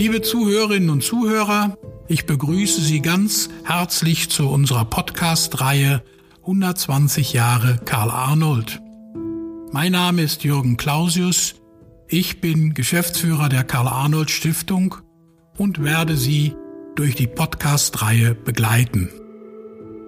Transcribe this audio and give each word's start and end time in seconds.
Liebe 0.00 0.22
Zuhörerinnen 0.22 0.88
und 0.88 1.04
Zuhörer, 1.04 1.76
ich 2.08 2.24
begrüße 2.24 2.80
Sie 2.80 3.02
ganz 3.02 3.50
herzlich 3.64 4.30
zu 4.30 4.48
unserer 4.48 4.86
Podcast-Reihe 4.86 6.02
120 6.40 7.34
Jahre 7.34 7.78
Karl 7.84 8.10
Arnold. 8.10 8.80
Mein 9.72 9.92
Name 9.92 10.22
ist 10.22 10.42
Jürgen 10.42 10.78
Clausius. 10.78 11.56
Ich 12.08 12.40
bin 12.40 12.72
Geschäftsführer 12.72 13.50
der 13.50 13.62
Karl 13.62 13.88
Arnold 13.88 14.30
Stiftung 14.30 14.96
und 15.58 15.84
werde 15.84 16.16
Sie 16.16 16.54
durch 16.96 17.14
die 17.14 17.26
Podcast-Reihe 17.26 18.34
begleiten. 18.34 19.10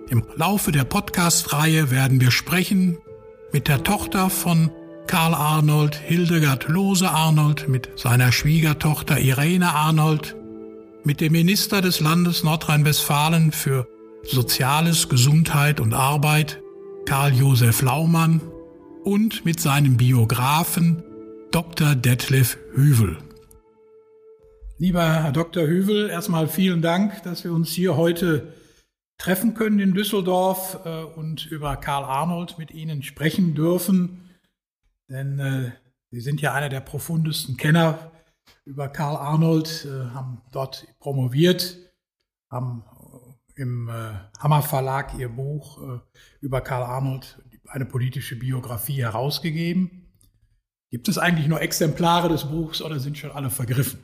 Im 0.09 0.24
Laufe 0.36 0.72
der 0.72 0.84
Podcast-Reihe 0.84 1.90
werden 1.90 2.18
wir 2.18 2.30
sprechen 2.30 2.96
mit 3.52 3.68
der 3.68 3.82
Tochter 3.82 4.30
von 4.30 4.70
Karl 5.07 5.34
Arnold, 5.34 5.95
Hildegard 5.95 6.69
Lose 6.69 7.09
Arnold, 7.09 7.69
mit 7.69 7.91
seiner 7.96 8.32
Schwiegertochter 8.32 9.19
Irene 9.19 9.75
Arnold, 9.75 10.37
mit 11.05 11.20
dem 11.20 11.33
Minister 11.33 11.80
des 11.80 12.01
Landes 12.01 12.45
Nordrhein-Westfalen 12.45 13.52
für 13.52 13.87
Soziales, 14.25 15.09
Gesundheit 15.09 15.80
und 15.80 15.95
Arbeit, 15.95 16.61
Karl 17.06 17.34
Josef 17.34 17.83
Laumann, 17.83 18.41
und 19.05 19.45
mit 19.45 19.61
seinem 19.61 19.97
Biografen 19.97 21.03
Dr. 21.50 21.95
Detlef 21.95 22.56
Hüvel. 22.75 23.19
Lieber 24.78 25.03
Herr 25.03 25.33
Dr. 25.33 25.66
Hüvel, 25.66 26.09
erstmal 26.09 26.48
vielen 26.48 26.83
Dank, 26.83 27.23
dass 27.25 27.45
wir 27.45 27.53
uns 27.53 27.70
hier 27.70 27.97
heute 27.97 28.55
treffen 29.19 29.55
können 29.55 29.78
in 29.78 29.95
Düsseldorf 29.95 30.80
äh, 30.84 31.05
und 31.05 31.47
über 31.47 31.77
Karl 31.77 32.05
Arnold 32.05 32.59
mit 32.59 32.73
Ihnen 32.73 33.03
sprechen 33.03 33.55
dürfen. 33.55 34.22
Denn 35.09 35.38
äh, 35.38 35.73
Sie 36.11 36.20
sind 36.20 36.42
ja 36.42 36.52
einer 36.52 36.69
der 36.69 36.80
profundesten 36.80 37.56
Kenner 37.56 38.12
über 38.65 38.88
Karl 38.88 39.16
Arnold, 39.16 39.87
äh, 39.87 40.11
haben 40.15 40.42
dort 40.52 40.87
promoviert, 40.98 41.78
haben 42.50 42.84
äh, 43.56 43.62
im 43.62 43.89
äh, 43.89 44.12
Hammer 44.39 44.62
Verlag 44.62 45.14
Ihr 45.19 45.30
Buch 45.30 45.78
äh, 45.83 46.00
über 46.41 46.61
Karl 46.61 46.83
Arnold, 46.83 47.39
eine 47.67 47.86
politische 47.86 48.39
Biografie, 48.39 49.00
herausgegeben. 49.03 50.12
Gibt 50.91 51.08
es 51.08 51.17
eigentlich 51.17 51.48
nur 51.48 51.62
Exemplare 51.62 52.28
des 52.28 52.45
Buchs 52.45 52.83
oder 52.83 53.00
sind 53.00 53.17
schon 53.17 53.33
alle 53.33 53.48
vergriffen? 53.48 53.98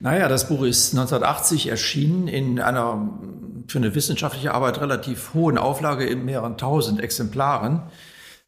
Naja, 0.00 0.28
das 0.28 0.48
Buch 0.48 0.62
ist 0.62 0.90
1980 0.92 1.68
erschienen 1.68 2.28
in 2.28 2.60
einer 2.60 3.18
für 3.66 3.78
eine 3.78 3.94
wissenschaftliche 3.94 4.52
Arbeit 4.52 4.80
relativ 4.80 5.34
hohen 5.34 5.58
Auflage 5.58 6.06
in 6.06 6.24
mehreren 6.24 6.56
tausend 6.56 7.00
Exemplaren. 7.00 7.82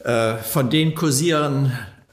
Äh, 0.05 0.37
von 0.37 0.71
denen 0.71 0.95
kursieren 0.95 1.73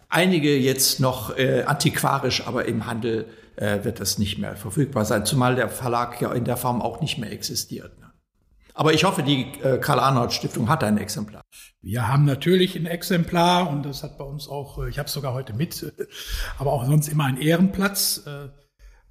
einige 0.09 0.57
jetzt 0.57 0.99
noch 0.99 1.37
äh, 1.37 1.63
antiquarisch, 1.63 2.45
aber 2.45 2.65
im 2.65 2.85
Handel 2.85 3.27
äh, 3.55 3.83
wird 3.83 3.99
das 3.99 4.17
nicht 4.17 4.37
mehr 4.37 4.55
verfügbar 4.55 5.05
sein, 5.05 5.25
zumal 5.25 5.55
der 5.55 5.69
Verlag 5.69 6.21
ja 6.21 6.31
in 6.33 6.45
der 6.45 6.57
Form 6.57 6.81
auch 6.81 7.01
nicht 7.01 7.17
mehr 7.17 7.31
existiert. 7.31 7.97
Ne? 7.99 8.11
Aber 8.73 8.93
ich 8.93 9.05
hoffe, 9.05 9.23
die 9.23 9.53
äh, 9.63 9.79
Karl-Arnold-Stiftung 9.79 10.69
hat 10.69 10.83
ein 10.83 10.97
Exemplar. 10.97 11.41
Wir 11.81 12.07
haben 12.07 12.25
natürlich 12.25 12.75
ein 12.75 12.85
Exemplar 12.85 13.69
und 13.69 13.83
das 13.83 14.03
hat 14.03 14.17
bei 14.17 14.23
uns 14.23 14.47
auch, 14.47 14.83
äh, 14.83 14.89
ich 14.89 14.99
habe 14.99 15.07
es 15.07 15.13
sogar 15.13 15.33
heute 15.33 15.53
mit, 15.53 15.93
aber 16.57 16.73
auch 16.73 16.85
sonst 16.85 17.07
immer 17.07 17.25
einen 17.25 17.41
Ehrenplatz. 17.41 18.23
Äh, 18.25 18.49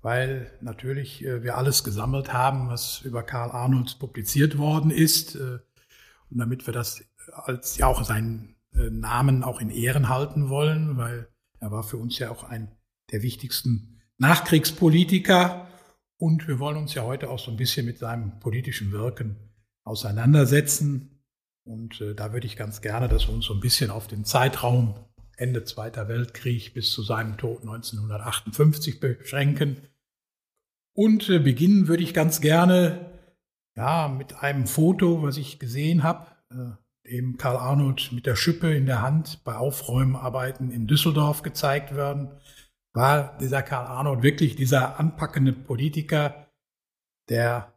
weil 0.03 0.53
natürlich 0.61 1.23
wir 1.23 1.57
alles 1.57 1.83
gesammelt 1.83 2.33
haben, 2.33 2.69
was 2.69 3.01
über 3.01 3.25
Karl 3.25 3.51
Arnold 3.51 3.99
publiziert 3.99 4.57
worden 4.57 4.93
ist. 4.93 5.35
Und 5.35 5.61
damit 6.31 6.65
wir 6.69 6.73
das 6.73 7.03
als 7.33 7.77
ja 7.77 7.89
auch 7.89 8.05
seinen 8.05 8.56
Namen 8.91 9.43
auch 9.43 9.61
in 9.61 9.71
Ehren 9.71 10.09
halten 10.09 10.49
wollen, 10.49 10.97
weil 10.97 11.29
er 11.61 11.71
war 11.71 11.83
für 11.83 11.97
uns 11.97 12.19
ja 12.19 12.31
auch 12.31 12.45
ein 12.45 12.71
der 13.11 13.23
wichtigsten 13.23 14.01
Nachkriegspolitiker. 14.19 15.69
Und 16.19 16.49
wir 16.49 16.59
wollen 16.59 16.77
uns 16.77 16.95
ja 16.95 17.03
heute 17.03 17.31
auch 17.31 17.39
so 17.39 17.51
ein 17.51 17.57
bisschen 17.57 17.87
mit 17.87 17.99
seinem 17.99 18.39
politischen 18.41 18.93
Wirken 18.93 19.37
auseinandersetzen. 19.85 21.23
Und 21.65 22.01
äh, 22.01 22.15
da 22.15 22.33
würde 22.33 22.47
ich 22.47 22.57
ganz 22.57 22.81
gerne, 22.81 23.09
dass 23.09 23.29
wir 23.29 23.35
uns 23.35 23.47
so 23.47 23.55
ein 23.55 23.61
bisschen 23.61 23.91
auf 23.91 24.07
den 24.07 24.25
Zeitraum 24.25 24.95
Ende 25.37 25.65
Zweiter 25.65 26.09
Weltkrieg 26.09 26.73
bis 26.73 26.91
zu 26.91 27.03
seinem 27.03 27.37
Tod 27.37 27.61
1958 27.61 29.01
beschränken. 29.01 29.77
Und 30.95 31.29
äh, 31.29 31.39
beginnen 31.39 31.89
würde 31.89 32.03
ich 32.03 32.15
ganz 32.15 32.41
gerne 32.41 33.13
ja, 33.77 34.09
mit 34.09 34.37
einem 34.37 34.67
Foto, 34.67 35.23
was 35.23 35.37
ich 35.37 35.59
gesehen 35.59 36.03
habe, 36.03 36.27
äh, 36.51 36.86
dem 37.11 37.37
Karl 37.37 37.57
Arnold 37.57 38.13
mit 38.13 38.27
der 38.27 38.37
Schippe 38.37 38.75
in 38.75 38.87
der 38.87 39.03
Hand 39.03 39.41
bei 39.45 39.57
Aufräumarbeiten 39.57 40.71
in 40.71 40.87
Düsseldorf 40.87 41.43
gezeigt 41.43 41.95
werden. 41.95 42.31
War 42.93 43.37
dieser 43.39 43.63
Karl 43.63 43.87
Arnold 43.87 44.23
wirklich 44.23 44.57
dieser 44.57 44.99
anpackende 44.99 45.53
Politiker, 45.53 46.49
der, 47.29 47.75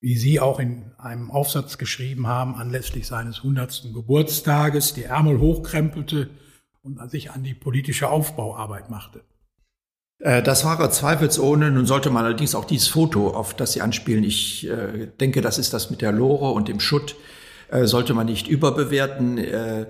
wie 0.00 0.16
Sie 0.16 0.40
auch 0.40 0.58
in 0.60 0.92
einem 0.98 1.30
Aufsatz 1.30 1.78
geschrieben 1.78 2.26
haben, 2.26 2.54
anlässlich 2.54 3.06
seines 3.06 3.38
100. 3.38 3.92
Geburtstages 3.92 4.94
die 4.94 5.04
Ärmel 5.04 5.40
hochkrempelte 5.40 6.30
und 6.82 7.10
sich 7.10 7.30
an 7.30 7.42
die 7.42 7.54
politische 7.54 8.08
Aufbauarbeit 8.08 8.90
machte? 8.90 9.24
Äh, 10.20 10.42
das 10.42 10.64
war 10.64 10.78
er 10.78 10.90
zweifelsohne. 10.90 11.70
Nun 11.70 11.86
sollte 11.86 12.10
man 12.10 12.24
allerdings 12.24 12.54
auch 12.54 12.64
dieses 12.64 12.88
Foto, 12.88 13.28
auf 13.30 13.54
das 13.54 13.72
Sie 13.72 13.82
anspielen, 13.82 14.24
ich 14.24 14.68
äh, 14.68 15.08
denke, 15.20 15.40
das 15.40 15.58
ist 15.58 15.72
das 15.72 15.90
mit 15.90 16.00
der 16.00 16.12
Lore 16.12 16.52
und 16.52 16.68
dem 16.68 16.80
Schutt, 16.80 17.16
äh, 17.70 17.86
sollte 17.86 18.14
man 18.14 18.26
nicht 18.26 18.48
überbewerten. 18.48 19.38
Äh, 19.38 19.86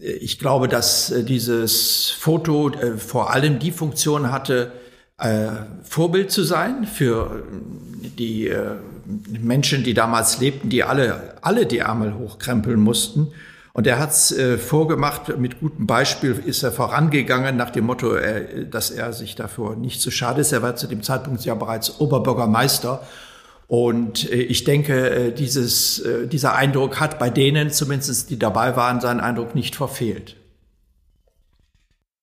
ich 0.00 0.38
glaube, 0.38 0.68
dass 0.68 1.10
äh, 1.10 1.22
dieses 1.22 2.10
Foto 2.10 2.72
vor 2.96 3.32
allem 3.32 3.58
die 3.58 3.70
Funktion 3.70 4.32
hatte, 4.32 4.72
Vorbild 5.84 6.32
zu 6.32 6.42
sein 6.42 6.88
für 6.88 7.44
die 8.18 8.52
Menschen, 9.28 9.84
die 9.84 9.94
damals 9.94 10.40
lebten, 10.40 10.70
die 10.70 10.82
alle, 10.82 11.34
alle 11.40 11.66
die 11.66 11.78
Ärmel 11.78 12.14
hochkrempeln 12.14 12.80
mussten 12.80 13.30
und 13.74 13.86
er 13.86 14.00
hat 14.00 14.10
es 14.10 14.34
vorgemacht, 14.58 15.38
mit 15.38 15.60
gutem 15.60 15.86
Beispiel 15.86 16.42
ist 16.44 16.64
er 16.64 16.72
vorangegangen 16.72 17.56
nach 17.56 17.70
dem 17.70 17.84
Motto, 17.86 18.16
dass 18.68 18.90
er 18.90 19.12
sich 19.12 19.36
dafür 19.36 19.76
nicht 19.76 20.00
zu 20.00 20.10
schade 20.10 20.40
ist. 20.40 20.50
Er 20.50 20.62
war 20.62 20.74
zu 20.74 20.88
dem 20.88 21.04
Zeitpunkt 21.04 21.44
ja 21.44 21.54
bereits 21.54 22.00
Oberbürgermeister. 22.00 23.00
Und 23.74 24.30
äh, 24.30 24.36
ich 24.36 24.62
denke, 24.62 25.10
äh, 25.10 25.32
dieses, 25.34 25.98
äh, 25.98 26.28
dieser 26.28 26.54
Eindruck 26.54 27.00
hat 27.00 27.18
bei 27.18 27.28
denen, 27.28 27.72
zumindest 27.72 28.30
die 28.30 28.38
dabei 28.38 28.76
waren, 28.76 29.00
seinen 29.00 29.18
Eindruck 29.18 29.56
nicht 29.56 29.74
verfehlt. 29.74 30.36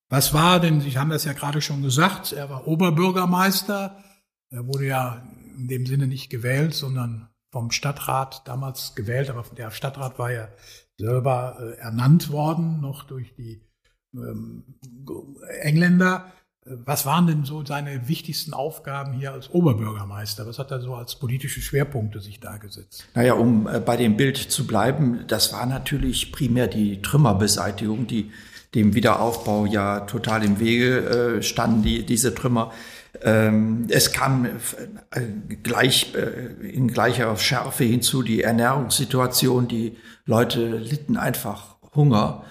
Was 0.08 0.34
war 0.34 0.62
denn, 0.62 0.80
Sie 0.80 0.98
haben 0.98 1.10
das 1.10 1.26
ja 1.26 1.34
gerade 1.34 1.62
schon 1.62 1.82
gesagt, 1.82 2.32
er 2.32 2.50
war 2.50 2.70
Oberbürgermeister. 2.70 4.02
Er 4.50 4.66
wurde 4.66 4.86
ja 4.86 5.28
in 5.58 5.68
dem 5.68 5.86
Sinne 5.86 6.08
nicht 6.08 6.30
gewählt, 6.30 6.74
sondern 6.74 7.28
vom 7.52 7.72
Stadtrat 7.72 8.48
damals 8.48 8.96
gewählt, 8.96 9.30
aber 9.30 9.44
der 9.58 9.72
Stadtrat 9.72 10.18
war 10.20 10.32
ja 10.32 10.48
selber 10.98 11.76
ernannt 11.80 12.32
worden, 12.32 12.80
noch 12.80 13.04
durch 13.04 13.36
die 13.36 13.62
ähm, 14.14 14.64
Engländer. 15.60 16.32
Was 16.64 17.08
waren 17.08 17.26
denn 17.26 17.44
so 17.44 17.66
seine 17.66 18.08
wichtigsten 18.08 18.54
Aufgaben 18.54 19.14
hier 19.14 19.34
als 19.34 19.50
Oberbürgermeister? 19.50 20.46
Was 20.46 20.60
hat 20.60 20.70
er 20.70 20.80
so 20.80 20.94
als 20.94 21.16
politische 21.16 21.60
Schwerpunkte 21.60 22.20
sich 22.20 22.40
da 22.40 22.58
gesetzt? 22.58 23.08
Naja, 23.16 23.34
um 23.34 23.68
äh, 23.68 23.80
bei 23.80 23.98
dem 23.98 24.16
Bild 24.16 24.38
zu 24.38 24.68
bleiben, 24.68 25.26
das 25.28 25.54
war 25.54 25.66
natürlich 25.66 26.32
primär 26.32 26.68
die 26.68 27.02
Trümmerbeseitigung, 27.02 28.06
die 28.06 28.32
dem 28.76 28.94
Wiederaufbau 28.94 29.66
ja 29.66 30.02
total 30.02 30.44
im 30.44 30.60
Wege 30.60 31.38
äh, 31.40 31.42
standen, 31.42 31.82
die, 31.82 32.06
diese 32.06 32.36
Trümmer. 32.36 32.72
Ähm, 33.24 33.88
es 33.90 34.14
kam 34.14 34.46
äh, 34.46 34.50
gleich, 35.64 36.14
äh, 36.14 36.68
in 36.68 36.90
gleicher 36.90 37.36
Schärfe 37.38 37.86
hinzu 37.86 38.22
die 38.22 38.44
Ernährungssituation. 38.44 39.68
Die 39.68 39.98
Leute 40.26 40.78
litten 40.78 41.18
einfach 41.18 41.76
Hunger. 41.96 42.44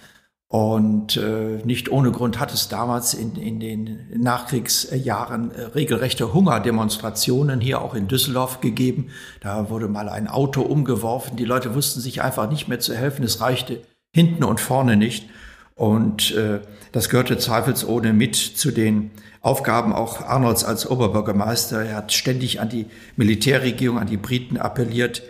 Und 0.52 1.16
äh, 1.16 1.64
nicht 1.64 1.92
ohne 1.92 2.10
Grund 2.10 2.40
hat 2.40 2.52
es 2.52 2.68
damals 2.68 3.14
in, 3.14 3.36
in 3.36 3.60
den 3.60 4.08
Nachkriegsjahren 4.16 5.52
äh, 5.52 5.62
regelrechte 5.76 6.34
Hungerdemonstrationen 6.34 7.60
hier 7.60 7.80
auch 7.80 7.94
in 7.94 8.08
Düsseldorf 8.08 8.60
gegeben. 8.60 9.10
Da 9.40 9.70
wurde 9.70 9.86
mal 9.86 10.08
ein 10.08 10.26
Auto 10.26 10.62
umgeworfen. 10.62 11.36
Die 11.36 11.44
Leute 11.44 11.76
wussten 11.76 12.00
sich 12.00 12.20
einfach 12.20 12.50
nicht 12.50 12.66
mehr 12.66 12.80
zu 12.80 12.96
helfen. 12.96 13.22
Es 13.24 13.40
reichte 13.40 13.80
hinten 14.12 14.42
und 14.42 14.58
vorne 14.58 14.96
nicht. 14.96 15.30
Und 15.76 16.34
äh, 16.34 16.58
das 16.90 17.10
gehörte 17.10 17.38
zweifelsohne 17.38 18.12
mit 18.12 18.34
zu 18.34 18.72
den 18.72 19.12
Aufgaben 19.42 19.92
auch 19.92 20.20
Arnolds 20.20 20.64
als 20.64 20.90
Oberbürgermeister. 20.90 21.84
Er 21.84 21.94
hat 21.94 22.12
ständig 22.12 22.60
an 22.60 22.68
die 22.68 22.86
Militärregierung, 23.14 24.00
an 24.00 24.08
die 24.08 24.16
Briten 24.16 24.56
appelliert, 24.56 25.22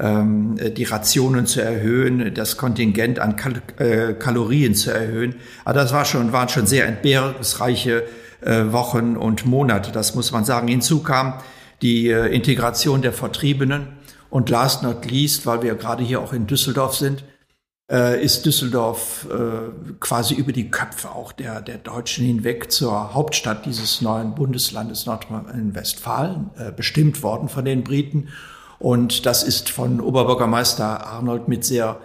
die 0.00 0.84
Rationen 0.84 1.46
zu 1.46 1.60
erhöhen, 1.60 2.32
das 2.32 2.56
Kontingent 2.56 3.18
an 3.18 3.34
Kal 3.34 3.62
äh, 3.78 4.14
Kalorien 4.14 4.76
zu 4.76 4.92
erhöhen. 4.92 5.34
Aber 5.64 5.74
das 5.74 5.92
war 5.92 6.04
schon, 6.04 6.32
waren 6.32 6.48
schon 6.48 6.66
sehr 6.66 6.86
entbehrungsreiche 6.86 8.04
äh, 8.40 8.64
Wochen 8.70 9.16
und 9.16 9.44
Monate, 9.44 9.90
das 9.90 10.14
muss 10.14 10.30
man 10.30 10.44
sagen. 10.44 10.68
Hinzu 10.68 11.02
kam 11.02 11.34
die 11.82 12.08
äh, 12.08 12.26
Integration 12.26 13.02
der 13.02 13.12
Vertriebenen 13.12 13.88
und 14.30 14.50
last 14.50 14.82
not 14.82 15.10
least, 15.10 15.46
weil 15.46 15.62
wir 15.62 15.74
gerade 15.74 16.04
hier 16.04 16.20
auch 16.20 16.32
in 16.32 16.46
Düsseldorf 16.46 16.94
sind, 16.94 17.24
äh, 17.90 18.22
ist 18.22 18.44
Düsseldorf 18.46 19.26
äh, 19.30 19.94
quasi 19.98 20.34
über 20.34 20.52
die 20.52 20.70
Köpfe 20.70 21.10
auch 21.10 21.32
der, 21.32 21.60
der 21.60 21.78
Deutschen 21.78 22.24
hinweg 22.24 22.70
zur 22.70 23.14
Hauptstadt 23.14 23.66
dieses 23.66 24.02
neuen 24.02 24.34
Bundeslandes 24.34 25.06
Nordrhein-Westfalen 25.06 26.50
äh, 26.56 26.70
bestimmt 26.70 27.22
worden 27.22 27.48
von 27.48 27.64
den 27.64 27.84
Briten. 27.84 28.28
Und 28.78 29.26
das 29.26 29.42
ist 29.42 29.70
von 29.70 30.00
Oberbürgermeister 30.00 31.06
Arnold 31.06 31.48
mit 31.48 31.64
sehr 31.64 32.00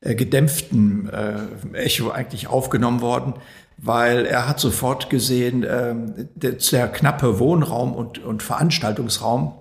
äh, 0.00 0.14
gedämpftem 0.14 1.10
äh, 1.10 1.76
Echo 1.76 2.10
eigentlich 2.10 2.46
aufgenommen 2.46 3.00
worden, 3.00 3.34
weil 3.76 4.26
er 4.26 4.48
hat 4.48 4.60
sofort 4.60 5.10
gesehen, 5.10 5.64
äh, 5.64 5.94
der, 6.34 6.52
der 6.52 6.88
knappe 6.88 7.38
Wohnraum 7.38 7.92
und, 7.92 8.18
und 8.18 8.42
Veranstaltungsraum 8.42 9.54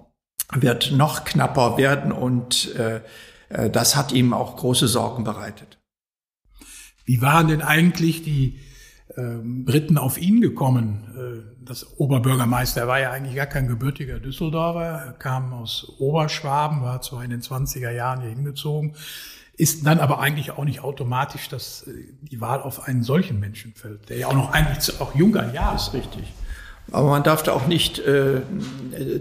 wird 0.53 0.91
noch 0.91 1.23
knapper 1.23 1.77
werden 1.77 2.11
und 2.11 2.75
äh, 2.75 3.01
äh, 3.49 3.69
das 3.69 3.95
hat 3.95 4.11
ihm 4.11 4.33
auch 4.33 4.57
große 4.57 4.87
Sorgen 4.87 5.23
bereitet. 5.23 5.79
Wie 7.05 7.21
waren 7.21 7.47
denn 7.47 7.61
eigentlich 7.61 8.23
die 8.23 8.59
ähm, 9.17 9.65
Briten 9.65 9.97
auf 9.97 10.17
ihn 10.17 10.41
gekommen? 10.41 11.50
Das 11.63 11.99
Oberbürgermeister 11.99 12.87
war 12.87 12.99
ja 12.99 13.11
eigentlich 13.11 13.35
gar 13.35 13.45
kein 13.45 13.67
gebürtiger 13.67 14.19
Düsseldorfer, 14.19 14.81
er 14.81 15.13
kam 15.13 15.53
aus 15.53 15.93
Oberschwaben, 15.99 16.81
war 16.81 17.01
zwar 17.01 17.23
in 17.23 17.29
den 17.29 17.41
20er 17.41 17.91
Jahren 17.91 18.21
hier 18.21 18.31
hingezogen, 18.31 18.95
ist 19.57 19.85
dann 19.85 19.99
aber 19.99 20.19
eigentlich 20.19 20.51
auch 20.51 20.63
nicht 20.63 20.83
automatisch, 20.83 21.49
dass 21.49 21.83
äh, 21.83 21.91
die 22.21 22.41
Wahl 22.41 22.61
auf 22.61 22.87
einen 22.87 23.03
solchen 23.03 23.39
Menschen 23.39 23.73
fällt, 23.75 24.09
der 24.09 24.17
ja 24.17 24.27
auch 24.27 24.33
noch 24.33 24.51
eigentlich 24.53 24.99
auch 24.99 25.13
jung 25.13 25.35
an 25.35 25.53
Jahr 25.53 25.75
ist. 25.75 25.93
Richtig. 25.93 26.23
Aber 26.91 27.09
man 27.09 27.23
darf 27.23 27.43
da 27.43 27.53
auch 27.53 27.67
nicht 27.67 27.99
äh, 27.99 28.41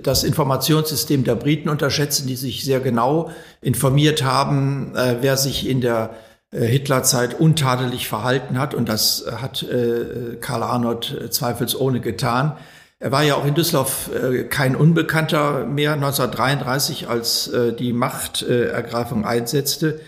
das 0.03 0.25
Informationssystem 0.25 1.25
der 1.25 1.35
Briten 1.35 1.69
unterschätzen, 1.69 2.27
die 2.27 2.37
sich 2.37 2.65
sehr 2.65 2.81
genau 2.81 3.31
informiert 3.61 4.25
haben, 4.25 4.97
äh, 4.97 5.19
wer 5.21 5.37
sich 5.37 5.69
in 5.69 5.81
der 5.83 6.15
Hitlerzeit 6.53 7.39
untadelig 7.39 8.09
verhalten 8.09 8.59
hat. 8.59 8.75
Und 8.75 8.89
das 8.89 9.25
hat 9.41 9.63
äh, 9.63 10.37
Karl 10.41 10.63
Arnold 10.63 11.17
äh, 11.19 11.31
zweifelsohne 11.31 12.01
getan. 12.01 12.57
Er 12.99 13.13
war 13.13 13.23
ja 13.23 13.35
auch 13.37 13.47
in 13.47 13.55
Düsseldorf 13.55 14.11
äh, 14.13 14.45
kein 14.45 14.77
Unbekannter 14.77 15.65
mehr 15.65 15.95
1933, 15.95 17.09
als 17.09 17.49
äh, 17.49 17.73
die 17.73 17.93
Machtergreifung 17.93 19.25
einsetzte. 19.25 20.01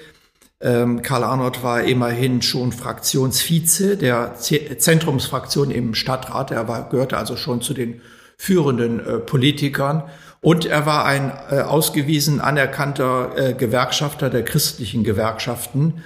Ähm, 0.60 1.02
Karl 1.02 1.24
Arnold 1.24 1.62
war 1.62 1.82
immerhin 1.82 2.42
schon 2.42 2.70
Fraktionsvize 2.70 3.96
der 3.96 4.34
Zentrumsfraktion 4.36 5.70
im 5.70 5.94
Stadtrat. 5.94 6.50
Er 6.50 6.68
war, 6.68 6.88
gehörte 6.88 7.16
also 7.16 7.36
schon 7.36 7.62
zu 7.62 7.72
den 7.72 8.00
führenden 8.36 9.00
äh, 9.00 9.18
Politikern. 9.18 10.04
Und 10.40 10.66
er 10.66 10.86
war 10.86 11.04
ein 11.04 11.32
äh, 11.50 11.60
ausgewiesen 11.60 12.40
anerkannter 12.40 13.30
äh, 13.36 13.52
Gewerkschafter 13.54 14.28
der 14.28 14.44
christlichen 14.44 15.04
Gewerkschaften. 15.04 16.02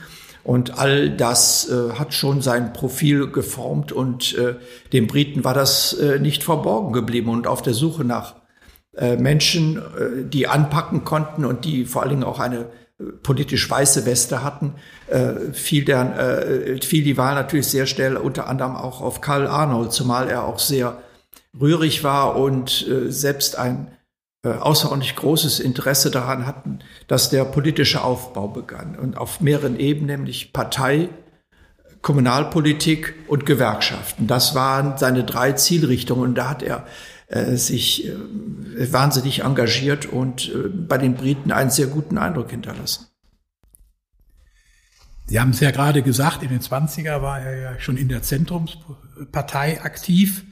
Und 0.46 0.78
all 0.78 1.10
das 1.10 1.68
äh, 1.68 1.94
hat 1.94 2.14
schon 2.14 2.40
sein 2.40 2.72
Profil 2.72 3.32
geformt 3.32 3.90
und 3.90 4.38
äh, 4.38 4.54
den 4.92 5.08
Briten 5.08 5.42
war 5.42 5.54
das 5.54 5.92
äh, 5.94 6.20
nicht 6.20 6.44
verborgen 6.44 6.92
geblieben. 6.92 7.30
Und 7.30 7.48
auf 7.48 7.62
der 7.62 7.74
Suche 7.74 8.04
nach 8.04 8.36
äh, 8.96 9.16
Menschen, 9.16 9.78
äh, 9.78 10.24
die 10.24 10.46
anpacken 10.46 11.02
konnten 11.02 11.44
und 11.44 11.64
die 11.64 11.84
vor 11.84 12.02
allen 12.02 12.12
Dingen 12.12 12.22
auch 12.22 12.38
eine 12.38 12.66
politisch 13.24 13.68
weiße 13.68 14.06
Weste 14.06 14.44
hatten, 14.44 14.74
äh, 15.08 15.52
fiel, 15.52 15.84
der, 15.84 16.16
äh, 16.16 16.80
fiel 16.80 17.02
die 17.02 17.16
Wahl 17.16 17.34
natürlich 17.34 17.66
sehr 17.66 17.86
schnell 17.86 18.16
unter 18.16 18.46
anderem 18.46 18.76
auch 18.76 19.00
auf 19.00 19.20
Karl 19.20 19.48
Arnold, 19.48 19.90
zumal 19.92 20.28
er 20.28 20.44
auch 20.44 20.60
sehr 20.60 21.02
rührig 21.60 22.04
war 22.04 22.36
und 22.36 22.86
äh, 22.86 23.10
selbst 23.10 23.58
ein 23.58 23.88
äh, 23.88 23.95
außerordentlich 24.50 25.16
großes 25.16 25.60
Interesse 25.60 26.10
daran 26.10 26.46
hatten, 26.46 26.80
dass 27.06 27.30
der 27.30 27.44
politische 27.44 28.02
Aufbau 28.02 28.48
begann 28.48 28.96
und 28.96 29.16
auf 29.16 29.40
mehreren 29.40 29.78
Ebenen, 29.78 30.18
nämlich 30.18 30.52
Partei, 30.52 31.08
Kommunalpolitik 32.02 33.14
und 33.26 33.46
Gewerkschaften. 33.46 34.26
Das 34.26 34.54
waren 34.54 34.96
seine 34.96 35.24
drei 35.24 35.52
Zielrichtungen 35.52 36.30
und 36.30 36.34
da 36.36 36.48
hat 36.48 36.62
er 36.62 36.86
äh, 37.28 37.56
sich 37.56 38.06
äh, 38.06 38.92
wahnsinnig 38.92 39.40
engagiert 39.42 40.06
und 40.06 40.48
äh, 40.48 40.68
bei 40.68 40.98
den 40.98 41.14
Briten 41.14 41.50
einen 41.50 41.70
sehr 41.70 41.88
guten 41.88 42.18
Eindruck 42.18 42.50
hinterlassen. 42.50 43.06
Sie 45.26 45.40
haben 45.40 45.50
es 45.50 45.58
ja 45.58 45.72
gerade 45.72 46.02
gesagt, 46.02 46.44
in 46.44 46.50
den 46.50 46.60
20er 46.60 47.20
war 47.20 47.40
er 47.40 47.58
ja 47.58 47.80
schon 47.80 47.96
in 47.96 48.08
der 48.08 48.22
Zentrumspartei 48.22 49.82
aktiv. 49.82 50.44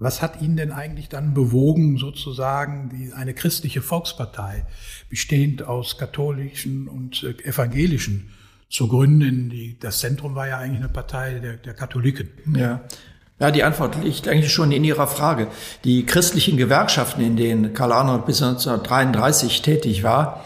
Was 0.00 0.22
hat 0.22 0.40
ihn 0.40 0.56
denn 0.56 0.72
eigentlich 0.72 1.10
dann 1.10 1.34
bewogen, 1.34 1.98
sozusagen 1.98 2.88
die, 2.88 3.12
eine 3.12 3.34
christliche 3.34 3.82
Volkspartei, 3.82 4.64
bestehend 5.10 5.62
aus 5.62 5.98
katholischen 5.98 6.88
und 6.88 7.22
evangelischen, 7.44 8.30
zu 8.70 8.88
gründen? 8.88 9.50
Die, 9.50 9.76
das 9.78 10.00
Zentrum 10.00 10.34
war 10.34 10.48
ja 10.48 10.56
eigentlich 10.56 10.78
eine 10.78 10.88
Partei 10.88 11.34
der, 11.34 11.58
der 11.58 11.74
Katholiken. 11.74 12.30
Ja. 12.56 12.80
Ja, 13.38 13.50
die 13.50 13.62
Antwort 13.62 14.02
liegt 14.02 14.28
eigentlich 14.28 14.52
schon 14.52 14.70
in 14.70 14.84
Ihrer 14.84 15.06
Frage. 15.06 15.48
Die 15.84 16.04
christlichen 16.04 16.58
Gewerkschaften, 16.58 17.22
in 17.22 17.36
denen 17.36 17.72
Karl 17.72 17.92
Arnold 17.92 18.26
bis 18.26 18.42
1933 18.42 19.62
tätig 19.62 20.02
war, 20.02 20.44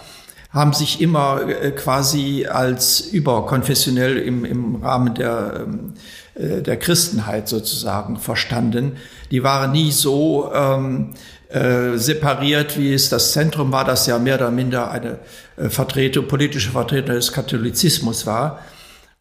haben 0.50 0.72
sich 0.72 1.00
immer 1.00 1.42
äh, 1.48 1.72
quasi 1.72 2.46
als 2.46 3.00
überkonfessionell 3.00 4.16
im, 4.16 4.44
im 4.44 4.76
Rahmen 4.76 5.14
der, 5.14 5.64
ähm, 5.66 5.94
äh, 6.34 6.62
der 6.62 6.76
Christenheit 6.78 7.48
sozusagen 7.48 8.19
verstanden. 8.19 8.96
Die 9.31 9.42
waren 9.42 9.72
nie 9.72 9.92
so 9.92 10.52
ähm, 10.54 11.14
äh, 11.48 11.96
separiert, 11.96 12.78
wie 12.78 12.92
es 12.92 13.08
das 13.08 13.32
Zentrum 13.32 13.70
war, 13.72 13.84
das 13.84 14.06
ja 14.06 14.19
mehr 14.19 14.36
oder 14.36 14.50
minder 14.50 14.90
eine 14.90 15.19
äh, 15.56 15.69
Vertretung, 15.69 16.26
politische 16.26 16.70
Vertretung 16.70 17.14
des 17.14 17.32
Katholizismus 17.32 18.26
war. 18.26 18.60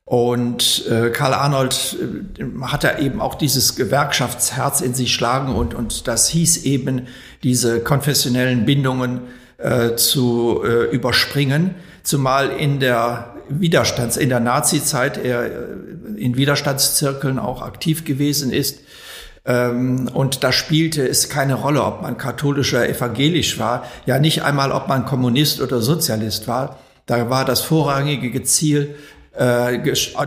Und 0.05 0.85
äh, 0.89 1.11
Karl 1.11 1.33
Arnold 1.33 1.95
äh, 2.37 2.43
hat 2.65 2.83
er 2.83 2.99
eben 2.99 3.21
auch 3.21 3.35
dieses 3.35 3.75
Gewerkschaftsherz 3.75 4.81
in 4.81 4.93
sich 4.93 5.13
schlagen 5.13 5.55
und, 5.55 5.73
und 5.73 6.07
das 6.07 6.27
hieß 6.27 6.63
eben, 6.63 7.07
diese 7.43 7.79
konfessionellen 7.79 8.65
Bindungen 8.65 9.21
äh, 9.57 9.95
zu 9.95 10.61
äh, 10.65 10.93
überspringen, 10.93 11.75
zumal 12.03 12.49
in 12.49 12.79
der 12.79 13.32
Widerstands, 13.49 14.17
in 14.17 14.29
der 14.29 14.39
Nazi-Zeit 14.39 15.17
er 15.17 15.45
äh, 15.45 15.49
in 16.17 16.37
Widerstandszirkeln 16.37 17.39
auch 17.39 17.61
aktiv 17.61 18.05
gewesen 18.05 18.51
ist. 18.51 18.79
Ähm, 19.45 20.09
und 20.13 20.43
da 20.43 20.51
spielte 20.51 21.07
es 21.07 21.29
keine 21.29 21.55
Rolle, 21.55 21.83
ob 21.83 22.01
man 22.01 22.17
katholisch 22.17 22.73
oder 22.73 22.87
evangelisch 22.87 23.59
war, 23.59 23.85
ja 24.05 24.19
nicht 24.19 24.43
einmal, 24.43 24.71
ob 24.71 24.87
man 24.87 25.05
Kommunist 25.05 25.61
oder 25.61 25.81
Sozialist 25.81 26.47
war. 26.47 26.79
Da 27.05 27.29
war 27.29 27.43
das 27.43 27.61
vorrangige 27.61 28.43
Ziel, 28.43 28.95
äh, 29.37 29.79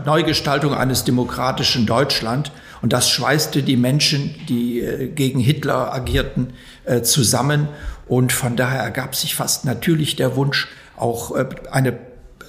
Neugestaltung 0.05 0.73
eines 0.73 1.03
demokratischen 1.03 1.85
Deutschland. 1.85 2.51
Und 2.83 2.93
das 2.93 3.09
schweißte 3.09 3.63
die 3.63 3.77
Menschen, 3.77 4.35
die 4.47 4.81
äh, 4.81 5.07
gegen 5.07 5.39
Hitler 5.39 5.93
agierten, 5.93 6.53
zusammen. 7.03 7.67
Und 8.07 8.31
von 8.31 8.55
daher 8.55 8.79
ergab 8.79 9.13
sich 9.13 9.35
fast 9.35 9.65
natürlich 9.65 10.15
der 10.15 10.37
Wunsch, 10.37 10.69
auch 10.95 11.35
eine 11.69 11.97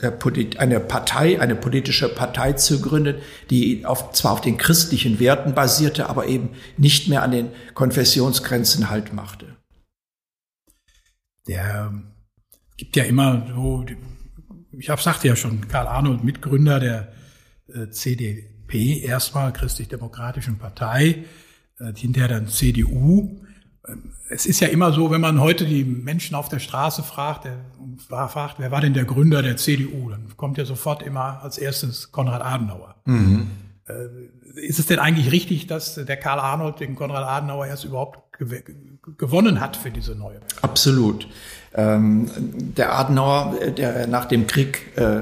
eine 0.02 0.80
Partei, 0.80 1.40
eine 1.40 1.56
politische 1.56 2.08
Partei 2.08 2.52
zu 2.52 2.80
gründen, 2.80 3.16
die 3.50 3.84
auf, 3.86 4.12
zwar 4.12 4.32
auf 4.32 4.40
den 4.40 4.58
christlichen 4.58 5.20
Werten 5.20 5.54
basierte, 5.54 6.08
aber 6.08 6.26
eben 6.26 6.50
nicht 6.76 7.08
mehr 7.08 7.22
an 7.22 7.30
den 7.30 7.48
Konfessionsgrenzen 7.74 8.90
Halt 8.90 9.12
machte. 9.12 9.56
Der 11.46 11.92
gibt 12.76 12.94
ja 12.96 13.04
immer 13.04 13.46
so 13.54 13.84
ich 14.78 14.88
habe 14.90 15.02
sagte 15.02 15.28
ja 15.28 15.36
schon, 15.36 15.66
Karl 15.68 15.86
Arnold, 15.86 16.24
Mitgründer 16.24 16.80
der 16.80 17.12
äh, 17.68 17.90
CDP, 17.90 19.00
erstmal 19.00 19.52
Christlich-Demokratischen 19.52 20.58
Partei, 20.58 21.24
äh, 21.78 21.92
hinterher 21.94 22.28
dann 22.28 22.48
CDU. 22.48 23.40
Es 24.28 24.44
ist 24.44 24.60
ja 24.60 24.68
immer 24.68 24.92
so, 24.92 25.10
wenn 25.10 25.20
man 25.20 25.40
heute 25.40 25.64
die 25.64 25.84
Menschen 25.84 26.34
auf 26.34 26.48
der 26.48 26.58
Straße 26.58 27.02
fragt, 27.02 27.44
der, 27.44 27.56
fragt, 28.28 28.56
wer 28.58 28.70
war 28.70 28.80
denn 28.80 28.92
der 28.92 29.04
Gründer 29.04 29.42
der 29.42 29.56
CDU, 29.56 30.10
dann 30.10 30.36
kommt 30.36 30.58
ja 30.58 30.64
sofort 30.64 31.02
immer 31.02 31.42
als 31.42 31.56
erstes 31.58 32.12
Konrad 32.12 32.42
Adenauer. 32.42 32.96
Mhm. 33.06 33.50
Äh, 33.86 33.94
ist 34.60 34.78
es 34.78 34.86
denn 34.86 34.98
eigentlich 34.98 35.32
richtig, 35.32 35.66
dass 35.66 35.94
der 35.94 36.16
Karl 36.16 36.40
Arnold 36.40 36.80
den 36.80 36.94
Konrad 36.94 37.24
Adenauer 37.24 37.66
erst 37.66 37.84
überhaupt 37.84 38.20
gewonnen 39.18 39.60
hat 39.60 39.76
für 39.76 39.90
diese 39.90 40.14
neue? 40.14 40.40
Absolut. 40.62 41.28
Ähm, 41.74 42.30
der 42.76 42.94
Adenauer, 42.94 43.54
der 43.76 44.06
nach 44.06 44.26
dem 44.26 44.46
Krieg 44.46 44.96
äh, 44.96 45.20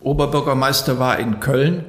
Oberbürgermeister 0.00 0.98
war 0.98 1.18
in 1.18 1.40
Köln, 1.40 1.84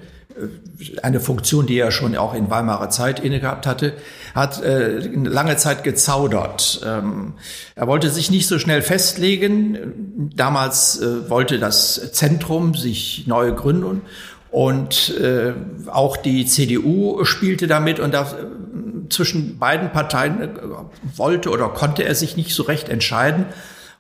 eine 1.02 1.20
Funktion, 1.20 1.66
die 1.66 1.78
er 1.80 1.92
schon 1.92 2.16
auch 2.16 2.34
in 2.34 2.50
Weimarer 2.50 2.90
Zeit 2.90 3.20
inne 3.20 3.40
gehabt 3.40 3.66
hatte, 3.66 3.94
hat 4.36 4.62
äh, 4.62 5.00
lange 5.00 5.58
Zeit 5.58 5.84
gezaudert. 5.84 6.82
Ähm, 6.86 7.34
er 7.76 7.88
wollte 7.88 8.10
sich 8.10 8.30
nicht 8.30 8.48
so 8.48 8.60
schnell 8.60 8.82
festlegen. 8.82 10.32
Damals 10.36 11.02
äh, 11.02 11.30
wollte 11.30 11.60
das 11.60 12.12
Zentrum 12.14 12.76
sich 12.76 13.26
neu 13.28 13.54
gründen 13.54 14.02
und 14.52 15.18
äh, 15.18 15.54
auch 15.88 16.18
die 16.18 16.46
CDU 16.46 17.26
spielte 17.26 17.68
damit 17.68 18.00
und 18.00 18.14
da, 18.14 18.24
äh, 18.24 19.10
zwischen 19.10 19.58
beiden 19.58 19.92
Parteien 19.92 20.42
äh, 20.42 20.50
wollte 21.16 21.50
oder 21.50 21.70
konnte 21.70 22.04
er 22.04 22.16
sich 22.16 22.38
nicht 22.38 22.54
so 22.54 22.64
recht 22.64 22.90
entscheiden. 22.90 23.46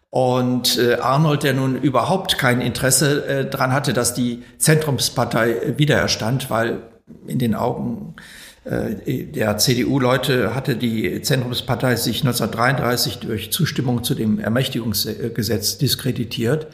Und 0.10 0.78
äh, 0.78 0.96
Arnold, 0.96 1.44
der 1.44 1.54
nun 1.54 1.76
überhaupt 1.76 2.38
kein 2.38 2.62
Interesse 2.62 3.26
äh, 3.26 3.50
daran 3.50 3.74
hatte, 3.74 3.94
dass 3.94 4.14
die 4.14 4.44
Zentrumspartei 4.58 5.52
äh, 5.52 5.78
wiedererstand, 5.78 6.50
weil 6.50 6.82
in 7.28 7.40
den 7.40 7.56
Augen 7.56 8.16
äh, 8.64 9.26
der 9.26 9.58
CDU-Leute 9.58 10.56
hatte 10.56 10.76
die 10.76 11.22
Zentrumspartei 11.22 11.96
sich 11.98 12.22
1933 12.22 13.20
durch 13.20 13.52
Zustimmung 13.52 14.04
zu 14.04 14.16
dem 14.16 14.40
Ermächtigungsgesetz 14.40 15.78
diskreditiert. 15.78 16.68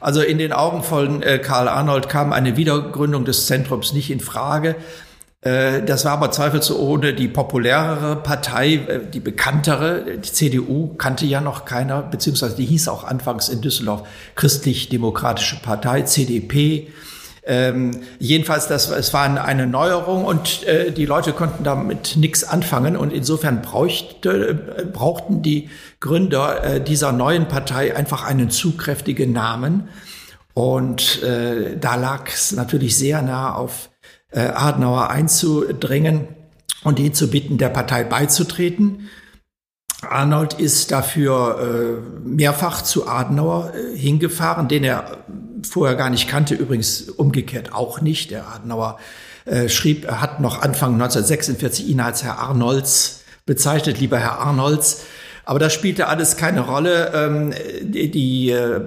Also 0.00 0.22
in 0.22 0.38
den 0.38 0.52
Augen 0.52 0.82
von 0.82 1.22
äh, 1.22 1.38
Karl 1.38 1.68
Arnold 1.68 2.08
kam 2.08 2.32
eine 2.32 2.56
Wiedergründung 2.56 3.24
des 3.24 3.46
Zentrums 3.46 3.92
nicht 3.92 4.10
in 4.10 4.20
Frage. 4.20 4.76
Äh, 5.44 5.82
das 5.82 6.04
war 6.04 6.12
aber 6.12 6.30
zweifelsohne 6.30 7.14
die 7.14 7.28
populärere 7.28 8.16
Partei, 8.16 9.00
die 9.12 9.20
bekanntere. 9.20 10.18
Die 10.18 10.32
CDU 10.32 10.94
kannte 10.94 11.26
ja 11.26 11.40
noch 11.40 11.64
keiner, 11.64 12.02
beziehungsweise 12.02 12.56
die 12.56 12.64
hieß 12.64 12.88
auch 12.88 13.04
anfangs 13.04 13.48
in 13.48 13.60
Düsseldorf 13.60 14.08
Christlich-Demokratische 14.34 15.60
Partei, 15.62 16.02
CDP. 16.02 16.88
Ähm, 17.46 18.00
jedenfalls, 18.18 18.68
das, 18.68 18.88
es 18.88 19.12
war 19.12 19.44
eine 19.44 19.66
Neuerung 19.66 20.24
und 20.24 20.62
äh, 20.66 20.90
die 20.92 21.04
Leute 21.04 21.34
konnten 21.34 21.62
damit 21.62 22.16
nichts 22.16 22.42
anfangen 22.42 22.96
und 22.96 23.12
insofern 23.12 23.60
brauchte, 23.60 24.74
äh, 24.78 24.84
brauchten 24.86 25.42
die 25.42 25.68
Gründer 26.00 26.64
äh, 26.64 26.80
dieser 26.80 27.12
neuen 27.12 27.46
Partei 27.46 27.94
einfach 27.94 28.24
einen 28.24 28.48
zugkräftigen 28.48 29.32
Namen. 29.32 29.88
Und 30.54 31.22
äh, 31.22 31.76
da 31.78 31.96
lag 31.96 32.28
es 32.32 32.52
natürlich 32.52 32.96
sehr 32.96 33.20
nah 33.20 33.54
auf 33.54 33.90
äh, 34.34 34.40
Adenauer 34.40 35.10
einzudringen 35.10 36.28
und 36.82 36.98
ihn 36.98 37.14
zu 37.14 37.30
bitten, 37.30 37.58
der 37.58 37.68
Partei 37.68 38.04
beizutreten. 38.04 39.08
Arnold 40.02 40.54
ist 40.54 40.90
dafür 40.90 41.58
äh, 41.60 42.28
mehrfach 42.28 42.82
zu 42.82 43.06
Adenauer 43.06 43.72
äh, 43.74 43.96
hingefahren, 43.96 44.68
den 44.68 44.84
er 44.84 45.24
vorher 45.62 45.96
gar 45.96 46.10
nicht 46.10 46.28
kannte, 46.28 46.54
übrigens 46.54 47.08
umgekehrt 47.08 47.72
auch 47.72 48.00
nicht. 48.00 48.30
Der 48.30 48.48
Adenauer 48.48 48.98
äh, 49.46 49.68
schrieb, 49.68 50.04
er 50.04 50.20
hat 50.20 50.40
noch 50.40 50.60
Anfang 50.60 50.94
1946 50.94 51.88
ihn 51.88 52.00
als 52.00 52.22
Herr 52.22 52.38
Arnolds 52.38 53.24
bezeichnet, 53.46 54.00
lieber 54.00 54.18
Herr 54.18 54.40
Arnolds. 54.40 55.04
Aber 55.44 55.58
das 55.58 55.72
spielte 55.72 56.08
alles 56.08 56.36
keine 56.36 56.60
Rolle. 56.60 57.12
Ähm, 57.14 57.52
die, 57.82 58.50
äh, 58.50 58.80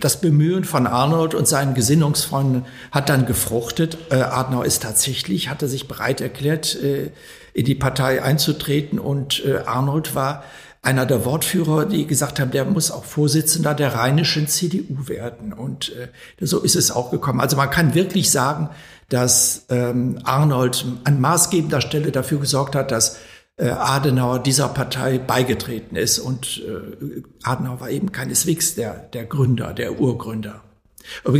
das 0.00 0.20
Bemühen 0.20 0.64
von 0.64 0.86
Arnold 0.86 1.34
und 1.34 1.48
seinen 1.48 1.74
Gesinnungsfreunden 1.74 2.66
hat 2.90 3.08
dann 3.08 3.26
gefruchtet. 3.26 3.98
Äh, 4.10 4.16
Adenauer 4.16 4.66
ist 4.66 4.82
tatsächlich, 4.82 5.48
hatte 5.48 5.68
sich 5.68 5.88
bereit 5.88 6.20
erklärt, 6.20 6.76
äh, 6.82 7.10
in 7.54 7.64
die 7.64 7.74
Partei 7.74 8.22
einzutreten 8.22 8.98
und 8.98 9.44
äh, 9.44 9.58
Arnold 9.66 10.14
war 10.14 10.44
einer 10.82 11.06
der 11.06 11.24
Wortführer, 11.24 11.86
die 11.86 12.06
gesagt 12.06 12.40
haben, 12.40 12.50
der 12.50 12.64
muss 12.64 12.90
auch 12.90 13.04
Vorsitzender 13.04 13.72
der 13.72 13.94
rheinischen 13.94 14.48
CDU 14.48 15.06
werden. 15.06 15.52
Und 15.52 15.92
äh, 15.94 16.08
so 16.44 16.60
ist 16.60 16.74
es 16.74 16.90
auch 16.90 17.12
gekommen. 17.12 17.40
Also 17.40 17.56
man 17.56 17.70
kann 17.70 17.94
wirklich 17.94 18.32
sagen, 18.32 18.68
dass 19.08 19.66
ähm, 19.68 20.18
Arnold 20.24 20.84
an 21.04 21.20
maßgebender 21.20 21.80
Stelle 21.80 22.10
dafür 22.10 22.40
gesorgt 22.40 22.74
hat, 22.74 22.90
dass 22.90 23.18
Adenauer 23.58 24.38
dieser 24.38 24.68
Partei 24.68 25.18
beigetreten 25.18 25.96
ist. 25.96 26.18
Und 26.18 26.62
äh, 26.66 27.22
Adenauer 27.42 27.80
war 27.80 27.90
eben 27.90 28.12
keineswegs 28.12 28.74
der, 28.74 28.94
der 28.94 29.24
Gründer, 29.24 29.74
der 29.74 30.00
Urgründer. 30.00 30.62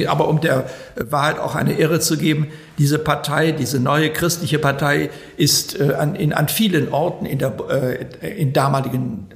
Aber 0.08 0.28
um 0.28 0.40
der 0.40 0.68
Wahrheit 0.96 1.38
auch 1.38 1.54
eine 1.54 1.78
Ehre 1.78 2.00
zu 2.00 2.16
geben, 2.16 2.48
diese 2.78 2.98
Partei, 2.98 3.52
diese 3.52 3.80
neue 3.80 4.10
christliche 4.10 4.58
Partei 4.58 5.10
ist 5.36 5.78
äh, 5.78 5.94
an, 5.94 6.14
in, 6.14 6.32
an 6.32 6.48
vielen 6.48 6.92
Orten 6.92 7.26
in 7.26 7.38
der 7.38 7.54
äh, 7.70 8.40
in 8.40 8.52
damaligen 8.52 9.28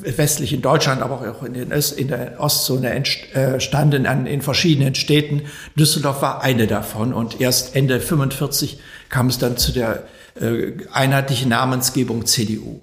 westlichen 0.00 0.62
Deutschland, 0.62 1.02
aber 1.02 1.28
auch 1.28 1.42
in, 1.42 1.54
den 1.54 1.72
Öst, 1.72 1.98
in 1.98 2.08
der 2.08 2.38
Ostzone 2.38 2.90
entstanden, 2.90 4.04
äh, 4.04 4.08
an, 4.08 4.26
in 4.26 4.42
verschiedenen 4.42 4.94
Städten. 4.94 5.42
Düsseldorf 5.74 6.22
war 6.22 6.42
eine 6.42 6.66
davon 6.66 7.12
und 7.12 7.40
erst 7.40 7.74
Ende 7.74 8.00
45 8.00 8.78
kam 9.08 9.26
es 9.26 9.38
dann 9.38 9.56
zu 9.56 9.72
der 9.72 10.04
äh, 10.40 10.86
einheitlichen 10.92 11.50
Namensgebung 11.50 12.26
CDU. 12.26 12.80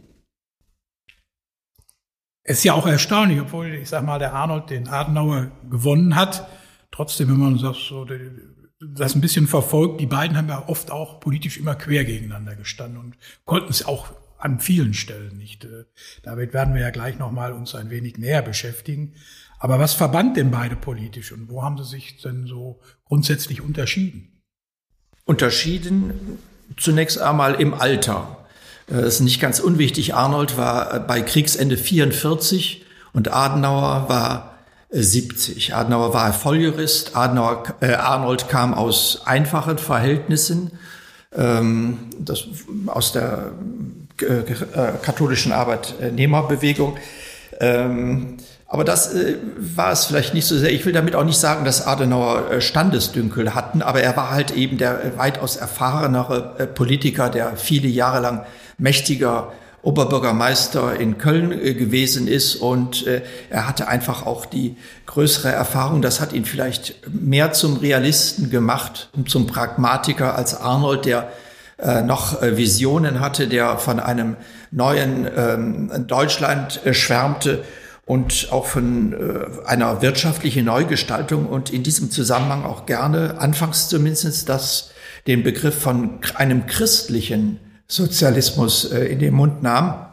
Es 2.43 2.57
ist 2.57 2.63
ja 2.65 2.73
auch 2.73 2.87
erstaunlich, 2.87 3.39
obwohl, 3.39 3.73
ich 3.73 3.89
sag 3.89 4.03
mal, 4.03 4.19
der 4.19 4.33
Arnold 4.33 4.69
den 4.69 4.87
Adenauer 4.87 5.51
gewonnen 5.69 6.15
hat, 6.15 6.47
trotzdem, 6.91 7.29
wenn 7.29 7.37
man 7.37 7.57
das 7.57 7.77
so 7.77 8.05
das 8.79 9.15
ein 9.15 9.21
bisschen 9.21 9.47
verfolgt, 9.47 10.01
die 10.01 10.05
beiden 10.05 10.35
haben 10.35 10.49
ja 10.49 10.67
oft 10.67 10.91
auch 10.91 11.21
politisch 11.21 11.57
immer 11.57 11.75
quer 11.75 12.03
gegeneinander 12.03 12.55
gestanden 12.55 12.99
und 12.99 13.17
konnten 13.45 13.69
es 13.69 13.85
auch 13.85 14.11
an 14.37 14.59
vielen 14.59 14.93
Stellen 14.93 15.37
nicht. 15.37 15.63
Äh, 15.63 15.85
damit 16.21 16.53
werden 16.53 16.73
wir 16.73 16.81
ja 16.81 16.89
gleich 16.89 17.17
nochmal 17.17 17.53
uns 17.53 17.75
ein 17.75 17.89
wenig 17.89 18.17
näher 18.17 18.41
beschäftigen. 18.41 19.13
Aber 19.57 19.79
was 19.79 19.93
verband 19.93 20.35
denn 20.35 20.51
beide 20.51 20.75
politisch 20.75 21.31
und 21.31 21.49
wo 21.49 21.63
haben 21.63 21.77
sie 21.77 21.85
sich 21.85 22.21
denn 22.21 22.45
so 22.45 22.81
grundsätzlich 23.05 23.61
unterschieden? 23.61 24.41
Unterschieden 25.23 26.39
zunächst 26.77 27.19
einmal 27.19 27.55
im 27.55 27.73
Alter. 27.73 28.37
Äh, 28.87 29.01
das 29.01 29.15
ist 29.15 29.19
nicht 29.21 29.41
ganz 29.41 29.59
unwichtig. 29.59 30.15
Arnold 30.15 30.57
war 30.57 30.93
äh, 30.93 30.99
bei 30.99 31.21
Kriegsende 31.21 31.77
44 31.77 32.85
und 33.13 33.33
Adenauer 33.33 34.05
war 34.09 34.53
70. 34.89 35.73
Adenauer 35.73 36.13
war 36.13 36.33
Volljurist. 36.33 37.15
Adenauer, 37.15 37.63
äh, 37.81 37.93
Arnold 37.93 38.47
kam 38.47 38.73
aus 38.73 39.21
einfachen 39.25 39.77
Verhältnissen, 39.77 40.71
ähm, 41.35 41.97
das, 42.19 42.45
aus 42.85 43.11
der 43.11 43.53
äh, 44.21 44.25
äh, 44.25 44.93
katholischen 45.01 45.51
Arbeitnehmerbewegung. 45.51 46.97
Ähm, 47.59 48.37
aber 48.73 48.83
das 48.83 49.13
äh, 49.13 49.35
war 49.55 49.91
es 49.91 50.05
vielleicht 50.05 50.33
nicht 50.33 50.47
so 50.47 50.57
sehr. 50.57 50.71
Ich 50.71 50.83
will 50.83 50.93
damit 50.93 51.15
auch 51.15 51.23
nicht 51.23 51.37
sagen, 51.37 51.63
dass 51.63 51.85
Adenauer 51.85 52.49
äh, 52.49 52.59
Standesdünkel 52.59 53.53
hatten, 53.53 53.83
aber 53.83 54.01
er 54.01 54.17
war 54.17 54.31
halt 54.31 54.49
eben 54.49 54.79
der 54.79 55.15
weitaus 55.15 55.57
erfahrenere 55.57 56.55
äh, 56.57 56.65
Politiker, 56.65 57.29
der 57.29 57.55
viele 57.55 57.87
Jahre 57.87 58.19
lang 58.19 58.45
mächtiger 58.79 59.51
Oberbürgermeister 59.83 60.99
in 60.99 61.19
Köln 61.19 61.51
äh, 61.51 61.75
gewesen 61.75 62.27
ist 62.27 62.55
und 62.55 63.05
äh, 63.05 63.21
er 63.51 63.67
hatte 63.67 63.89
einfach 63.89 64.25
auch 64.25 64.47
die 64.47 64.75
größere 65.05 65.51
Erfahrung. 65.51 66.01
Das 66.01 66.19
hat 66.19 66.33
ihn 66.33 66.45
vielleicht 66.45 66.95
mehr 67.13 67.51
zum 67.51 67.77
Realisten 67.77 68.49
gemacht 68.49 69.11
und 69.15 69.29
zum 69.29 69.45
Pragmatiker 69.45 70.35
als 70.35 70.59
Arnold, 70.59 71.05
der 71.05 71.31
äh, 71.77 72.01
noch 72.01 72.41
Visionen 72.41 73.19
hatte, 73.19 73.47
der 73.47 73.77
von 73.77 73.99
einem 73.99 74.35
neuen 74.71 75.27
ähm, 75.37 76.07
Deutschland 76.07 76.79
schwärmte 76.91 77.63
und 78.05 78.49
auch 78.51 78.65
von 78.65 79.15
einer 79.65 80.01
wirtschaftlichen 80.01 80.65
Neugestaltung 80.65 81.45
und 81.45 81.71
in 81.71 81.83
diesem 81.83 82.11
Zusammenhang 82.11 82.65
auch 82.65 82.85
gerne, 82.85 83.35
anfangs 83.39 83.87
zumindest, 83.87 84.49
das, 84.49 84.91
den 85.27 85.43
Begriff 85.43 85.79
von 85.79 86.19
einem 86.35 86.65
christlichen 86.67 87.59
Sozialismus 87.87 88.91
äh, 88.91 89.05
in 89.05 89.19
den 89.19 89.33
Mund 89.33 89.63
nahm. 89.63 90.07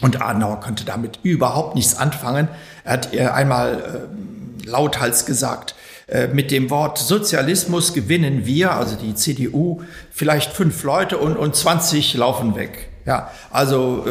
Und 0.00 0.20
Adenauer 0.20 0.60
konnte 0.60 0.84
damit 0.84 1.20
überhaupt 1.22 1.76
nichts 1.76 1.96
anfangen. 1.96 2.48
Er 2.82 2.92
hat 2.94 3.16
einmal 3.16 4.08
äh, 4.64 4.66
lauthals 4.66 5.24
gesagt, 5.24 5.74
äh, 6.08 6.26
mit 6.28 6.50
dem 6.50 6.68
Wort 6.68 6.98
Sozialismus 6.98 7.94
gewinnen 7.94 8.44
wir, 8.44 8.72
also 8.72 8.96
die 8.96 9.14
CDU, 9.14 9.82
vielleicht 10.10 10.52
fünf 10.52 10.82
Leute 10.82 11.18
und, 11.18 11.36
und 11.36 11.54
20 11.54 12.14
laufen 12.14 12.56
weg. 12.56 12.90
Ja, 13.06 13.30
also 13.50 14.06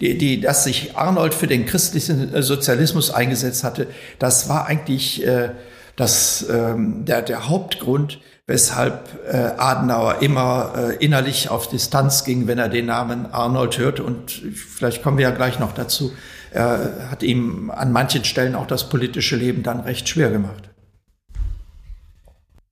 die, 0.00 0.18
die, 0.18 0.40
dass 0.40 0.64
sich 0.64 0.96
Arnold 0.96 1.34
für 1.34 1.46
den 1.46 1.66
christlichen 1.66 2.42
Sozialismus 2.42 3.12
eingesetzt 3.12 3.62
hatte, 3.62 3.86
das 4.18 4.48
war 4.48 4.66
eigentlich 4.66 5.24
äh, 5.24 5.50
das, 5.96 6.46
ähm, 6.50 7.04
der, 7.04 7.22
der 7.22 7.48
Hauptgrund, 7.48 8.20
weshalb 8.46 9.08
äh, 9.26 9.36
Adenauer 9.56 10.20
immer 10.20 10.72
äh, 10.76 10.96
innerlich 10.96 11.48
auf 11.48 11.68
Distanz 11.68 12.24
ging, 12.24 12.46
wenn 12.46 12.58
er 12.58 12.68
den 12.68 12.86
Namen 12.86 13.26
Arnold 13.32 13.78
hört. 13.78 14.00
Und 14.00 14.30
vielleicht 14.30 15.02
kommen 15.02 15.16
wir 15.16 15.24
ja 15.24 15.30
gleich 15.30 15.58
noch 15.58 15.72
dazu. 15.72 16.12
Er 16.50 17.10
hat 17.10 17.22
ihm 17.22 17.70
an 17.70 17.90
manchen 17.90 18.24
Stellen 18.24 18.54
auch 18.54 18.66
das 18.66 18.88
politische 18.88 19.36
Leben 19.36 19.62
dann 19.62 19.80
recht 19.80 20.08
schwer 20.08 20.30
gemacht. 20.30 20.70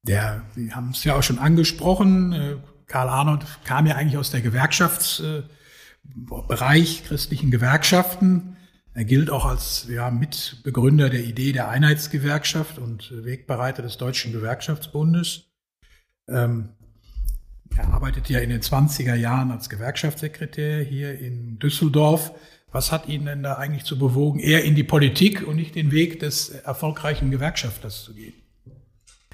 Der, 0.04 0.42
Sie 0.54 0.72
haben 0.74 0.90
es 0.90 1.04
ja 1.04 1.14
auch 1.16 1.22
schon 1.22 1.38
angesprochen, 1.38 2.32
äh, 2.32 2.56
Karl 2.92 3.08
Arnold 3.08 3.46
kam 3.64 3.86
ja 3.86 3.96
eigentlich 3.96 4.18
aus 4.18 4.30
der 4.30 4.42
Gewerkschaftsbereich, 4.42 5.48
äh, 7.00 7.02
christlichen 7.08 7.50
Gewerkschaften. 7.50 8.58
Er 8.92 9.06
gilt 9.06 9.30
auch 9.30 9.46
als 9.46 9.86
ja, 9.88 10.10
Mitbegründer 10.10 11.08
der 11.08 11.24
Idee 11.24 11.52
der 11.52 11.70
Einheitsgewerkschaft 11.70 12.76
und 12.78 13.10
Wegbereiter 13.24 13.80
des 13.80 13.96
Deutschen 13.96 14.32
Gewerkschaftsbundes. 14.32 15.44
Ähm, 16.28 16.68
er 17.74 17.88
arbeitet 17.94 18.28
ja 18.28 18.40
in 18.40 18.50
den 18.50 18.60
20er 18.60 19.14
Jahren 19.14 19.50
als 19.50 19.70
Gewerkschaftssekretär 19.70 20.82
hier 20.82 21.18
in 21.18 21.58
Düsseldorf. 21.58 22.32
Was 22.72 22.92
hat 22.92 23.08
ihn 23.08 23.24
denn 23.24 23.42
da 23.42 23.54
eigentlich 23.54 23.84
zu 23.84 23.98
bewogen, 23.98 24.38
eher 24.38 24.64
in 24.64 24.74
die 24.74 24.84
Politik 24.84 25.48
und 25.48 25.56
nicht 25.56 25.76
den 25.76 25.92
Weg 25.92 26.20
des 26.20 26.50
erfolgreichen 26.50 27.30
Gewerkschafters 27.30 28.04
zu 28.04 28.12
gehen? 28.12 28.34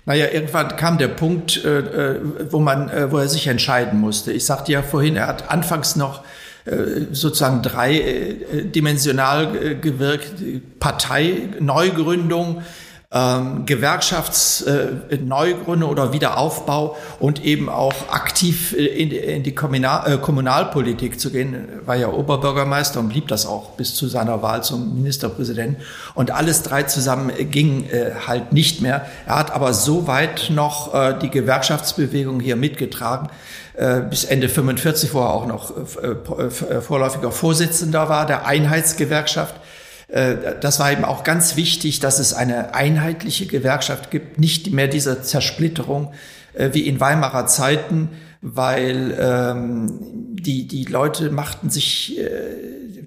Naja, 0.08 0.26
irgendwann 0.32 0.74
kam 0.76 0.96
der 0.96 1.08
Punkt, 1.08 1.62
äh, 1.66 1.80
äh, 1.80 2.20
wo 2.48 2.60
man, 2.60 2.88
äh, 2.88 3.12
wo 3.12 3.18
er 3.18 3.28
sich 3.28 3.46
entscheiden 3.46 4.00
musste. 4.00 4.32
Ich 4.32 4.46
sagte 4.46 4.72
ja 4.72 4.80
vorhin, 4.80 5.16
er 5.16 5.26
hat 5.26 5.50
anfangs 5.50 5.96
noch 5.96 6.24
äh, 6.64 7.02
sozusagen 7.12 7.60
dreidimensional 7.60 9.54
äh, 9.54 9.74
gewirkt, 9.74 10.32
Partei, 10.80 11.50
Neugründung, 11.60 12.62
ähm, 13.10 13.64
Gewerkschaftsneugründe 13.64 15.86
äh, 15.86 15.88
oder 15.88 16.12
Wiederaufbau 16.12 16.98
und 17.18 17.42
eben 17.42 17.70
auch 17.70 17.94
aktiv 18.10 18.74
in, 18.74 19.10
in 19.10 19.42
die 19.42 19.54
Kommunal, 19.54 20.12
äh, 20.12 20.18
Kommunalpolitik 20.18 21.18
zu 21.18 21.30
gehen, 21.30 21.70
war 21.86 21.96
ja 21.96 22.08
Oberbürgermeister 22.08 23.00
und 23.00 23.08
blieb 23.08 23.28
das 23.28 23.46
auch 23.46 23.70
bis 23.70 23.94
zu 23.94 24.08
seiner 24.08 24.42
Wahl 24.42 24.62
zum 24.62 24.94
Ministerpräsidenten. 24.94 25.82
Und 26.14 26.32
alles 26.32 26.62
drei 26.62 26.82
zusammen 26.82 27.32
ging 27.50 27.88
äh, 27.88 28.10
halt 28.26 28.52
nicht 28.52 28.82
mehr. 28.82 29.06
Er 29.26 29.38
hat 29.38 29.52
aber 29.52 29.72
so 29.72 30.06
weit 30.06 30.50
noch 30.50 30.92
äh, 30.92 31.18
die 31.18 31.30
Gewerkschaftsbewegung 31.30 32.40
hier 32.40 32.56
mitgetragen, 32.56 33.30
äh, 33.72 34.02
bis 34.02 34.24
Ende 34.24 34.50
45, 34.50 35.14
wo 35.14 35.20
er 35.20 35.32
auch 35.32 35.46
noch 35.46 35.72
äh, 36.02 36.08
äh, 36.08 36.50
vorläufiger 36.82 37.32
Vorsitzender 37.32 38.10
war 38.10 38.26
der 38.26 38.46
Einheitsgewerkschaft 38.46 39.56
äh, 39.56 39.60
das 40.08 40.80
war 40.80 40.90
eben 40.90 41.04
auch 41.04 41.22
ganz 41.22 41.56
wichtig, 41.56 42.00
dass 42.00 42.18
es 42.18 42.32
eine 42.32 42.74
einheitliche 42.74 43.44
Gewerkschaft 43.44 44.10
gibt, 44.10 44.38
nicht 44.38 44.72
mehr 44.72 44.88
diese 44.88 45.20
Zersplitterung 45.20 46.12
äh, 46.54 46.70
wie 46.72 46.88
in 46.88 46.98
Weimarer 46.98 47.46
Zeiten, 47.46 48.08
weil 48.40 49.16
ähm, 49.20 49.98
die, 50.00 50.66
die 50.66 50.84
Leute 50.84 51.30
machten 51.30 51.70
sich 51.70 52.18
äh, 52.18 52.28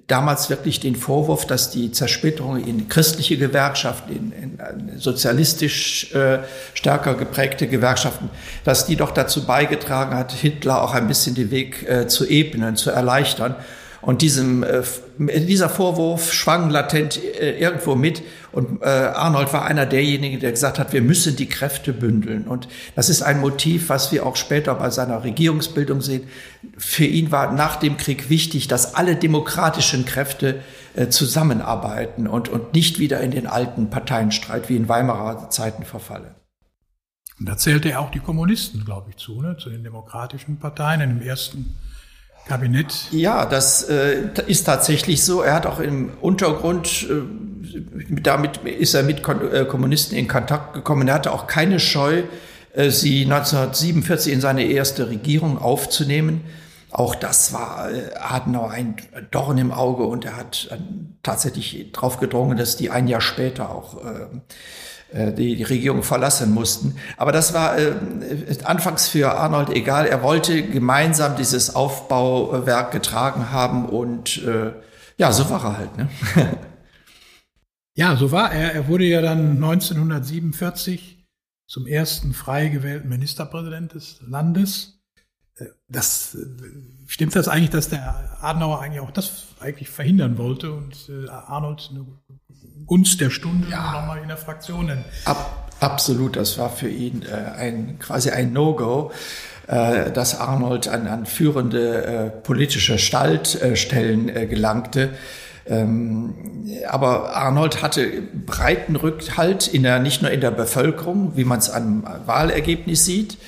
damals 0.06 0.50
wirklich 0.50 0.78
den 0.78 0.94
Vorwurf, 0.94 1.46
dass 1.46 1.70
die 1.70 1.90
Zersplitterung 1.90 2.62
in 2.62 2.88
christliche 2.88 3.38
Gewerkschaften, 3.38 4.12
in, 4.12 4.32
in 4.32 4.98
sozialistisch 4.98 6.12
äh, 6.14 6.40
stärker 6.74 7.14
geprägte 7.14 7.66
Gewerkschaften, 7.66 8.28
dass 8.64 8.86
die 8.86 8.96
doch 8.96 9.10
dazu 9.10 9.46
beigetragen 9.46 10.14
hat, 10.14 10.32
Hitler 10.32 10.82
auch 10.82 10.94
ein 10.94 11.08
bisschen 11.08 11.34
den 11.34 11.50
Weg 11.50 11.88
äh, 11.88 12.06
zu 12.08 12.28
ebnen, 12.28 12.76
zu 12.76 12.90
erleichtern. 12.90 13.54
Und 14.02 14.20
diesem, 14.20 14.64
äh, 14.64 14.82
dieser 15.18 15.68
Vorwurf 15.68 16.32
schwang 16.32 16.70
latent 16.70 17.22
äh, 17.22 17.58
irgendwo 17.58 17.94
mit. 17.94 18.22
Und 18.50 18.82
äh, 18.82 18.86
Arnold 18.86 19.52
war 19.52 19.64
einer 19.64 19.86
derjenigen, 19.86 20.40
der 20.40 20.50
gesagt 20.50 20.80
hat, 20.80 20.92
wir 20.92 21.00
müssen 21.00 21.36
die 21.36 21.48
Kräfte 21.48 21.92
bündeln. 21.92 22.48
Und 22.48 22.66
das 22.96 23.08
ist 23.08 23.22
ein 23.22 23.40
Motiv, 23.40 23.88
was 23.88 24.10
wir 24.10 24.26
auch 24.26 24.34
später 24.34 24.74
bei 24.74 24.90
seiner 24.90 25.22
Regierungsbildung 25.22 26.00
sehen. 26.00 26.24
Für 26.76 27.04
ihn 27.04 27.30
war 27.30 27.52
nach 27.52 27.76
dem 27.76 27.96
Krieg 27.96 28.28
wichtig, 28.28 28.66
dass 28.66 28.96
alle 28.96 29.14
demokratischen 29.14 30.04
Kräfte 30.04 30.60
äh, 30.94 31.08
zusammenarbeiten 31.08 32.26
und, 32.26 32.48
und 32.48 32.74
nicht 32.74 32.98
wieder 32.98 33.20
in 33.20 33.30
den 33.30 33.46
alten 33.46 33.88
Parteienstreit 33.88 34.68
wie 34.68 34.76
in 34.76 34.88
Weimarer 34.88 35.48
Zeiten 35.50 35.84
verfallen. 35.84 36.34
Und 37.38 37.48
da 37.48 37.56
zählte 37.56 37.88
er 37.88 38.00
auch 38.00 38.10
die 38.10 38.18
Kommunisten, 38.18 38.84
glaube 38.84 39.10
ich, 39.10 39.16
zu, 39.16 39.40
ne? 39.40 39.56
zu 39.58 39.70
den 39.70 39.84
demokratischen 39.84 40.58
Parteien 40.58 41.00
dem 41.00 41.22
ersten 41.22 41.76
Kabinett? 42.46 43.08
Ja, 43.10 43.46
das 43.46 43.84
äh, 43.84 44.22
ist 44.46 44.64
tatsächlich 44.64 45.24
so. 45.24 45.42
Er 45.42 45.54
hat 45.54 45.66
auch 45.66 45.80
im 45.80 46.12
Untergrund, 46.20 47.06
äh, 47.08 47.22
damit 48.20 48.58
ist 48.58 48.94
er 48.94 49.02
mit 49.02 49.22
Kon 49.22 49.52
äh, 49.52 49.64
Kommunisten 49.64 50.16
in 50.16 50.28
Kontakt 50.28 50.74
gekommen. 50.74 51.08
Er 51.08 51.14
hatte 51.14 51.32
auch 51.32 51.46
keine 51.46 51.78
Scheu, 51.78 52.24
äh, 52.74 52.90
sie 52.90 53.24
1947 53.24 54.32
in 54.32 54.40
seine 54.40 54.64
erste 54.64 55.08
Regierung 55.08 55.58
aufzunehmen. 55.58 56.42
Auch 56.90 57.14
das 57.14 57.52
war 57.52 57.90
äh, 57.90 58.14
Adenauer 58.16 58.70
ein 58.70 58.96
Dorn 59.30 59.58
im 59.58 59.72
Auge 59.72 60.02
und 60.04 60.24
er 60.24 60.36
hat 60.36 60.68
äh, 60.70 60.76
tatsächlich 61.22 61.92
drauf 61.92 62.18
gedrungen, 62.18 62.58
dass 62.58 62.76
die 62.76 62.90
ein 62.90 63.08
Jahr 63.08 63.22
später 63.22 63.70
auch 63.70 63.98
die, 65.12 65.56
die 65.56 65.62
Regierung 65.62 66.02
verlassen 66.02 66.52
mussten. 66.52 66.96
Aber 67.16 67.32
das 67.32 67.52
war 67.54 67.78
äh, 67.78 67.94
anfangs 68.64 69.08
für 69.08 69.32
Arnold 69.32 69.70
egal. 69.70 70.06
Er 70.06 70.22
wollte 70.22 70.62
gemeinsam 70.62 71.36
dieses 71.36 71.74
Aufbauwerk 71.74 72.92
getragen 72.92 73.50
haben 73.50 73.86
und 73.86 74.42
äh, 74.44 74.72
ja, 75.18 75.32
so 75.32 75.48
war 75.50 75.64
er 75.64 75.78
halt. 75.78 75.96
Ne? 75.96 76.08
ja, 77.94 78.16
so 78.16 78.32
war 78.32 78.52
er. 78.52 78.72
Er 78.72 78.88
wurde 78.88 79.04
ja 79.04 79.20
dann 79.20 79.56
1947 79.62 81.26
zum 81.66 81.86
ersten 81.86 82.32
frei 82.32 82.68
gewählten 82.68 83.08
Ministerpräsident 83.08 83.94
des 83.94 84.20
Landes. 84.26 85.02
Äh, 85.56 85.66
das 85.88 86.34
äh, 86.34 86.46
stimmt 87.06 87.36
das 87.36 87.48
eigentlich, 87.48 87.70
dass 87.70 87.88
der 87.90 88.42
Adenauer 88.42 88.80
eigentlich 88.80 89.00
auch 89.00 89.10
das 89.10 89.48
eigentlich 89.60 89.90
verhindern 89.90 90.38
wollte 90.38 90.72
und 90.72 91.10
Arnold 91.28 91.90
eine 91.90 92.06
Gunst 92.86 93.20
der 93.20 93.30
Stunde 93.30 93.68
ja. 93.70 93.92
nochmal 93.92 94.18
in 94.22 94.28
der 94.28 94.36
Fraktion. 94.36 94.90
Ab, 95.24 95.72
absolut, 95.80 96.36
das 96.36 96.58
war 96.58 96.70
für 96.70 96.88
ihn 96.88 97.22
äh, 97.22 97.58
ein 97.58 97.98
quasi 97.98 98.30
ein 98.30 98.52
No-Go, 98.52 99.12
äh, 99.66 100.10
dass 100.10 100.38
Arnold 100.38 100.88
an, 100.88 101.06
an 101.06 101.26
führende 101.26 102.04
äh, 102.04 102.30
politische 102.30 102.98
Stallstellen 102.98 104.28
äh, 104.28 104.46
gelangte. 104.46 105.10
Ähm, 105.64 106.34
aber 106.88 107.36
Arnold 107.36 107.82
hatte 107.82 108.22
breiten 108.46 108.96
Rückhalt 108.96 109.68
in 109.68 109.84
der, 109.84 110.00
nicht 110.00 110.22
nur 110.22 110.30
in 110.30 110.40
der 110.40 110.50
Bevölkerung, 110.50 111.36
wie 111.36 111.44
man 111.44 111.60
es 111.60 111.70
am 111.70 112.04
Wahlergebnis 112.26 113.04
sieht, 113.04 113.38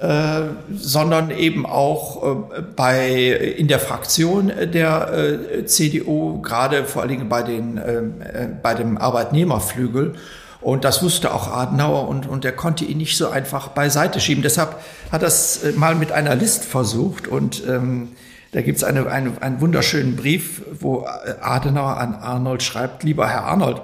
äh, 0.00 0.42
sondern 0.72 1.30
eben 1.30 1.66
auch 1.66 2.22
äh, 2.22 2.62
bei, 2.76 3.54
in 3.56 3.66
der 3.66 3.80
Fraktion 3.80 4.52
der 4.72 5.12
äh, 5.12 5.66
CDU, 5.66 6.40
gerade 6.40 6.84
vor 6.84 7.02
allen 7.02 7.10
Dingen 7.10 7.28
bei, 7.28 7.42
den, 7.42 7.80
ähm, 7.84 8.14
äh, 8.20 8.46
bei 8.62 8.74
dem 8.74 8.96
Arbeitnehmerflügel. 8.96 10.14
Und 10.60 10.84
das 10.84 11.02
wusste 11.02 11.34
auch 11.34 11.48
Adenauer 11.48 12.06
und, 12.06 12.28
und 12.28 12.44
er 12.44 12.52
konnte 12.52 12.84
ihn 12.84 12.98
nicht 12.98 13.16
so 13.16 13.28
einfach 13.28 13.68
beiseite 13.68 14.20
schieben. 14.20 14.42
Deshalb 14.42 14.76
hat 15.10 15.22
er 15.22 15.28
es 15.28 15.64
äh, 15.64 15.72
mal 15.72 15.96
mit 15.96 16.12
einer 16.12 16.36
List 16.36 16.64
versucht 16.64 17.26
und 17.26 17.66
ähm, 17.66 18.10
da 18.52 18.62
gibt 18.62 18.78
es 18.78 18.84
eine, 18.84 19.10
eine, 19.10 19.42
einen 19.42 19.60
wunderschönen 19.60 20.14
Brief, 20.14 20.62
wo 20.78 21.06
Adenauer 21.40 21.96
an 21.96 22.14
Arnold 22.14 22.62
schreibt, 22.62 23.02
lieber 23.02 23.28
Herr 23.28 23.44
Arnold, 23.44 23.82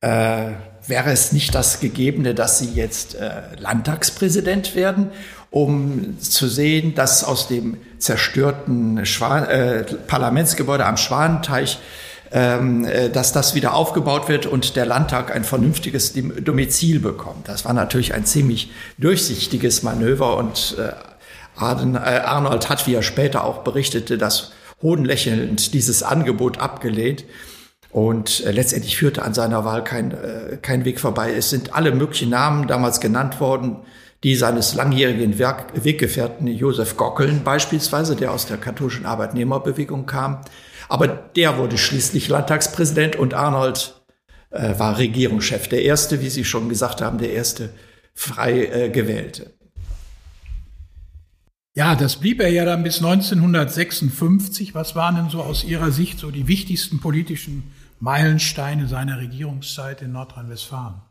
äh, 0.00 0.50
wäre 0.88 1.10
es 1.10 1.32
nicht 1.32 1.54
das 1.54 1.80
Gegebene, 1.80 2.34
dass 2.34 2.58
Sie 2.58 2.72
jetzt 2.72 3.14
äh, 3.14 3.30
Landtagspräsident 3.58 4.74
werden, 4.74 5.10
um 5.50 6.18
zu 6.20 6.48
sehen, 6.48 6.94
dass 6.94 7.24
aus 7.24 7.48
dem 7.48 7.78
zerstörten 7.98 9.06
Schwan 9.06 9.44
äh, 9.44 9.84
Parlamentsgebäude 10.06 10.84
am 10.84 10.96
Schwanenteich 10.96 11.78
ähm, 12.30 12.84
äh, 12.84 13.08
dass 13.08 13.32
das 13.32 13.54
wieder 13.54 13.72
aufgebaut 13.72 14.28
wird 14.28 14.44
und 14.44 14.76
der 14.76 14.84
Landtag 14.84 15.34
ein 15.34 15.44
vernünftiges 15.44 16.12
Domizil 16.12 17.00
bekommt. 17.00 17.48
Das 17.48 17.64
war 17.64 17.72
natürlich 17.72 18.12
ein 18.12 18.26
ziemlich 18.26 18.70
durchsichtiges 18.98 19.82
Manöver 19.82 20.36
und 20.36 20.76
äh, 20.78 20.88
äh, 20.88 20.90
Arnold 21.56 22.68
hat, 22.68 22.86
wie 22.86 22.94
er 22.94 23.02
später 23.02 23.44
auch 23.44 23.64
berichtete, 23.64 24.18
das 24.18 24.52
hohnlächelnd 24.82 25.72
dieses 25.72 26.02
Angebot 26.02 26.58
abgelehnt. 26.58 27.24
Und 27.90 28.44
äh, 28.44 28.52
letztendlich 28.52 28.96
führte 28.96 29.22
an 29.22 29.34
seiner 29.34 29.64
Wahl 29.64 29.82
kein, 29.82 30.12
äh, 30.12 30.58
kein 30.60 30.84
Weg 30.84 31.00
vorbei. 31.00 31.32
Es 31.32 31.50
sind 31.50 31.74
alle 31.74 31.92
möglichen 31.92 32.30
Namen 32.30 32.66
damals 32.66 33.00
genannt 33.00 33.40
worden, 33.40 33.76
die 34.24 34.34
seines 34.34 34.74
langjährigen 34.74 35.38
Werk 35.38 35.84
Weggefährten 35.84 36.48
Josef 36.48 36.96
Gockeln 36.96 37.44
beispielsweise, 37.44 38.16
der 38.16 38.32
aus 38.32 38.46
der 38.46 38.58
katholischen 38.58 39.06
Arbeitnehmerbewegung 39.06 40.06
kam. 40.06 40.40
Aber 40.88 41.06
der 41.06 41.56
wurde 41.58 41.78
schließlich 41.78 42.28
Landtagspräsident 42.28 43.16
und 43.16 43.34
Arnold 43.34 44.02
äh, 44.50 44.78
war 44.78 44.98
Regierungschef. 44.98 45.68
Der 45.68 45.82
erste, 45.82 46.20
wie 46.20 46.30
Sie 46.30 46.44
schon 46.44 46.68
gesagt 46.68 47.00
haben, 47.00 47.18
der 47.18 47.32
erste 47.32 47.70
frei 48.14 48.66
äh, 48.66 48.90
gewählte. 48.90 49.52
Ja, 51.74 51.94
das 51.94 52.16
blieb 52.16 52.40
er 52.40 52.48
ja 52.48 52.64
dann 52.64 52.82
bis 52.82 52.96
1956. 52.96 54.74
Was 54.74 54.96
waren 54.96 55.14
denn 55.14 55.30
so 55.30 55.42
aus 55.42 55.62
Ihrer 55.62 55.92
Sicht 55.92 56.18
so 56.18 56.32
die 56.32 56.48
wichtigsten 56.48 56.98
politischen 56.98 57.70
Meilensteine 58.00 58.86
seiner 58.86 59.18
Regierungszeit 59.18 60.02
in 60.02 60.12
Nordrhein-Westfalen? 60.12 61.02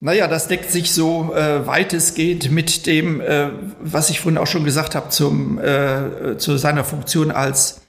Naja, 0.00 0.28
das 0.28 0.46
deckt 0.46 0.70
sich 0.70 0.92
so 0.92 1.34
äh, 1.34 1.66
weitestgehend 1.66 2.52
mit 2.52 2.86
dem, 2.86 3.20
äh, 3.20 3.50
was 3.80 4.10
ich 4.10 4.20
vorhin 4.20 4.38
auch 4.38 4.46
schon 4.46 4.64
gesagt 4.64 4.94
habe, 4.94 5.08
äh, 5.08 6.38
zu 6.38 6.56
seiner 6.56 6.84
Funktion 6.84 7.32
als 7.32 7.87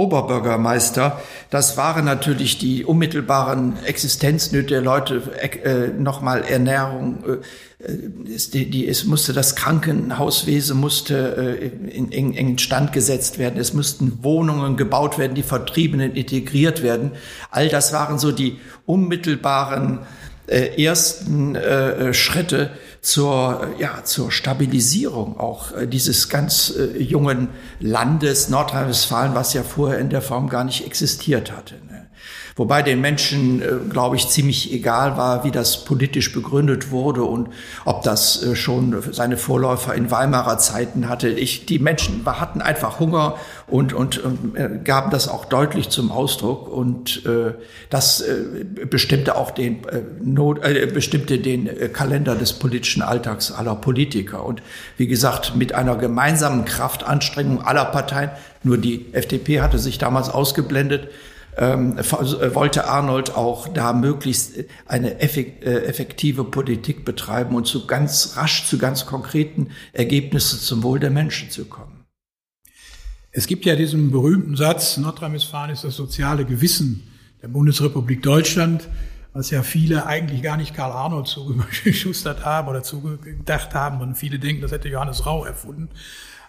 Oberbürgermeister. 0.00 1.20
Das 1.50 1.76
waren 1.76 2.04
natürlich 2.04 2.58
die 2.58 2.84
unmittelbaren 2.84 3.76
Existenznöte 3.84 4.68
der 4.68 4.80
Leute, 4.80 5.22
äh, 5.40 5.88
nochmal 5.88 6.42
Ernährung. 6.42 7.22
Äh, 7.24 8.30
es, 8.34 8.50
die, 8.50 8.70
die, 8.70 8.88
es 8.88 9.04
musste 9.04 9.32
das 9.32 9.56
Krankenhauswesen 9.56 10.78
musste 10.78 11.60
äh, 11.60 11.94
in 11.94 12.12
engen 12.12 12.58
Stand 12.58 12.92
gesetzt 12.92 13.38
werden. 13.38 13.60
Es 13.60 13.74
mussten 13.74 14.22
Wohnungen 14.22 14.76
gebaut 14.76 15.18
werden, 15.18 15.34
die 15.34 15.42
Vertriebenen 15.42 16.14
integriert 16.14 16.82
werden. 16.82 17.12
All 17.50 17.68
das 17.68 17.92
waren 17.92 18.18
so 18.18 18.32
die 18.32 18.58
unmittelbaren 18.86 20.00
äh, 20.46 20.82
ersten 20.82 21.54
äh, 21.54 22.12
Schritte 22.14 22.70
zur, 23.00 23.68
ja, 23.78 24.04
zur 24.04 24.30
Stabilisierung 24.30 25.38
auch 25.38 25.72
äh, 25.72 25.86
dieses 25.86 26.28
ganz 26.28 26.74
jungen 26.98 27.48
Landes 27.80 28.48
Nordrhein-Westfalen, 28.48 29.34
was 29.34 29.54
ja 29.54 29.62
vorher 29.62 29.98
in 29.98 30.10
der 30.10 30.22
Form 30.22 30.48
gar 30.48 30.64
nicht 30.64 30.84
existiert 30.86 31.50
hatte. 31.50 31.76
Wobei 32.60 32.82
den 32.82 33.00
Menschen, 33.00 33.62
äh, 33.62 33.68
glaube 33.88 34.16
ich, 34.16 34.28
ziemlich 34.28 34.70
egal 34.70 35.16
war, 35.16 35.44
wie 35.44 35.50
das 35.50 35.86
politisch 35.86 36.30
begründet 36.30 36.90
wurde 36.90 37.24
und 37.24 37.48
ob 37.86 38.02
das 38.02 38.42
äh, 38.42 38.54
schon 38.54 39.02
seine 39.12 39.38
Vorläufer 39.38 39.94
in 39.94 40.10
Weimarer 40.10 40.58
Zeiten 40.58 41.08
hatte. 41.08 41.30
Ich, 41.30 41.64
die 41.64 41.78
Menschen 41.78 42.20
hatten 42.26 42.60
einfach 42.60 43.00
Hunger 43.00 43.36
und, 43.66 43.94
und, 43.94 44.18
und 44.18 44.56
äh, 44.56 44.78
gaben 44.84 45.10
das 45.10 45.26
auch 45.26 45.46
deutlich 45.46 45.88
zum 45.88 46.12
Ausdruck 46.12 46.68
und 46.68 47.24
äh, 47.24 47.54
das 47.88 48.20
äh, 48.20 48.66
bestimmte 48.90 49.36
auch 49.36 49.52
den 49.52 49.82
äh, 49.84 50.02
Not, 50.22 50.62
äh, 50.62 50.84
bestimmte 50.84 51.38
den 51.38 51.66
Kalender 51.94 52.34
des 52.34 52.52
politischen 52.52 53.00
Alltags 53.00 53.52
aller 53.52 53.74
Politiker 53.74 54.44
und 54.44 54.60
wie 54.98 55.06
gesagt 55.06 55.56
mit 55.56 55.74
einer 55.74 55.96
gemeinsamen 55.96 56.66
Kraftanstrengung 56.66 57.62
aller 57.62 57.86
Parteien 57.86 58.32
nur 58.62 58.76
die 58.76 59.06
FDP 59.14 59.62
hatte 59.62 59.78
sich 59.78 59.96
damals 59.96 60.28
ausgeblendet 60.28 61.08
ähm, 61.60 61.98
äh, 61.98 62.54
wollte 62.54 62.88
Arnold 62.88 63.36
auch 63.36 63.68
da 63.68 63.92
möglichst 63.92 64.64
eine 64.86 65.20
äh, 65.20 65.84
effektive 65.84 66.42
Politik 66.44 67.04
betreiben 67.04 67.54
und 67.54 67.66
zu 67.66 67.86
ganz 67.86 68.32
rasch 68.36 68.64
zu 68.64 68.78
ganz 68.78 69.04
konkreten 69.04 69.68
Ergebnissen 69.92 70.58
zum 70.58 70.82
Wohl 70.82 70.98
der 70.98 71.10
Menschen 71.10 71.50
zu 71.50 71.66
kommen. 71.66 72.06
Es 73.30 73.46
gibt 73.46 73.66
ja 73.66 73.76
diesen 73.76 74.10
berühmten 74.10 74.56
Satz, 74.56 74.96
Nordrhein-Westfalen 74.96 75.70
ist 75.70 75.84
das 75.84 75.96
soziale 75.96 76.46
Gewissen 76.46 77.06
der 77.42 77.48
Bundesrepublik 77.48 78.22
Deutschland, 78.22 78.88
was 79.34 79.50
ja 79.50 79.62
viele 79.62 80.06
eigentlich 80.06 80.42
gar 80.42 80.56
nicht 80.56 80.74
Karl 80.74 80.92
Arnold 80.92 81.26
zugeschustert 81.28 82.42
haben 82.42 82.68
oder 82.68 82.82
zugedacht 82.82 83.74
haben 83.74 84.00
und 84.00 84.16
viele 84.16 84.38
denken, 84.38 84.62
das 84.62 84.72
hätte 84.72 84.88
Johannes 84.88 85.26
Rau 85.26 85.44
erfunden. 85.44 85.90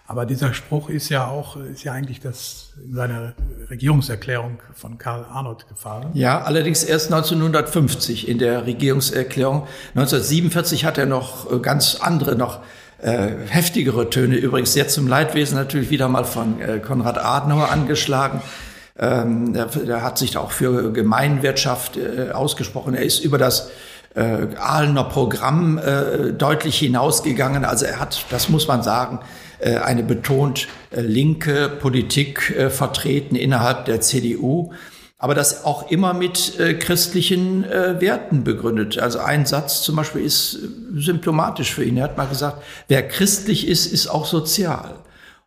Aber 0.06 0.26
dieser 0.26 0.52
Spruch 0.52 0.88
ist 0.88 1.08
ja 1.08 1.26
auch, 1.26 1.56
ist 1.56 1.84
ja 1.84 1.92
eigentlich 1.92 2.20
das 2.20 2.72
in 2.84 2.94
seiner 2.94 3.34
Regierungserklärung 3.70 4.58
von 4.74 4.98
Karl 4.98 5.24
Arnold 5.24 5.68
gefallen. 5.68 6.10
Ja, 6.14 6.42
allerdings 6.42 6.82
erst 6.82 7.12
1950 7.12 8.28
in 8.28 8.38
der 8.38 8.66
Regierungserklärung. 8.66 9.66
1947 9.94 10.84
hat 10.84 10.98
er 10.98 11.06
noch 11.06 11.50
äh, 11.50 11.58
ganz 11.60 11.98
andere, 12.00 12.34
noch 12.34 12.60
äh, 12.98 13.30
heftigere 13.48 14.10
Töne, 14.10 14.36
übrigens 14.36 14.72
sehr 14.72 14.88
zum 14.88 15.06
Leidwesen 15.08 15.56
natürlich 15.56 15.90
wieder 15.90 16.08
mal 16.08 16.24
von 16.24 16.60
äh, 16.60 16.78
Konrad 16.78 17.18
Adenauer 17.18 17.70
angeschlagen. 17.70 18.42
Ähm, 18.98 19.54
der, 19.54 20.02
hat 20.02 20.18
sich 20.18 20.36
auch 20.36 20.52
für 20.52 20.92
Gemeinwirtschaft 20.92 21.96
äh, 21.96 22.30
ausgesprochen. 22.32 22.94
Er 22.94 23.04
ist 23.04 23.24
über 23.24 23.38
das 23.38 23.70
äh, 24.14 24.54
Ahlener 24.56 25.04
Programm 25.04 25.78
äh, 25.78 26.32
deutlich 26.32 26.78
hinausgegangen. 26.78 27.64
Also 27.64 27.86
er 27.86 27.98
hat, 27.98 28.24
das 28.30 28.48
muss 28.50 28.68
man 28.68 28.82
sagen, 28.82 29.20
eine 29.76 30.02
betont 30.02 30.68
äh, 30.90 31.00
linke 31.00 31.68
Politik 31.68 32.50
äh, 32.50 32.70
vertreten 32.70 33.36
innerhalb 33.36 33.84
der 33.84 34.00
CDU 34.00 34.72
aber 35.22 35.36
das 35.36 35.64
auch 35.64 35.88
immer 35.88 36.14
mit 36.14 36.58
äh, 36.58 36.74
christlichen 36.74 37.62
äh, 37.62 38.00
Werten 38.00 38.42
begründet. 38.42 38.98
Also 38.98 39.20
ein 39.20 39.46
Satz 39.46 39.82
zum 39.82 39.94
Beispiel 39.94 40.22
ist 40.22 40.58
symptomatisch 40.96 41.72
für 41.72 41.84
ihn. 41.84 41.96
Er 41.96 42.04
hat 42.04 42.16
mal 42.16 42.26
gesagt, 42.26 42.60
wer 42.88 43.06
christlich 43.06 43.68
ist, 43.68 43.86
ist 43.86 44.08
auch 44.08 44.26
sozial. 44.26 44.96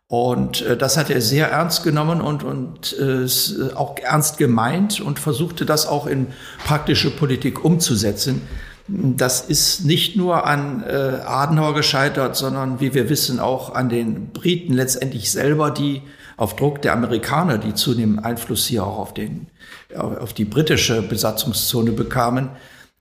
Und 0.08 0.62
äh, 0.62 0.78
das 0.78 0.96
hat 0.96 1.10
er 1.10 1.20
sehr 1.20 1.50
ernst 1.50 1.84
genommen 1.84 2.22
und, 2.22 2.42
und 2.42 2.96
äh, 2.98 3.26
auch 3.74 3.98
ernst 3.98 4.38
gemeint 4.38 5.02
und 5.02 5.18
versuchte 5.18 5.66
das 5.66 5.86
auch 5.86 6.06
in 6.06 6.28
praktische 6.64 7.10
Politik 7.10 7.62
umzusetzen. 7.62 8.40
Das 8.88 9.40
ist 9.40 9.84
nicht 9.84 10.16
nur 10.16 10.46
an 10.46 10.84
äh, 10.84 10.92
Adenauer 11.24 11.74
gescheitert, 11.74 12.36
sondern 12.36 12.80
wie 12.80 12.94
wir 12.94 13.08
wissen 13.08 13.40
auch 13.40 13.74
an 13.74 13.88
den 13.88 14.28
Briten 14.32 14.72
letztendlich 14.72 15.32
selber, 15.32 15.70
die 15.70 16.02
auf 16.36 16.54
Druck 16.54 16.82
der 16.82 16.92
Amerikaner, 16.92 17.58
die 17.58 17.74
zunehmend 17.74 18.24
Einfluss 18.24 18.66
hier 18.66 18.84
auch 18.84 18.98
auf, 18.98 19.14
den, 19.14 19.48
auf 19.96 20.34
die 20.34 20.44
britische 20.44 21.02
Besatzungszone 21.02 21.92
bekamen, 21.92 22.50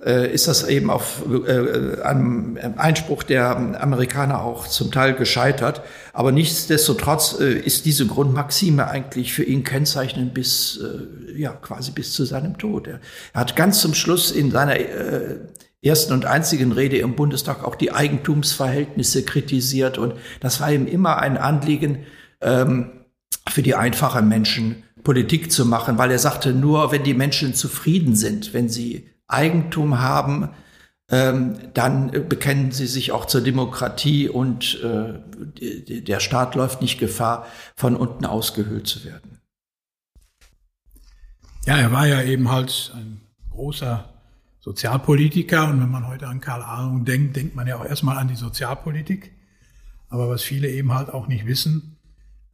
äh, 0.04 0.34
ist 0.34 0.48
das 0.48 0.68
eben 0.68 0.90
auf 0.90 1.24
äh, 1.28 2.02
einem 2.02 2.58
Einspruch 2.78 3.24
der 3.24 3.82
Amerikaner 3.82 4.42
auch 4.42 4.68
zum 4.68 4.92
Teil 4.92 5.14
gescheitert. 5.14 5.82
Aber 6.14 6.32
nichtsdestotrotz 6.32 7.40
äh, 7.40 7.54
ist 7.54 7.86
diese 7.86 8.06
Grundmaxime 8.06 8.88
eigentlich 8.88 9.34
für 9.34 9.44
ihn 9.44 9.64
kennzeichnend 9.64 10.34
bis, 10.34 10.80
äh, 10.82 11.40
ja, 11.40 11.52
quasi 11.52 11.92
bis 11.92 12.14
zu 12.14 12.26
seinem 12.26 12.58
Tod. 12.58 12.88
Er 12.88 13.00
hat 13.34 13.56
ganz 13.56 13.82
zum 13.82 13.94
Schluss 13.94 14.32
in 14.32 14.52
seiner 14.52 14.80
äh, 14.80 15.38
ersten 15.86 16.14
und 16.14 16.26
einzigen 16.26 16.72
Rede 16.72 16.98
im 16.98 17.16
Bundestag 17.16 17.64
auch 17.64 17.76
die 17.76 17.92
Eigentumsverhältnisse 17.92 19.24
kritisiert. 19.24 19.98
Und 19.98 20.16
das 20.40 20.60
war 20.60 20.72
ihm 20.72 20.88
immer 20.88 21.18
ein 21.18 21.38
Anliegen, 21.38 22.06
ähm, 22.42 22.92
für 23.50 23.62
die 23.62 23.76
einfachen 23.76 24.28
Menschen 24.28 24.84
Politik 25.04 25.52
zu 25.52 25.66
machen, 25.66 25.98
weil 25.98 26.12
er 26.12 26.20
sagte, 26.20 26.52
nur 26.52 26.92
wenn 26.92 27.04
die 27.04 27.14
Menschen 27.14 27.54
zufrieden 27.54 28.16
sind, 28.16 28.54
wenn 28.54 28.70
sie 28.70 29.10
Eigentum 29.28 30.00
haben, 30.00 30.50
ähm, 31.12 31.58
dann 31.74 32.28
bekennen 32.28 32.72
sie 32.72 32.88
sich 32.88 33.12
auch 33.12 33.26
zur 33.26 33.42
Demokratie 33.42 34.28
und 34.28 34.82
äh, 34.82 36.02
der 36.02 36.20
Staat 36.20 36.56
läuft 36.56 36.82
nicht 36.82 37.00
Gefahr, 37.00 37.46
von 37.76 37.96
unten 37.96 38.26
ausgehöhlt 38.26 38.88
zu 38.88 39.06
werden. 39.06 39.40
Ja, 41.68 41.78
er 41.78 41.92
war 41.92 42.08
ja 42.08 42.24
eben 42.24 42.52
halt 42.52 42.92
ein 42.96 43.22
großer 43.52 44.15
Sozialpolitiker 44.66 45.70
und 45.70 45.80
wenn 45.80 45.92
man 45.92 46.08
heute 46.08 46.28
an 46.28 46.42
Karl 46.42 46.64
Ahnung 46.64 47.06
denkt, 47.06 47.36
denkt 47.36 47.56
man 47.56 47.68
ja 47.68 47.76
auch 47.76 47.86
erstmal 47.86 48.18
an 48.18 48.30
die 48.30 48.36
Sozialpolitik. 48.36 49.32
Aber 50.10 50.28
was 50.28 50.42
viele 50.42 50.68
eben 50.68 50.92
halt 50.92 51.10
auch 51.10 51.28
nicht 51.28 51.46
wissen, 51.46 51.98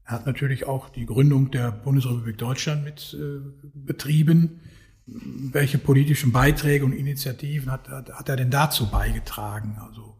er 0.04 0.15
hat 0.15 0.26
natürlich 0.26 0.67
auch 0.67 0.89
die 0.89 1.06
Gründung 1.06 1.52
der 1.52 1.71
Bundesrepublik 1.71 2.38
Deutschland 2.38 2.84
mit 2.84 3.17
äh, 3.17 3.39
betrieben. 3.63 4.60
Welche 5.06 5.78
politischen 5.78 6.34
Beiträge 6.34 6.84
und 6.84 6.91
Initiativen 6.91 7.71
hat, 7.71 7.88
hat, 7.88 8.12
hat 8.12 8.28
er 8.28 8.36
denn 8.36 8.52
dazu 8.52 8.91
beigetragen? 8.91 9.78
Also 9.80 10.17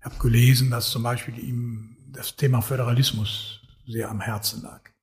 ich 0.00 0.04
habe 0.04 0.16
gelesen, 0.18 0.70
dass 0.70 0.90
zum 0.90 1.04
Beispiel 1.04 1.38
ihm 1.38 1.96
das 2.10 2.34
Thema 2.34 2.62
Föderalismus 2.62 3.60
sehr 3.86 4.10
am 4.10 4.20
Herzen 4.20 4.62
lag. 4.62 4.93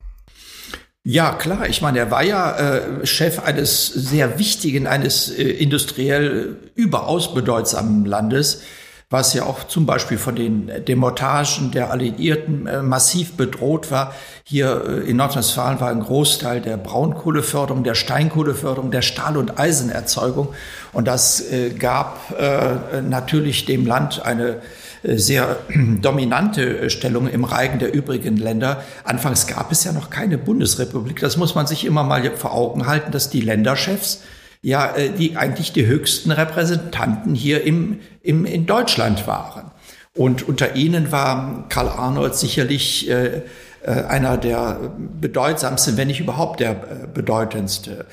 Ja, 1.04 1.34
klar. 1.34 1.68
Ich 1.68 1.82
meine, 1.82 1.98
er 1.98 2.12
war 2.12 2.24
ja 2.24 2.56
äh, 2.58 3.06
Chef 3.08 3.40
eines 3.40 3.88
sehr 3.88 4.38
wichtigen, 4.38 4.86
eines 4.86 5.32
äh, 5.32 5.42
industriell 5.42 6.58
überaus 6.76 7.34
bedeutsamen 7.34 8.06
Landes, 8.06 8.62
was 9.10 9.34
ja 9.34 9.44
auch 9.44 9.64
zum 9.64 9.88
Beispiel 9.88 10.20
von 10.20 10.36
den 10.36 10.70
Demontagen 10.88 11.72
der 11.72 11.90
Alliierten 11.90 12.68
äh, 12.68 12.84
massiv 12.84 13.34
bedroht 13.34 13.90
war. 13.90 14.14
Hier 14.44 14.84
äh, 15.04 15.10
in 15.10 15.18
Nordrhein-Westfalen 15.18 15.80
war 15.80 15.90
ein 15.90 16.02
Großteil 16.02 16.62
der 16.62 16.78
Braunkohleförderung, 16.78 17.84
der 17.84 17.96
Steinkohleförderung, 17.96 18.92
der 18.92 19.02
Stahl- 19.02 19.38
und 19.38 19.60
Eisenerzeugung. 19.60 20.54
Und 20.94 21.08
das 21.08 21.42
äh, 21.52 21.72
gab 21.72 22.20
äh, 22.40 23.02
natürlich 23.02 23.66
dem 23.66 23.88
Land 23.88 24.24
eine 24.24 24.62
sehr 25.04 25.58
dominante 26.02 26.90
Stellung 26.90 27.28
im 27.28 27.44
Reigen 27.44 27.80
der 27.80 27.94
übrigen 27.94 28.38
Länder. 28.38 28.84
Anfangs 29.04 29.48
gab 29.48 29.72
es 29.72 29.84
ja 29.84 29.92
noch 29.92 30.10
keine 30.10 30.38
Bundesrepublik. 30.38 31.20
Das 31.20 31.38
muss 31.38 31.56
man 31.56 31.68
sich 31.68 31.86
immer 31.86 32.04
mal 32.04 32.24
vor 32.36 32.54
Augen 32.54 32.88
halten, 32.88 33.12
dass 33.12 33.30
die 33.30 33.42
Länderchefs 33.42 34.24
ja 34.62 34.96
äh, 34.96 35.10
die 35.10 35.38
eigentlich 35.38 35.74
die 35.74 35.86
höchsten 35.86 36.32
Repräsentanten 36.32 37.36
hier 37.36 37.64
im, 37.64 38.00
im, 38.22 38.46
in 38.46 38.66
Deutschland 38.66 39.28
waren. 39.28 39.72
Und 40.16 40.48
unter 40.48 40.76
ihnen 40.76 41.12
war 41.12 41.66
Karl 41.70 41.88
Arnold 41.88 42.36
sicherlich 42.36 43.10
äh, 43.10 43.42
einer 43.84 44.38
der 44.38 44.94
bedeutsamsten, 45.20 45.98
wenn 45.98 46.08
nicht 46.08 46.20
überhaupt 46.20 46.60
der 46.60 46.74
bedeutendste. 46.74 48.06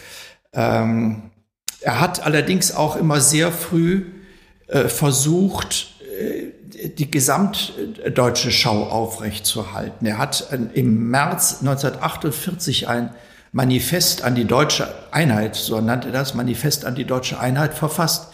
Ähm, 0.55 1.31
er 1.81 2.01
hat 2.01 2.25
allerdings 2.25 2.75
auch 2.75 2.97
immer 2.97 3.21
sehr 3.21 3.53
früh 3.53 4.07
äh, 4.69 4.89
versucht, 4.89 5.95
die 6.97 7.11
gesamtdeutsche 7.11 8.51
Schau 8.51 8.85
aufrechtzuerhalten. 8.85 10.07
Er 10.07 10.19
hat 10.19 10.49
im 10.75 11.11
März 11.11 11.59
1948 11.61 12.89
ein 12.89 13.11
Manifest 13.53 14.25
an 14.25 14.35
die 14.35 14.45
deutsche 14.45 14.89
Einheit, 15.11 15.57
so 15.57 15.81
nannte 15.81 16.09
er 16.09 16.13
das, 16.13 16.35
Manifest 16.35 16.85
an 16.85 16.95
die 16.95 17.05
deutsche 17.05 17.41
Einheit 17.41 17.75
verfasst 17.75 18.29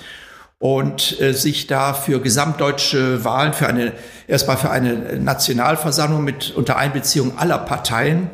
und 0.59 1.20
äh, 1.20 1.33
sich 1.33 1.66
da 1.66 1.94
für 1.94 2.20
gesamtdeutsche 2.20 3.24
Wahlen, 3.24 3.52
für 3.52 3.66
eine, 3.66 3.92
erstmal 4.26 4.57
für 4.57 4.70
eine 4.70 5.18
Nationalversammlung 5.18 6.24
mit 6.24 6.52
unter 6.52 6.76
Einbeziehung 6.76 7.38
aller 7.38 7.59
Parteien 7.59 8.30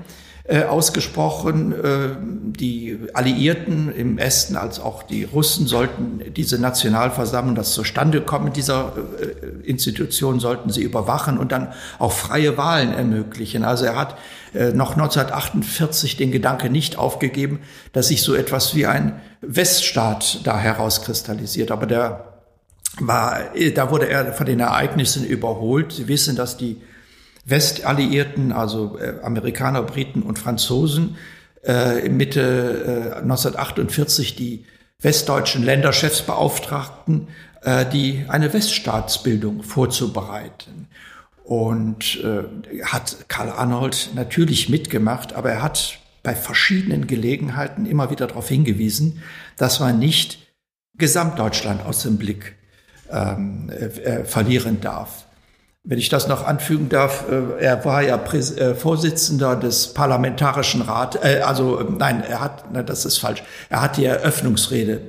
äh, 0.50 0.64
ausgesprochen. 0.64 1.72
Äh, 1.72 2.16
die 2.58 2.98
Alliierten 3.14 3.94
im 3.94 4.18
Westen 4.18 4.56
als 4.56 4.80
auch 4.80 5.04
die 5.04 5.22
Russen 5.22 5.68
sollten 5.68 6.20
diese 6.34 6.58
Nationalversammlung, 6.58 7.54
das 7.54 7.72
zustande 7.72 8.20
kommen 8.20 8.52
dieser 8.52 8.94
äh, 9.20 9.64
Institution, 9.64 10.40
sollten 10.40 10.70
sie 10.70 10.82
überwachen 10.82 11.38
und 11.38 11.52
dann 11.52 11.68
auch 12.00 12.10
freie 12.10 12.56
Wahlen 12.56 12.92
ermöglichen. 12.92 13.62
Also 13.62 13.84
er 13.84 13.94
hat 13.94 14.18
äh, 14.52 14.72
noch 14.72 14.96
1948 14.96 16.16
den 16.16 16.32
Gedanke 16.32 16.68
nicht 16.68 16.98
aufgegeben, 16.98 17.60
dass 17.92 18.08
sich 18.08 18.22
so 18.22 18.34
etwas 18.34 18.74
wie 18.74 18.86
ein 18.86 19.20
Weststaat 19.42 20.40
da 20.42 20.58
herauskristallisiert. 20.58 21.70
Aber 21.70 21.86
der 21.86 22.24
war, 22.98 23.54
äh, 23.54 23.70
da 23.70 23.92
wurde 23.92 24.08
er 24.08 24.32
von 24.32 24.46
den 24.46 24.58
Ereignissen 24.58 25.24
überholt. 25.24 25.92
Sie 25.92 26.08
wissen, 26.08 26.34
dass 26.34 26.56
die 26.56 26.80
Westalliierten, 27.44 28.52
also 28.52 28.98
äh, 28.98 29.20
Amerikaner, 29.22 29.82
Briten 29.82 30.22
und 30.22 30.38
Franzosen, 30.38 31.16
äh, 31.64 32.08
Mitte 32.08 33.14
äh, 33.16 33.20
1948 33.20 34.36
die 34.36 34.64
westdeutschen 35.00 35.62
Länderchefs 35.62 36.22
beauftragten, 36.22 37.28
äh, 37.62 37.86
die 37.86 38.24
eine 38.28 38.52
Weststaatsbildung 38.52 39.62
vorzubereiten. 39.62 40.88
Und 41.44 42.22
äh, 42.22 42.82
hat 42.84 43.28
Karl 43.28 43.50
Arnold 43.50 44.10
natürlich 44.14 44.68
mitgemacht, 44.68 45.32
aber 45.32 45.50
er 45.50 45.62
hat 45.62 45.98
bei 46.22 46.34
verschiedenen 46.34 47.06
Gelegenheiten 47.06 47.86
immer 47.86 48.10
wieder 48.10 48.26
darauf 48.26 48.48
hingewiesen, 48.48 49.22
dass 49.56 49.80
man 49.80 49.98
nicht 49.98 50.38
Gesamtdeutschland 50.96 51.84
aus 51.84 52.02
dem 52.02 52.18
Blick 52.18 52.56
ähm, 53.10 53.70
äh, 53.70 53.86
äh 53.86 54.24
verlieren 54.24 54.80
darf. 54.80 55.26
Wenn 55.82 55.98
ich 55.98 56.10
das 56.10 56.28
noch 56.28 56.46
anfügen 56.46 56.90
darf, 56.90 57.24
äh, 57.30 57.58
er 57.58 57.82
war 57.86 58.02
ja 58.02 58.16
äh, 58.16 58.74
Vorsitzender 58.74 59.56
des 59.56 59.94
Parlamentarischen 59.94 60.82
Rat, 60.82 61.24
äh, 61.24 61.40
also 61.40 61.80
nein, 61.80 62.22
er 62.22 62.40
hat, 62.40 62.70
ne, 62.70 62.84
das 62.84 63.06
ist 63.06 63.16
falsch, 63.16 63.42
er 63.70 63.80
hat 63.80 63.96
die 63.96 64.04
Eröffnungsrede 64.04 65.00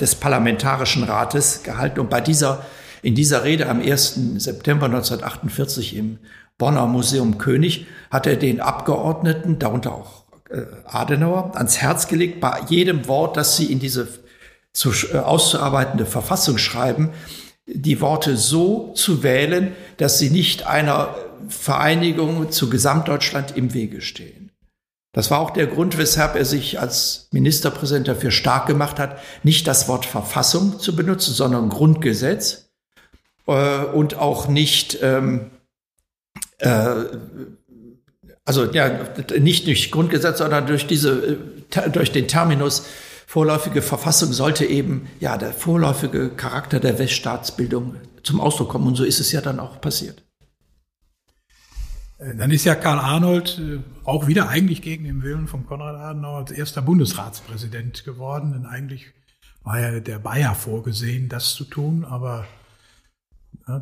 des 0.00 0.14
Parlamentarischen 0.14 1.02
Rates 1.02 1.64
gehalten 1.64 1.98
und 1.98 2.08
bei 2.08 2.20
dieser, 2.20 2.64
in 3.02 3.16
dieser 3.16 3.42
Rede 3.42 3.68
am 3.68 3.80
1. 3.80 4.20
September 4.36 4.86
1948 4.86 5.96
im 5.96 6.18
Bonner 6.56 6.86
Museum 6.86 7.38
König 7.38 7.86
hat 8.12 8.28
er 8.28 8.36
den 8.36 8.60
Abgeordneten, 8.60 9.58
darunter 9.58 9.92
auch 9.92 10.22
Adenauer, 10.84 11.56
ans 11.56 11.78
Herz 11.78 12.06
gelegt, 12.06 12.40
bei 12.40 12.60
jedem 12.68 13.08
Wort, 13.08 13.36
das 13.36 13.56
sie 13.56 13.72
in 13.72 13.80
diese 13.80 14.06
zu, 14.72 14.92
auszuarbeitende 15.14 16.06
Verfassung 16.06 16.58
schreiben, 16.58 17.10
die 17.66 18.00
Worte 18.00 18.36
so 18.36 18.92
zu 18.94 19.22
wählen, 19.22 19.74
dass 19.96 20.18
sie 20.18 20.30
nicht 20.30 20.66
einer 20.66 21.14
Vereinigung 21.48 22.50
zu 22.50 22.70
Gesamtdeutschland 22.70 23.56
im 23.56 23.74
Wege 23.74 24.00
stehen. 24.00 24.50
Das 25.12 25.30
war 25.30 25.40
auch 25.40 25.50
der 25.50 25.66
Grund, 25.66 25.98
weshalb 25.98 26.36
er 26.36 26.46
sich 26.46 26.80
als 26.80 27.28
Ministerpräsident 27.32 28.08
dafür 28.08 28.30
stark 28.30 28.66
gemacht 28.66 28.98
hat, 28.98 29.18
nicht 29.42 29.66
das 29.66 29.86
Wort 29.86 30.06
Verfassung 30.06 30.80
zu 30.80 30.96
benutzen, 30.96 31.34
sondern 31.34 31.68
Grundgesetz 31.68 32.70
äh, 33.46 33.84
und 33.84 34.14
auch 34.14 34.48
nicht, 34.48 34.98
ähm, 35.02 35.50
äh, 36.58 36.94
also 38.46 38.64
ja, 38.72 39.00
nicht 39.38 39.66
durch 39.66 39.90
Grundgesetz, 39.90 40.38
sondern 40.38 40.66
durch 40.66 40.86
diese, 40.86 41.38
äh, 41.74 41.90
durch 41.90 42.10
den 42.10 42.26
Terminus 42.26 42.86
vorläufige 43.26 43.82
Verfassung 43.82 44.32
sollte 44.32 44.64
eben 44.64 45.08
ja 45.20 45.36
der 45.36 45.52
vorläufige 45.52 46.30
Charakter 46.30 46.80
der 46.80 46.98
Weststaatsbildung 46.98 47.96
zum 48.22 48.40
Ausdruck 48.40 48.70
kommen. 48.70 48.86
Und 48.86 48.96
so 48.96 49.04
ist 49.04 49.20
es 49.20 49.32
ja 49.32 49.40
dann 49.40 49.60
auch 49.60 49.80
passiert. 49.80 50.22
Äh, 52.18 52.36
dann 52.36 52.50
ist 52.50 52.64
ja 52.64 52.74
Karl 52.74 52.98
Arnold 52.98 53.58
äh, 53.58 53.80
auch 54.04 54.26
wieder 54.26 54.48
eigentlich 54.48 54.82
gegen 54.82 55.04
den 55.04 55.22
Willen 55.22 55.48
von 55.48 55.66
Konrad 55.66 55.96
Adenauer 55.96 56.38
als 56.38 56.50
erster 56.50 56.82
Bundesratspräsident 56.82 58.04
geworden. 58.04 58.52
Denn 58.52 58.66
eigentlich 58.66 59.12
war 59.62 59.80
ja 59.80 60.00
der 60.00 60.18
Bayer 60.18 60.54
vorgesehen, 60.54 61.28
das 61.28 61.54
zu 61.54 61.64
tun. 61.64 62.04
Aber 62.04 62.46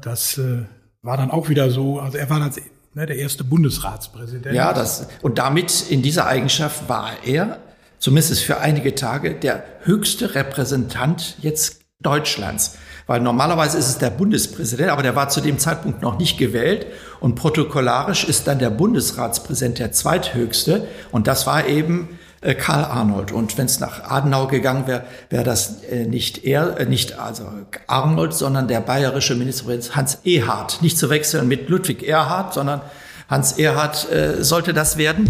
das 0.02 0.38
äh, 0.38 0.64
war 1.02 1.16
dann 1.16 1.30
auch 1.30 1.48
wieder 1.48 1.70
so. 1.70 2.00
Also 2.00 2.18
er 2.18 2.28
war 2.30 2.40
als 2.40 2.60
ne, 2.94 3.06
der 3.06 3.16
erste 3.16 3.44
Bundesratspräsident. 3.44 4.54
Ja, 4.54 4.72
das, 4.72 5.08
und 5.22 5.38
damit 5.38 5.90
in 5.90 6.02
dieser 6.02 6.26
Eigenschaft 6.26 6.88
war 6.88 7.24
er 7.24 7.58
zumindest 8.00 8.42
für 8.42 8.58
einige 8.58 8.96
Tage, 8.96 9.34
der 9.34 9.62
höchste 9.82 10.34
Repräsentant 10.34 11.36
jetzt 11.40 11.80
Deutschlands. 12.00 12.76
Weil 13.06 13.20
normalerweise 13.20 13.76
ist 13.78 13.88
es 13.88 13.98
der 13.98 14.10
Bundespräsident, 14.10 14.90
aber 14.90 15.02
der 15.02 15.16
war 15.16 15.28
zu 15.28 15.40
dem 15.40 15.58
Zeitpunkt 15.58 16.00
noch 16.02 16.18
nicht 16.18 16.38
gewählt. 16.38 16.86
Und 17.20 17.34
protokollarisch 17.34 18.24
ist 18.24 18.46
dann 18.46 18.58
der 18.58 18.70
Bundesratspräsident 18.70 19.78
der 19.78 19.92
zweithöchste. 19.92 20.86
Und 21.10 21.26
das 21.26 21.46
war 21.46 21.66
eben 21.66 22.18
äh, 22.40 22.54
Karl 22.54 22.84
Arnold. 22.84 23.32
Und 23.32 23.58
wenn 23.58 23.66
es 23.66 23.80
nach 23.80 24.04
Adenau 24.04 24.46
gegangen 24.46 24.86
wäre, 24.86 25.04
wäre 25.28 25.44
das 25.44 25.82
äh, 25.90 26.06
nicht 26.06 26.44
er, 26.44 26.78
äh, 26.78 26.86
nicht 26.86 27.18
also 27.18 27.50
Arnold, 27.86 28.32
sondern 28.32 28.68
der 28.68 28.80
bayerische 28.80 29.34
Ministerpräsident 29.34 29.96
Hans 29.96 30.18
Erhard. 30.24 30.80
Nicht 30.80 30.96
zu 30.96 31.10
wechseln 31.10 31.48
mit 31.48 31.68
Ludwig 31.68 32.02
Erhard, 32.02 32.54
sondern 32.54 32.80
Hans 33.28 33.52
Erhard 33.52 34.10
äh, 34.10 34.42
sollte 34.42 34.72
das 34.72 34.96
werden. 34.96 35.28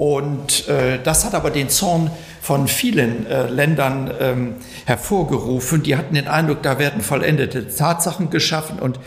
Und 0.00 0.66
äh, 0.66 0.98
das 1.04 1.26
hat 1.26 1.34
aber 1.34 1.50
den 1.50 1.68
Zorn 1.68 2.10
von 2.40 2.68
vielen 2.68 3.26
äh, 3.26 3.48
Ländern 3.48 4.10
ähm, 4.18 4.54
hervorgerufen. 4.86 5.82
Die 5.82 5.94
hatten 5.94 6.14
den 6.14 6.26
Eindruck, 6.26 6.62
da 6.62 6.78
werden 6.78 7.02
vollendete 7.02 7.68
Tatsachen 7.68 8.30
geschaffen 8.30 8.78
und 8.78 8.98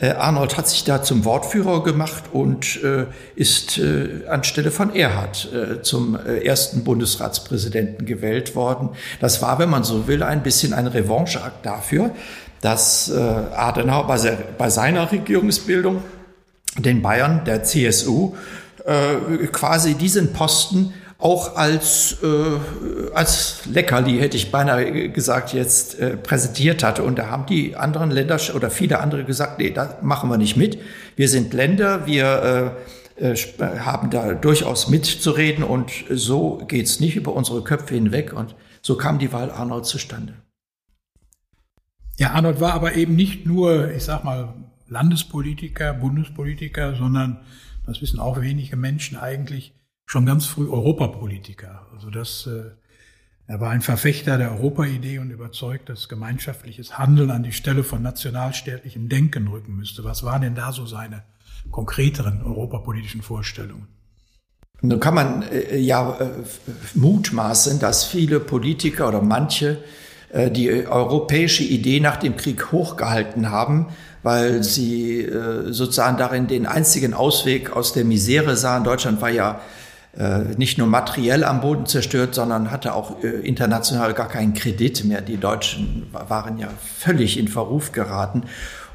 äh, 0.00 0.08
Arnold 0.10 0.56
hat 0.56 0.68
sich 0.68 0.82
da 0.82 1.04
zum 1.04 1.24
Wortführer 1.24 1.84
gemacht 1.84 2.24
und 2.32 2.82
äh, 2.82 3.06
ist 3.36 3.78
äh, 3.78 4.26
anstelle 4.26 4.72
von 4.72 4.92
Erhard 4.92 5.52
äh, 5.52 5.82
zum 5.82 6.18
äh, 6.18 6.44
ersten 6.44 6.82
Bundesratspräsidenten 6.82 8.04
gewählt 8.04 8.56
worden. 8.56 8.88
Das 9.20 9.42
war, 9.42 9.60
wenn 9.60 9.70
man 9.70 9.84
so 9.84 10.08
will, 10.08 10.24
ein 10.24 10.42
bisschen 10.42 10.72
ein 10.72 10.88
Revancheakt 10.88 11.64
dafür, 11.64 12.10
dass 12.60 13.08
äh, 13.08 13.20
Adenauer 13.20 14.08
bei, 14.08 14.36
bei 14.58 14.68
seiner 14.68 15.12
Regierungsbildung 15.12 16.02
den 16.76 17.02
Bayern 17.02 17.44
der 17.44 17.62
CSU 17.62 18.34
äh, 18.84 19.46
quasi 19.46 19.94
diesen 19.94 20.32
Posten 20.32 20.92
auch 21.20 21.56
als, 21.56 22.16
äh, 22.22 23.10
als 23.14 23.66
Leckerli, 23.66 24.18
hätte 24.18 24.36
ich 24.36 24.50
beinahe 24.50 25.10
gesagt, 25.10 25.52
jetzt 25.52 25.98
äh, 25.98 26.16
präsentiert 26.16 26.82
hatte. 26.82 27.02
Und 27.02 27.18
da 27.18 27.28
haben 27.28 27.44
die 27.46 27.76
anderen 27.76 28.10
Länder 28.10 28.40
oder 28.54 28.70
viele 28.70 29.00
andere 29.00 29.24
gesagt, 29.24 29.58
nee, 29.58 29.70
da 29.70 29.98
machen 30.00 30.30
wir 30.30 30.38
nicht 30.38 30.56
mit. 30.56 30.78
Wir 31.16 31.28
sind 31.28 31.52
Länder, 31.52 32.06
wir 32.06 32.74
äh, 33.18 33.32
äh 33.32 33.36
haben 33.80 34.08
da 34.08 34.32
durchaus 34.32 34.88
mitzureden 34.88 35.62
und 35.62 35.90
so 36.08 36.62
geht's 36.66 37.00
nicht 37.00 37.16
über 37.16 37.34
unsere 37.34 37.62
Köpfe 37.62 37.94
hinweg. 37.94 38.32
Und 38.32 38.54
so 38.80 38.96
kam 38.96 39.18
die 39.18 39.30
Wahl 39.32 39.50
Arnold 39.50 39.84
zustande. 39.84 40.32
Ja, 42.16 42.30
Arnold 42.30 42.60
war 42.60 42.72
aber 42.72 42.94
eben 42.94 43.14
nicht 43.14 43.46
nur, 43.46 43.90
ich 43.92 44.04
sag 44.04 44.24
mal, 44.24 44.54
Landespolitiker, 44.88 45.94
Bundespolitiker, 45.94 46.96
sondern 46.96 47.40
das 47.90 48.02
wissen 48.02 48.20
auch 48.20 48.40
wenige 48.40 48.76
Menschen 48.76 49.18
eigentlich, 49.18 49.74
schon 50.06 50.26
ganz 50.26 50.46
früh 50.46 50.68
Europapolitiker. 50.68 51.86
Also 51.92 52.10
das, 52.10 52.46
äh, 52.46 52.70
er 53.46 53.60
war 53.60 53.70
ein 53.70 53.82
Verfechter 53.82 54.38
der 54.38 54.52
Europaidee 54.52 55.18
und 55.18 55.30
überzeugt, 55.30 55.88
dass 55.88 56.08
gemeinschaftliches 56.08 56.98
Handeln 56.98 57.30
an 57.30 57.42
die 57.42 57.52
Stelle 57.52 57.84
von 57.84 58.02
nationalstaatlichem 58.02 59.08
Denken 59.08 59.48
rücken 59.48 59.76
müsste. 59.76 60.04
Was 60.04 60.24
waren 60.24 60.42
denn 60.42 60.54
da 60.54 60.72
so 60.72 60.86
seine 60.86 61.24
konkreteren 61.70 62.42
europapolitischen 62.42 63.22
Vorstellungen? 63.22 63.88
Nun 64.82 64.98
kann 64.98 65.14
man 65.14 65.42
äh, 65.42 65.76
ja 65.76 66.16
äh, 66.18 66.28
mutmaßen, 66.94 67.78
dass 67.78 68.04
viele 68.04 68.40
Politiker 68.40 69.08
oder 69.08 69.20
manche 69.20 69.78
äh, 70.30 70.50
die 70.50 70.86
europäische 70.86 71.64
Idee 71.64 72.00
nach 72.00 72.16
dem 72.16 72.36
Krieg 72.36 72.72
hochgehalten 72.72 73.50
haben, 73.50 73.88
weil 74.22 74.62
sie 74.62 75.22
äh, 75.22 75.72
sozusagen 75.72 76.16
darin 76.16 76.46
den 76.46 76.66
einzigen 76.66 77.14
Ausweg 77.14 77.74
aus 77.74 77.92
der 77.92 78.04
Misere 78.04 78.56
sahen. 78.56 78.84
Deutschland 78.84 79.20
war 79.20 79.30
ja 79.30 79.60
äh, 80.16 80.40
nicht 80.56 80.76
nur 80.76 80.88
materiell 80.88 81.44
am 81.44 81.60
Boden 81.60 81.86
zerstört, 81.86 82.34
sondern 82.34 82.70
hatte 82.70 82.94
auch 82.94 83.22
äh, 83.22 83.28
international 83.28 84.12
gar 84.12 84.28
keinen 84.28 84.54
Kredit 84.54 85.04
mehr. 85.04 85.20
Die 85.20 85.36
Deutschen 85.36 86.08
waren 86.12 86.58
ja 86.58 86.68
völlig 86.98 87.38
in 87.38 87.48
Verruf 87.48 87.92
geraten. 87.92 88.42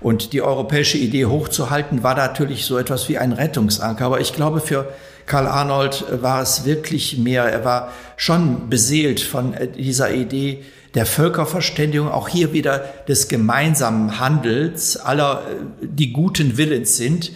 Und 0.02 0.34
die 0.34 0.42
europäische 0.42 0.98
Idee 0.98 1.26
hochzuhalten, 1.26 2.04
war 2.04 2.16
natürlich 2.16 2.66
so 2.66 2.78
etwas 2.78 3.08
wie 3.08 3.18
ein 3.18 3.32
Rettungsanker. 3.32 4.06
Aber 4.06 4.20
ich 4.20 4.34
glaube, 4.34 4.60
für 4.60 4.90
Karl 5.26 5.48
Arnold 5.48 6.06
war 6.22 6.42
es 6.42 6.66
wirklich 6.66 7.18
mehr. 7.18 7.46
Er 7.46 7.64
war 7.64 7.92
schon 8.18 8.70
beseelt 8.70 9.22
von 9.22 9.56
dieser 9.78 10.14
Idee, 10.14 10.64
der 10.96 11.06
Völkerverständigung, 11.06 12.10
auch 12.10 12.30
hier 12.30 12.54
wieder 12.54 12.80
des 13.08 13.28
gemeinsamen 13.28 14.20
Handels 14.20 14.98
aller, 14.98 15.44
äh, 15.50 15.86
die 15.86 16.14
guten 16.14 16.58
Willens 16.58 16.98
sind. 16.98 17.34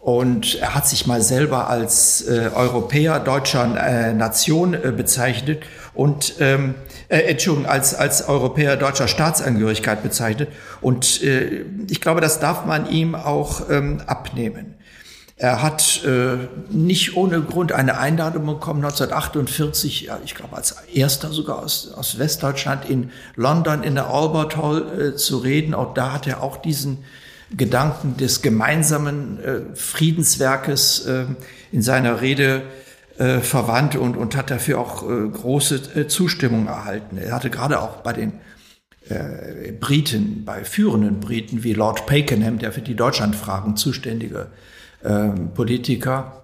Und 0.00 0.54
er 0.60 0.74
hat 0.74 0.88
sich 0.88 1.06
mal 1.06 1.20
selber 1.20 1.68
als 1.68 2.22
äh, 2.22 2.50
Europäer 2.54 3.20
deutscher 3.20 3.64
äh, 3.76 4.14
Nation 4.14 4.72
äh, 4.72 4.92
bezeichnet 4.96 5.62
und 5.92 6.36
ähm, 6.40 6.76
äh, 7.08 7.18
Entschuldigung, 7.18 7.68
als, 7.68 7.94
als 7.94 8.26
Europäer 8.26 8.76
deutscher 8.76 9.08
Staatsangehörigkeit 9.08 10.02
bezeichnet. 10.02 10.48
Und 10.80 11.22
äh, 11.22 11.64
ich 11.90 12.00
glaube, 12.00 12.20
das 12.20 12.40
darf 12.40 12.64
man 12.64 12.88
ihm 12.88 13.14
auch 13.14 13.68
ähm, 13.68 14.00
abnehmen. 14.06 14.77
Er 15.40 15.62
hat 15.62 16.02
äh, 16.04 16.36
nicht 16.68 17.16
ohne 17.16 17.40
Grund 17.40 17.70
eine 17.70 17.96
Einladung 17.98 18.44
bekommen, 18.44 18.84
1948, 18.84 20.02
ja, 20.02 20.18
ich 20.24 20.34
glaube 20.34 20.56
als 20.56 20.74
erster 20.92 21.30
sogar 21.30 21.60
aus, 21.60 21.92
aus 21.92 22.18
Westdeutschland 22.18 22.90
in 22.90 23.12
London 23.36 23.84
in 23.84 23.94
der 23.94 24.08
Albert 24.08 24.56
Hall 24.56 25.12
äh, 25.12 25.16
zu 25.16 25.38
reden. 25.38 25.74
Auch 25.74 25.94
da 25.94 26.12
hat 26.12 26.26
er 26.26 26.42
auch 26.42 26.56
diesen 26.56 27.04
Gedanken 27.56 28.16
des 28.16 28.42
gemeinsamen 28.42 29.38
äh, 29.38 29.60
Friedenswerkes 29.76 31.06
äh, 31.06 31.26
in 31.70 31.82
seiner 31.82 32.20
Rede 32.20 32.62
äh, 33.18 33.38
verwandt 33.38 33.94
und, 33.94 34.16
und 34.16 34.34
hat 34.34 34.50
dafür 34.50 34.80
auch 34.80 35.08
äh, 35.08 35.28
große 35.28 35.82
äh, 35.94 36.08
Zustimmung 36.08 36.66
erhalten. 36.66 37.16
Er 37.16 37.32
hatte 37.32 37.48
gerade 37.48 37.80
auch 37.80 37.98
bei 37.98 38.12
den 38.12 38.32
äh, 39.08 39.70
Briten, 39.70 40.44
bei 40.44 40.64
führenden 40.64 41.20
Briten 41.20 41.62
wie 41.62 41.74
Lord 41.74 42.06
Pakenham, 42.06 42.58
der 42.58 42.72
für 42.72 42.82
die 42.82 42.96
Deutschlandfragen 42.96 43.76
zuständige 43.76 44.48
Politiker 45.54 46.38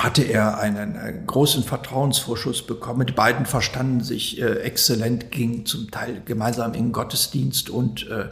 hatte 0.00 0.22
er 0.22 0.58
einen, 0.58 0.96
einen, 0.96 1.26
großen 1.26 1.62
Vertrauensvorschuss 1.62 2.66
bekommen. 2.66 3.06
Die 3.06 3.12
beiden 3.12 3.44
verstanden 3.44 4.00
sich 4.00 4.40
äh, 4.40 4.60
exzellent, 4.60 5.30
gingen 5.30 5.66
zum 5.66 5.90
Teil 5.90 6.22
gemeinsam 6.24 6.72
in 6.74 6.92
Gottesdienst 6.92 7.68
und 7.68 8.08
äh, 8.08 8.28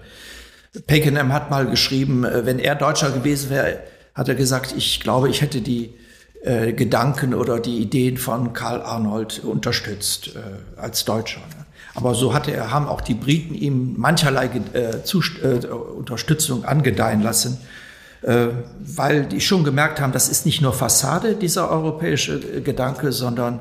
Pakenham 0.86 1.32
hat 1.32 1.50
mal 1.50 1.66
geschrieben, 1.66 2.24
äh, 2.24 2.46
wenn 2.46 2.58
er 2.58 2.74
Deutscher 2.74 3.10
gewesen 3.10 3.50
wäre, 3.50 3.80
hat 4.14 4.28
er 4.28 4.34
gesagt, 4.34 4.74
ich 4.76 5.00
glaube, 5.00 5.28
ich 5.28 5.42
hätte 5.42 5.60
die 5.60 5.94
äh, 6.42 6.72
Gedanken 6.72 7.34
oder 7.34 7.60
die 7.60 7.78
Ideen 7.78 8.16
von 8.16 8.54
Karl 8.54 8.80
Arnold 8.80 9.44
unterstützt 9.44 10.28
äh, 10.28 10.80
als 10.80 11.04
Deutscher. 11.04 11.40
Ne? 11.40 11.66
Aber 11.94 12.14
so 12.14 12.32
hatte 12.32 12.52
er, 12.52 12.70
haben 12.70 12.88
auch 12.88 13.02
die 13.02 13.14
Briten 13.14 13.54
ihm 13.54 13.94
mancherlei 13.98 14.46
äh, 14.72 15.00
äh, 15.02 15.66
Unterstützung 15.66 16.64
angedeihen 16.64 17.20
lassen, 17.20 17.58
äh, 17.60 17.77
weil 18.22 19.26
die 19.26 19.40
schon 19.40 19.64
gemerkt 19.64 20.00
haben, 20.00 20.12
das 20.12 20.28
ist 20.28 20.44
nicht 20.44 20.60
nur 20.60 20.72
Fassade, 20.72 21.36
dieser 21.36 21.70
europäische 21.70 22.34
äh, 22.34 22.60
Gedanke, 22.60 23.12
sondern 23.12 23.60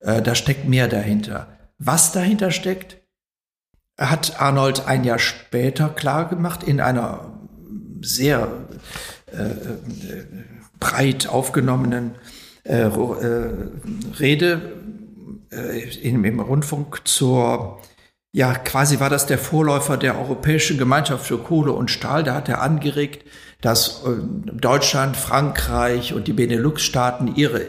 äh, 0.00 0.22
da 0.22 0.34
steckt 0.34 0.68
mehr 0.68 0.88
dahinter. 0.88 1.48
Was 1.78 2.12
dahinter 2.12 2.50
steckt, 2.50 2.98
hat 3.98 4.40
Arnold 4.40 4.86
ein 4.86 5.04
Jahr 5.04 5.18
später 5.18 5.88
klar 5.88 6.28
gemacht 6.28 6.62
in 6.62 6.80
einer 6.80 7.38
sehr 8.00 8.48
äh, 9.32 9.42
äh 9.42 10.24
breit 10.80 11.28
aufgenommenen 11.28 12.16
äh, 12.64 12.86
äh, 12.86 13.50
Rede 14.18 14.72
äh, 15.52 16.08
im, 16.08 16.24
im 16.24 16.40
Rundfunk 16.40 17.06
zur 17.06 17.80
ja, 18.34 18.54
quasi 18.54 18.98
war 18.98 19.10
das 19.10 19.26
der 19.26 19.38
Vorläufer 19.38 19.98
der 19.98 20.18
Europäischen 20.18 20.78
Gemeinschaft 20.78 21.26
für 21.26 21.36
Kohle 21.38 21.72
und 21.72 21.90
Stahl. 21.90 22.24
Da 22.24 22.34
hat 22.34 22.48
er 22.48 22.62
angeregt, 22.62 23.28
dass 23.62 24.02
äh, 24.04 24.10
Deutschland, 24.52 25.16
Frankreich 25.16 26.12
und 26.12 26.28
die 26.28 26.34
Benelux-Staaten 26.34 27.36
ihre 27.36 27.62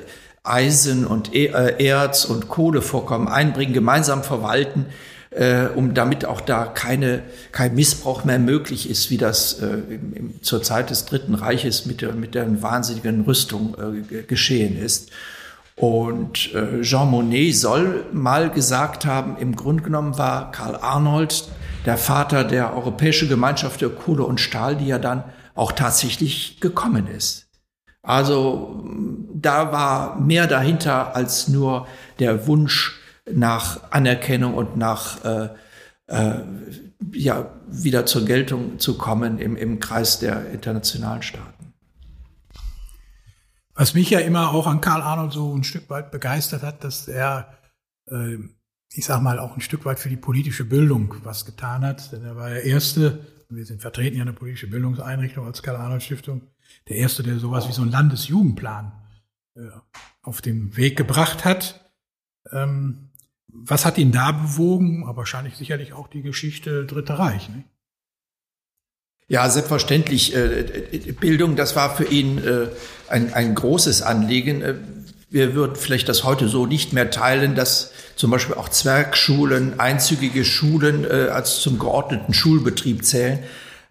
Eisen 0.43 1.08
und 1.08 1.34
e, 1.34 1.45
äh, 1.45 1.86
Erz 1.86 2.25
und 2.25 2.49
Kohlevorkommen 2.49 3.29
einbringen, 3.29 3.73
gemeinsam 3.73 4.23
verwalten 4.23 4.88
äh, 5.29 5.67
um 5.75 5.93
damit 5.93 6.25
auch 6.25 6.41
da 6.41 6.65
keine, 6.65 7.23
kein 7.51 7.73
Missbrauch 7.73 8.23
mehr 8.23 8.38
möglich 8.38 8.88
ist, 8.88 9.10
wie 9.10 9.17
das 9.17 9.60
zur 10.41 10.62
Zeit 10.62 10.91
des 10.91 11.06
Dritten 11.06 11.34
Reiches 11.34 11.88
mit 11.88 12.01
der, 12.01 12.13
mit 12.13 12.36
der 12.36 12.62
wahnsinnigen 12.62 13.21
Rüstung 13.21 13.75
geschehen 14.27 14.77
ist. 14.77 15.10
Und 15.75 16.51
Jean 16.82 17.10
Monnet 17.10 17.56
soll 17.56 18.06
mal 18.13 18.51
gesagt 18.51 19.08
haben, 19.08 19.38
im 19.39 19.56
Grunde 19.56 19.82
genommen 19.82 20.19
war 20.19 20.51
Karl 20.51 20.75
Arnold 20.75 21.45
der 21.88 21.97
Vater 21.97 22.43
der 22.43 22.75
Europäischen 22.75 23.27
Gemeinschaft 23.27 23.82
der 23.82 23.89
Kohle 23.89 24.25
und 24.25 24.39
Stahl, 24.39 24.75
die 24.75 24.86
ja 24.86 24.99
dann 24.99 25.23
auch 25.55 25.71
tatsächlich 25.71 26.59
gekommen 26.59 27.07
ist. 27.07 27.47
Also 28.01 28.83
da 29.33 29.71
war 29.71 30.19
mehr 30.19 30.47
dahinter 30.47 31.15
als 31.15 31.47
nur 31.47 31.87
der 32.19 32.47
Wunsch, 32.47 32.99
nach 33.31 33.91
Anerkennung 33.91 34.53
und 34.53 34.75
nach 34.77 35.23
äh, 35.23 35.49
äh, 36.07 36.43
ja, 37.13 37.53
wieder 37.67 38.05
zur 38.05 38.25
Geltung 38.25 38.79
zu 38.79 38.97
kommen 38.97 39.39
im, 39.39 39.55
im 39.55 39.79
Kreis 39.79 40.19
der 40.19 40.51
internationalen 40.51 41.21
Staaten. 41.21 41.73
Was 43.75 43.93
mich 43.93 44.09
ja 44.09 44.19
immer 44.19 44.51
auch 44.51 44.67
an 44.67 44.81
Karl 44.81 45.01
Arnold 45.01 45.33
so 45.33 45.55
ein 45.55 45.63
Stück 45.63 45.89
weit 45.89 46.11
begeistert 46.11 46.61
hat, 46.61 46.83
dass 46.83 47.07
er, 47.07 47.53
äh, 48.07 48.37
ich 48.91 49.05
sag 49.05 49.21
mal, 49.21 49.39
auch 49.39 49.55
ein 49.55 49.61
Stück 49.61 49.85
weit 49.85 49.99
für 49.99 50.09
die 50.09 50.17
politische 50.17 50.65
Bildung 50.65 51.15
was 51.23 51.45
getan 51.45 51.83
hat. 51.83 52.11
Denn 52.11 52.23
er 52.23 52.35
war 52.35 52.49
der 52.49 52.63
Erste, 52.63 53.25
wir 53.55 53.65
sind 53.65 53.81
vertreten 53.81 54.17
ja 54.17 54.23
eine 54.23 54.33
politische 54.33 54.67
Bildungseinrichtung 54.67 55.45
als 55.45 55.63
Karl-Arnold-Stiftung, 55.63 56.41
der 56.87 56.97
Erste, 56.97 57.23
der 57.23 57.39
sowas 57.39 57.67
wie 57.67 57.73
so 57.73 57.81
einen 57.81 57.91
Landesjugendplan 57.91 58.91
äh, 59.55 59.61
auf 60.21 60.41
den 60.41 60.75
Weg 60.77 60.97
gebracht 60.97 61.45
hat. 61.45 61.91
Ähm, 62.51 63.09
was 63.47 63.85
hat 63.85 63.97
ihn 63.97 64.11
da 64.11 64.31
bewogen? 64.31 65.03
Aber 65.03 65.17
wahrscheinlich 65.17 65.55
sicherlich 65.55 65.93
auch 65.93 66.07
die 66.07 66.21
Geschichte 66.21 66.85
Dritte 66.85 67.19
Reich. 67.19 67.49
Ne? 67.49 67.63
Ja, 69.27 69.49
selbstverständlich. 69.49 70.35
Äh, 70.35 71.13
Bildung, 71.19 71.55
das 71.55 71.75
war 71.75 71.95
für 71.95 72.05
ihn 72.05 72.37
äh, 72.39 72.67
ein, 73.09 73.33
ein 73.33 73.55
großes 73.55 74.01
Anliegen. 74.01 75.02
Äh, 75.33 75.37
wir 75.37 75.55
würden 75.55 75.75
vielleicht 75.75 76.07
das 76.07 76.23
heute 76.23 76.47
so 76.47 76.65
nicht 76.65 76.93
mehr 76.93 77.09
teilen, 77.11 77.55
dass 77.55 77.91
zum 78.15 78.31
Beispiel 78.31 78.55
auch 78.55 78.69
Zwergschulen, 78.69 79.79
einzügige 79.79 80.45
Schulen 80.45 81.09
als 81.09 81.61
zum 81.61 81.79
geordneten 81.79 82.31
Schulbetrieb 82.31 83.03
zählen. 83.03 83.39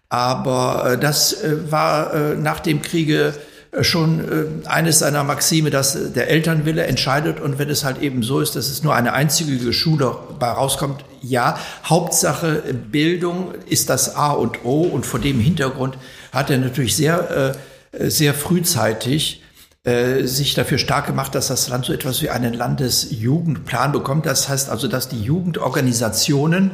Aber 0.07 0.97
das 0.99 1.35
war 1.69 2.35
nach 2.35 2.61
dem 2.61 2.81
Kriege 2.81 3.33
schon 3.81 4.63
äh, 4.63 4.67
eines 4.67 4.99
seiner 4.99 5.23
Maxime, 5.23 5.69
dass 5.71 5.95
äh, 5.95 6.11
der 6.11 6.29
Elternwille 6.29 6.83
entscheidet. 6.85 7.39
Und 7.39 7.57
wenn 7.57 7.69
es 7.69 7.83
halt 7.83 8.01
eben 8.01 8.21
so 8.23 8.39
ist, 8.39 8.55
dass 8.55 8.69
es 8.69 8.83
nur 8.83 8.93
eine 8.95 9.13
einzige 9.13 9.73
Schule 9.73 10.15
bei 10.39 10.49
rauskommt, 10.49 11.03
ja, 11.21 11.57
Hauptsache 11.85 12.61
Bildung 12.91 13.53
ist 13.67 13.89
das 13.89 14.15
A 14.15 14.31
und 14.31 14.63
O. 14.63 14.81
Und 14.83 15.05
vor 15.05 15.19
dem 15.19 15.39
Hintergrund 15.39 15.97
hat 16.31 16.49
er 16.49 16.59
natürlich 16.59 16.95
sehr, 16.95 17.55
äh, 17.91 18.09
sehr 18.09 18.33
frühzeitig 18.33 19.42
sich 19.85 20.53
dafür 20.53 20.77
stark 20.77 21.07
gemacht, 21.07 21.35
dass 21.35 21.47
das 21.47 21.67
Land 21.67 21.83
so 21.83 21.91
etwas 21.91 22.21
wie 22.21 22.29
einen 22.29 22.53
Landesjugendplan 22.53 23.91
bekommt. 23.91 24.25
Das 24.25 24.47
heißt 24.47 24.69
also, 24.69 24.87
dass 24.87 25.09
die 25.09 25.21
Jugendorganisationen 25.21 26.71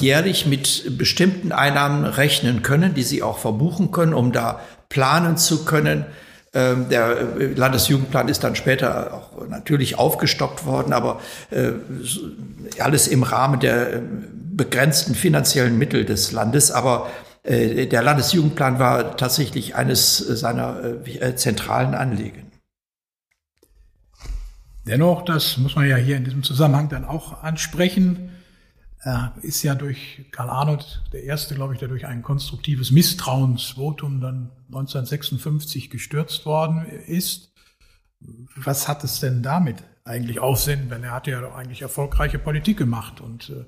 jährlich 0.00 0.46
mit 0.46 0.96
bestimmten 0.96 1.52
Einnahmen 1.52 2.06
rechnen 2.06 2.62
können, 2.62 2.94
die 2.94 3.02
sie 3.02 3.22
auch 3.22 3.36
verbuchen 3.36 3.90
können, 3.90 4.14
um 4.14 4.32
da 4.32 4.60
planen 4.88 5.36
zu 5.36 5.66
können. 5.66 6.06
Ähm, 6.54 6.90
der 6.90 7.16
äh, 7.40 7.46
Landesjugendplan 7.54 8.28
ist 8.28 8.44
dann 8.44 8.54
später 8.56 9.14
auch 9.14 9.48
natürlich 9.48 9.98
aufgestockt 9.98 10.66
worden, 10.66 10.92
aber 10.92 11.20
äh, 11.50 11.70
alles 12.78 13.08
im 13.08 13.22
Rahmen 13.22 13.58
der 13.58 13.94
äh, 13.94 14.00
begrenzten 14.54 15.14
finanziellen 15.14 15.78
Mittel 15.78 16.04
des 16.04 16.30
Landes. 16.30 16.70
Aber 16.70 17.10
der 17.44 18.02
Landesjugendplan 18.02 18.78
war 18.78 19.16
tatsächlich 19.16 19.74
eines 19.74 20.18
seiner 20.18 21.04
zentralen 21.34 21.94
Anliegen. 21.94 22.52
Dennoch, 24.86 25.24
das 25.24 25.58
muss 25.58 25.74
man 25.74 25.88
ja 25.88 25.96
hier 25.96 26.16
in 26.16 26.24
diesem 26.24 26.44
Zusammenhang 26.44 26.88
dann 26.88 27.04
auch 27.04 27.42
ansprechen, 27.42 28.30
ist 29.42 29.64
ja 29.64 29.74
durch 29.74 30.26
Karl 30.30 30.50
Arnold 30.50 31.02
der 31.12 31.24
erste, 31.24 31.56
glaube 31.56 31.74
ich, 31.74 31.80
der 31.80 31.88
durch 31.88 32.06
ein 32.06 32.22
konstruktives 32.22 32.92
Misstrauensvotum 32.92 34.20
dann 34.20 34.50
1956 34.68 35.90
gestürzt 35.90 36.46
worden 36.46 36.86
ist. 36.86 37.52
Was 38.54 38.86
hat 38.86 39.02
es 39.02 39.18
denn 39.18 39.42
damit 39.42 39.82
eigentlich 40.04 40.40
Aufsinn, 40.40 40.90
wenn 40.90 41.04
er 41.04 41.12
hatte 41.12 41.30
ja 41.30 41.54
eigentlich 41.54 41.82
erfolgreiche 41.82 42.38
Politik 42.38 42.76
gemacht 42.76 43.20
und 43.20 43.50
äh, 43.50 43.64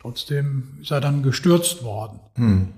trotzdem 0.00 0.78
ist 0.80 0.90
er 0.90 1.00
dann 1.00 1.22
gestürzt 1.22 1.84
worden. 1.84 2.20
Hm. 2.34 2.72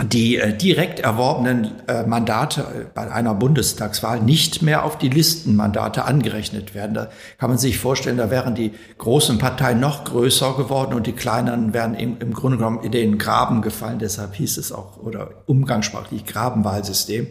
die 0.05 0.37
äh, 0.37 0.57
direkt 0.57 1.01
erworbenen 1.01 1.73
äh, 1.89 2.05
Mandate 2.05 2.61
äh, 2.61 2.65
bei 2.95 3.11
einer 3.11 3.35
Bundestagswahl 3.35 4.21
nicht 4.21 4.63
mehr 4.63 4.85
auf 4.85 4.97
die 4.97 5.09
Listenmandate 5.09 6.05
angerechnet 6.05 6.75
werden. 6.75 6.95
Da 6.95 7.09
kann 7.39 7.51
man 7.51 7.59
sich 7.59 7.79
vorstellen, 7.79 8.17
da 8.17 8.31
wären 8.31 8.55
die 8.55 8.73
großen 8.99 9.39
Parteien 9.39 9.81
noch 9.81 10.05
größer 10.05 10.55
geworden 10.55 10.95
und 10.95 11.09
die 11.09 11.13
kleineren 11.13 11.75
wären 11.75 11.95
im, 11.95 12.17
im 12.21 12.33
Grunde 12.33 12.59
genommen 12.59 12.81
in 12.85 12.93
den 12.93 13.19
Graben 13.19 13.61
gefallen. 13.61 13.99
Deshalb 13.99 14.37
hieß 14.37 14.59
es 14.59 14.71
auch 14.71 14.99
oder 14.99 15.31
umgangssprachlich 15.47 16.25
Grabenwahlsystem. 16.27 17.27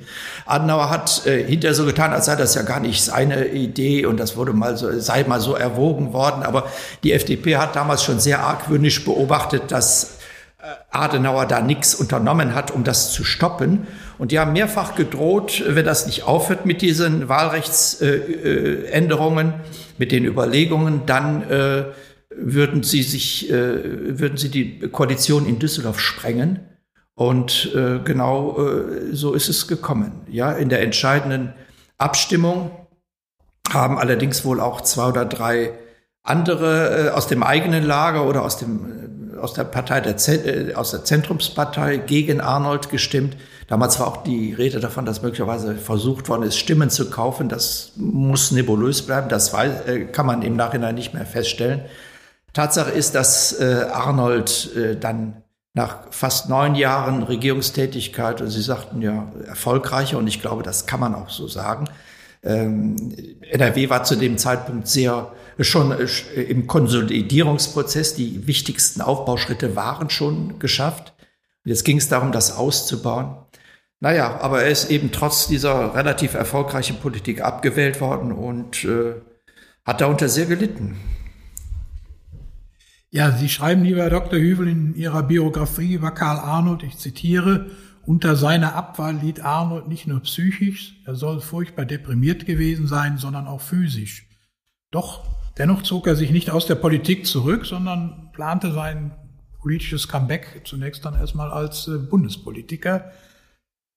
Adenauer 0.45 0.89
hat 0.89 1.25
äh, 1.25 1.43
hinterher 1.45 1.73
so 1.73 1.85
getan, 1.85 2.11
als 2.11 2.25
sei 2.25 2.35
das 2.35 2.53
ja 2.55 2.63
gar 2.63 2.81
nicht 2.81 3.01
seine 3.01 3.47
Idee 3.47 4.05
und 4.05 4.19
das 4.19 4.35
wurde 4.35 4.51
mal 4.51 4.75
so, 4.75 4.99
sei 4.99 5.23
mal 5.23 5.39
so 5.39 5.53
erwogen 5.53 6.11
worden. 6.11 6.43
Aber 6.43 6.67
die 7.03 7.13
FDP 7.13 7.55
hat 7.55 7.77
damals 7.77 8.03
schon 8.03 8.19
sehr 8.19 8.41
argwöhnisch 8.41 9.05
beobachtet, 9.05 9.71
dass 9.71 10.16
Adenauer 10.91 11.45
da 11.45 11.61
nichts 11.61 11.95
unternommen 11.95 12.53
hat, 12.55 12.71
um 12.71 12.83
das 12.83 13.11
zu 13.11 13.23
stoppen. 13.23 13.85
Und 14.17 14.31
die 14.31 14.39
haben 14.39 14.53
mehrfach 14.53 14.95
gedroht, 14.95 15.63
wenn 15.67 15.85
das 15.85 16.07
nicht 16.07 16.23
aufhört 16.23 16.65
mit 16.65 16.81
diesen 16.81 17.29
Wahlrechtsänderungen, 17.29 19.53
mit 19.97 20.11
den 20.11 20.25
Überlegungen, 20.25 21.05
dann 21.05 21.49
äh, 21.49 21.85
würden 22.29 22.83
sie 22.83 23.03
sich, 23.03 23.49
äh, 23.49 24.19
würden 24.19 24.35
sie 24.37 24.49
die 24.49 24.79
Koalition 24.89 25.47
in 25.47 25.59
Düsseldorf 25.59 25.99
sprengen. 25.99 26.59
Und 27.15 27.73
äh, 27.73 27.99
genau 28.03 28.59
so 29.11 29.33
ist 29.33 29.49
es 29.49 29.67
gekommen. 29.67 30.11
Ja, 30.29 30.51
in 30.51 30.69
der 30.69 30.83
entscheidenden 30.83 31.53
Abstimmung 31.97 32.69
haben 33.71 33.97
allerdings 33.97 34.45
wohl 34.45 34.59
auch 34.59 34.81
zwei 34.81 35.07
oder 35.07 35.25
drei 35.25 35.71
andere 36.21 37.13
aus 37.15 37.25
dem 37.27 37.41
eigenen 37.41 37.83
Lager 37.83 38.27
oder 38.27 38.43
aus 38.43 38.57
dem 38.57 39.07
aus 39.39 39.53
der 39.53 39.63
Partei 39.63 40.01
der, 40.01 40.15
äh, 40.45 40.73
aus 40.73 40.91
der 40.91 41.03
Zentrumspartei 41.03 41.97
gegen 41.97 42.41
Arnold 42.41 42.89
gestimmt. 42.89 43.37
Damals 43.67 43.99
war 43.99 44.07
auch 44.07 44.23
die 44.23 44.53
Rede 44.53 44.79
davon, 44.79 45.05
dass 45.05 45.21
möglicherweise 45.21 45.75
versucht 45.75 46.29
worden 46.29 46.43
ist, 46.43 46.57
Stimmen 46.57 46.89
zu 46.89 47.09
kaufen. 47.09 47.49
Das 47.49 47.91
muss 47.95 48.51
nebulös 48.51 49.05
bleiben. 49.05 49.29
Das 49.29 49.53
äh, 49.53 50.05
kann 50.05 50.25
man 50.25 50.41
im 50.41 50.55
Nachhinein 50.55 50.95
nicht 50.95 51.13
mehr 51.13 51.25
feststellen. 51.25 51.81
Tatsache 52.53 52.91
ist, 52.91 53.13
dass 53.13 53.59
äh, 53.59 53.85
Arnold 53.91 54.71
dann 54.99 55.43
nach 55.73 55.97
fast 56.09 56.49
neun 56.49 56.73
Jahren 56.73 57.21
Regierungstätigkeit, 57.21 58.41
und 58.41 58.49
Sie 58.49 58.63
sagten 58.63 59.01
ja 59.01 59.31
erfolgreicher, 59.47 60.17
und 60.17 60.25
ich 60.25 60.41
glaube, 60.41 60.63
das 60.63 60.87
kann 60.87 60.99
man 60.99 61.13
auch 61.13 61.29
so 61.29 61.47
sagen, 61.47 61.85
ähm, 62.47 62.95
NRW 63.41 63.89
war 63.89 64.03
zu 64.03 64.15
dem 64.15 64.37
Zeitpunkt 64.37 64.87
sehr 64.87 65.33
schon 65.59 65.91
äh, 65.91 66.41
im 66.41 66.67
Konsolidierungsprozess. 66.67 68.15
Die 68.15 68.47
wichtigsten 68.47 69.01
Aufbauschritte 69.01 69.75
waren 69.75 70.09
schon 70.09 70.59
geschafft. 70.59 71.13
Jetzt 71.65 71.83
ging 71.83 71.97
es 71.97 72.07
darum, 72.07 72.31
das 72.31 72.55
auszubauen. 72.55 73.35
Naja, 73.99 74.39
aber 74.41 74.63
er 74.63 74.69
ist 74.69 74.89
eben 74.89 75.11
trotz 75.11 75.47
dieser 75.47 75.95
relativ 75.95 76.35
erfolgreichen 76.35 76.97
Politik 76.97 77.41
abgewählt 77.41 77.99
worden 77.99 78.31
und 78.31 78.85
äh, 78.85 79.15
hat 79.83 80.01
darunter 80.01 80.29
sehr 80.29 80.45
gelitten. 80.45 80.97
Ja, 83.09 83.31
Sie 83.31 83.49
schreiben, 83.49 83.83
lieber 83.83 84.09
Dr. 84.09 84.39
Hüvel, 84.39 84.67
in 84.67 84.95
Ihrer 84.95 85.23
Biografie 85.23 85.93
über 85.93 86.11
Karl 86.11 86.37
Arnold, 86.37 86.83
ich 86.83 86.97
zitiere, 86.97 87.71
unter 88.07 88.35
seiner 88.35 88.73
Abwahl 88.73 89.17
litt 89.17 89.41
Arnold 89.41 89.87
nicht 89.87 90.07
nur 90.07 90.21
psychisch, 90.21 90.95
er 91.05 91.15
soll 91.15 91.41
furchtbar 91.41 91.85
deprimiert 91.85 92.45
gewesen 92.45 92.87
sein, 92.87 93.17
sondern 93.17 93.47
auch 93.47 93.61
physisch. 93.61 94.27
Doch 94.89 95.23
Dennoch 95.57 95.81
zog 95.81 96.07
er 96.07 96.15
sich 96.15 96.29
nicht 96.29 96.51
aus 96.51 96.67
der 96.67 96.75
Politik 96.75 97.25
zurück, 97.25 97.65
sondern 97.65 98.29
plante 98.31 98.71
sein 98.71 99.11
politisches 99.59 100.07
Comeback 100.07 100.61
zunächst 100.65 101.03
dann 101.03 101.15
erstmal 101.15 101.51
als 101.51 101.87
äh, 101.87 101.97
Bundespolitiker. 101.97 103.11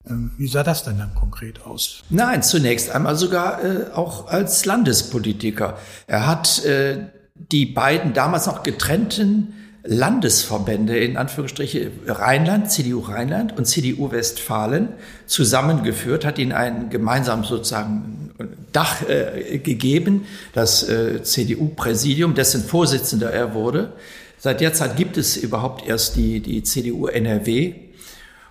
Ähm, 0.06 0.32
wie 0.38 0.48
sah 0.48 0.62
das 0.62 0.84
denn 0.84 0.98
dann 0.98 1.14
konkret 1.14 1.66
aus? 1.66 2.02
Nein, 2.08 2.42
zunächst 2.42 2.90
einmal 2.90 3.14
sogar 3.16 3.62
äh, 3.62 3.90
auch 3.92 4.28
als 4.28 4.64
Landespolitiker. 4.64 5.76
Er 6.06 6.26
hat 6.26 6.64
äh, 6.64 7.10
die 7.34 7.66
beiden 7.66 8.14
damals 8.14 8.46
noch 8.46 8.62
getrennten 8.62 9.52
Landesverbände 9.82 10.98
in 10.98 11.16
Anführungsstriche 11.16 11.90
Rheinland, 12.06 12.70
CDU 12.70 13.00
Rheinland 13.00 13.56
und 13.56 13.64
CDU 13.64 14.10
Westfalen 14.10 14.88
zusammengeführt, 15.26 16.24
hat 16.24 16.38
ihnen 16.38 16.52
ein 16.52 16.90
gemeinsames 16.90 17.48
sozusagen 17.48 18.30
Dach 18.72 19.02
äh, 19.08 19.58
gegeben, 19.58 20.26
das 20.52 20.88
äh, 20.88 21.22
CDU-Präsidium, 21.22 22.34
dessen 22.34 22.62
Vorsitzender 22.62 23.30
er 23.30 23.54
wurde. 23.54 23.92
Seit 24.38 24.60
der 24.60 24.72
Zeit 24.72 24.96
gibt 24.96 25.16
es 25.16 25.36
überhaupt 25.36 25.86
erst 25.86 26.16
die, 26.16 26.40
die 26.40 26.62
CDU 26.62 27.06
NRW. 27.06 27.74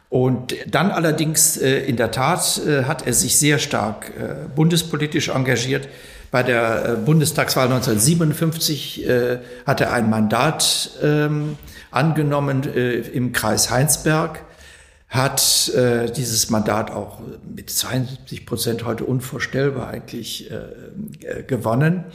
Und 0.10 0.56
dann 0.68 0.92
allerdings 0.92 1.58
äh, 1.58 1.80
in 1.82 1.96
der 1.96 2.12
Tat 2.12 2.62
äh, 2.66 2.84
hat 2.84 3.06
er 3.06 3.14
sich 3.14 3.38
sehr 3.38 3.60
stark 3.60 4.12
äh, 4.18 4.48
bundespolitisch 4.56 5.30
engagiert. 5.30 5.88
Bei 6.32 6.44
der 6.44 6.86
äh, 6.86 6.96
Bundestagswahl 6.96 7.66
1957 7.66 9.08
äh, 9.08 9.40
hat 9.66 9.82
er 9.82 9.94
ein 9.94 10.10
Mandat 10.10 10.92
ähm, 11.02 11.58
angenommen 11.92 12.64
äh, 12.64 13.00
im 13.00 13.32
Kreis 13.32 13.72
Heinsberg, 13.72 14.46
hat 15.08 15.70
äh, 15.70 16.12
dieses 16.12 16.52
Mandat 16.52 16.92
auch 16.92 17.20
mit 17.56 17.72
72 17.72 18.46
Prozent 18.46 18.86
heute 18.86 19.06
unvorstellbar 19.06 19.88
eigentlich 19.88 20.52
äh, 20.52 21.44
gewonnen, 21.44 22.06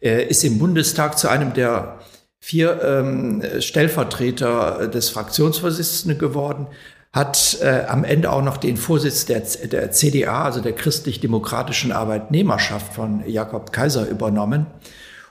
Er 0.00 0.30
ist 0.30 0.44
im 0.44 0.58
Bundestag 0.60 1.18
zu 1.18 1.28
einem 1.28 1.52
der 1.52 1.98
vier 2.38 2.80
ähm, 2.84 3.42
Stellvertreter 3.58 4.86
des 4.86 5.10
Fraktionsvorsitzenden 5.10 6.18
geworden, 6.18 6.68
hat 7.12 7.58
äh, 7.62 7.84
am 7.88 8.04
Ende 8.04 8.30
auch 8.30 8.42
noch 8.42 8.58
den 8.58 8.76
Vorsitz 8.76 9.24
der, 9.24 9.40
der 9.40 9.90
CDA, 9.92 10.44
also 10.44 10.60
der 10.60 10.72
christlich-demokratischen 10.72 11.92
Arbeitnehmerschaft 11.92 12.92
von 12.94 13.22
Jakob 13.26 13.72
Kaiser 13.72 14.08
übernommen 14.08 14.66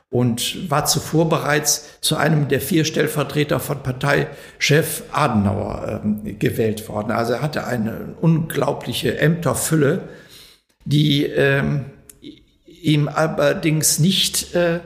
und 0.09 0.69
war 0.71 0.85
zuvor 0.85 1.29
bereits 1.29 1.99
zu 2.01 2.15
einem 2.15 2.47
der 2.47 2.61
vier 2.61 2.85
Stellvertreter 2.85 3.59
von 3.59 3.83
Parteichef 3.83 5.03
Adenauer 5.11 6.01
äh, 6.25 6.33
gewählt 6.33 6.87
worden. 6.87 7.11
Also 7.11 7.33
er 7.33 7.41
hatte 7.41 7.67
eine 7.67 8.15
unglaubliche 8.21 9.19
Ämterfülle, 9.19 10.07
die 10.85 11.25
ähm, 11.25 11.85
ihm 12.65 13.09
allerdings 13.09 13.99
nicht 13.99 14.55
äh, 14.55 14.79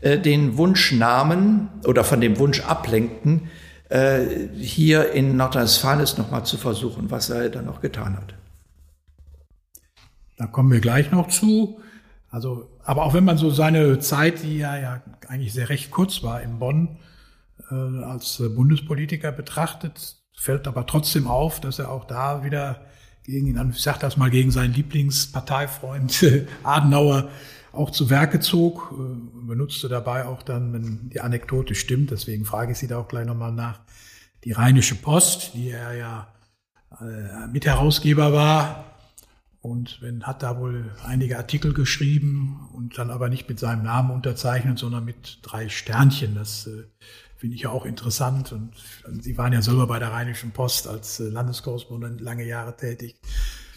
äh 0.00 0.18
den 0.18 0.56
Wunsch 0.56 0.92
nahmen 0.92 1.68
oder 1.84 2.04
von 2.04 2.20
dem 2.20 2.38
Wunsch 2.38 2.60
ablenkten, 2.60 3.50
äh, 3.92 4.48
hier 4.58 5.12
in 5.12 5.36
Nordrhein-Westfalen 5.36 6.00
es 6.00 6.16
nochmal 6.16 6.46
zu 6.46 6.56
versuchen, 6.56 7.10
was 7.10 7.28
er 7.28 7.50
dann 7.50 7.66
noch 7.66 7.82
getan 7.82 8.16
hat. 8.16 8.34
Da 10.38 10.46
kommen 10.46 10.72
wir 10.72 10.80
gleich 10.80 11.10
noch 11.10 11.28
zu. 11.28 11.78
Also, 12.30 12.70
aber 12.84 13.04
auch 13.04 13.12
wenn 13.12 13.24
man 13.24 13.36
so 13.36 13.50
seine 13.50 13.98
Zeit, 13.98 14.42
die 14.42 14.56
ja, 14.56 14.78
ja 14.78 15.02
eigentlich 15.28 15.52
sehr 15.52 15.68
recht 15.68 15.90
kurz 15.90 16.22
war 16.22 16.40
in 16.40 16.58
Bonn, 16.58 16.96
äh, 17.70 17.74
als 17.74 18.42
Bundespolitiker 18.56 19.30
betrachtet, 19.30 20.16
fällt 20.34 20.66
aber 20.66 20.86
trotzdem 20.86 21.26
auf, 21.26 21.60
dass 21.60 21.78
er 21.78 21.90
auch 21.90 22.06
da 22.06 22.44
wieder 22.44 22.86
gegen 23.24 23.46
ihn, 23.46 23.70
ich 23.70 23.82
sag 23.82 24.00
das 24.00 24.16
mal, 24.16 24.30
gegen 24.30 24.50
seinen 24.50 24.72
Lieblingsparteifreund 24.72 26.24
Adenauer 26.62 27.28
auch 27.72 27.90
zu 27.90 28.10
Werke 28.10 28.40
zog, 28.40 28.92
äh, 28.92 29.46
benutzte 29.46 29.88
dabei 29.88 30.26
auch 30.26 30.42
dann, 30.42 30.72
wenn 30.72 31.10
die 31.10 31.20
Anekdote 31.20 31.74
stimmt, 31.74 32.10
deswegen 32.10 32.44
frage 32.44 32.72
ich 32.72 32.78
Sie 32.78 32.86
da 32.86 32.98
auch 32.98 33.08
gleich 33.08 33.26
nochmal 33.26 33.52
nach, 33.52 33.80
die 34.44 34.52
Rheinische 34.52 34.96
Post, 34.96 35.54
die 35.54 35.70
er 35.70 35.94
ja 35.94 36.26
äh, 37.00 37.46
Mitherausgeber 37.48 38.32
war 38.32 38.84
und 39.60 40.02
wenn, 40.02 40.24
hat 40.24 40.42
da 40.42 40.58
wohl 40.58 40.90
einige 41.04 41.38
Artikel 41.38 41.72
geschrieben 41.72 42.68
und 42.72 42.98
dann 42.98 43.10
aber 43.10 43.28
nicht 43.28 43.48
mit 43.48 43.60
seinem 43.60 43.84
Namen 43.84 44.10
unterzeichnet, 44.10 44.78
sondern 44.78 45.04
mit 45.04 45.38
drei 45.42 45.68
Sternchen. 45.68 46.34
Das 46.34 46.66
äh, 46.66 46.84
finde 47.36 47.54
ich 47.54 47.62
ja 47.62 47.70
auch 47.70 47.86
interessant 47.86 48.52
und 48.52 48.72
Sie 49.20 49.38
waren 49.38 49.52
ja 49.52 49.62
selber 49.62 49.86
bei 49.86 49.98
der 49.98 50.12
Rheinischen 50.12 50.50
Post 50.50 50.88
als 50.88 51.20
äh, 51.20 51.28
Landeskorrespondent 51.28 52.20
lange 52.20 52.44
Jahre 52.44 52.76
tätig. 52.76 53.16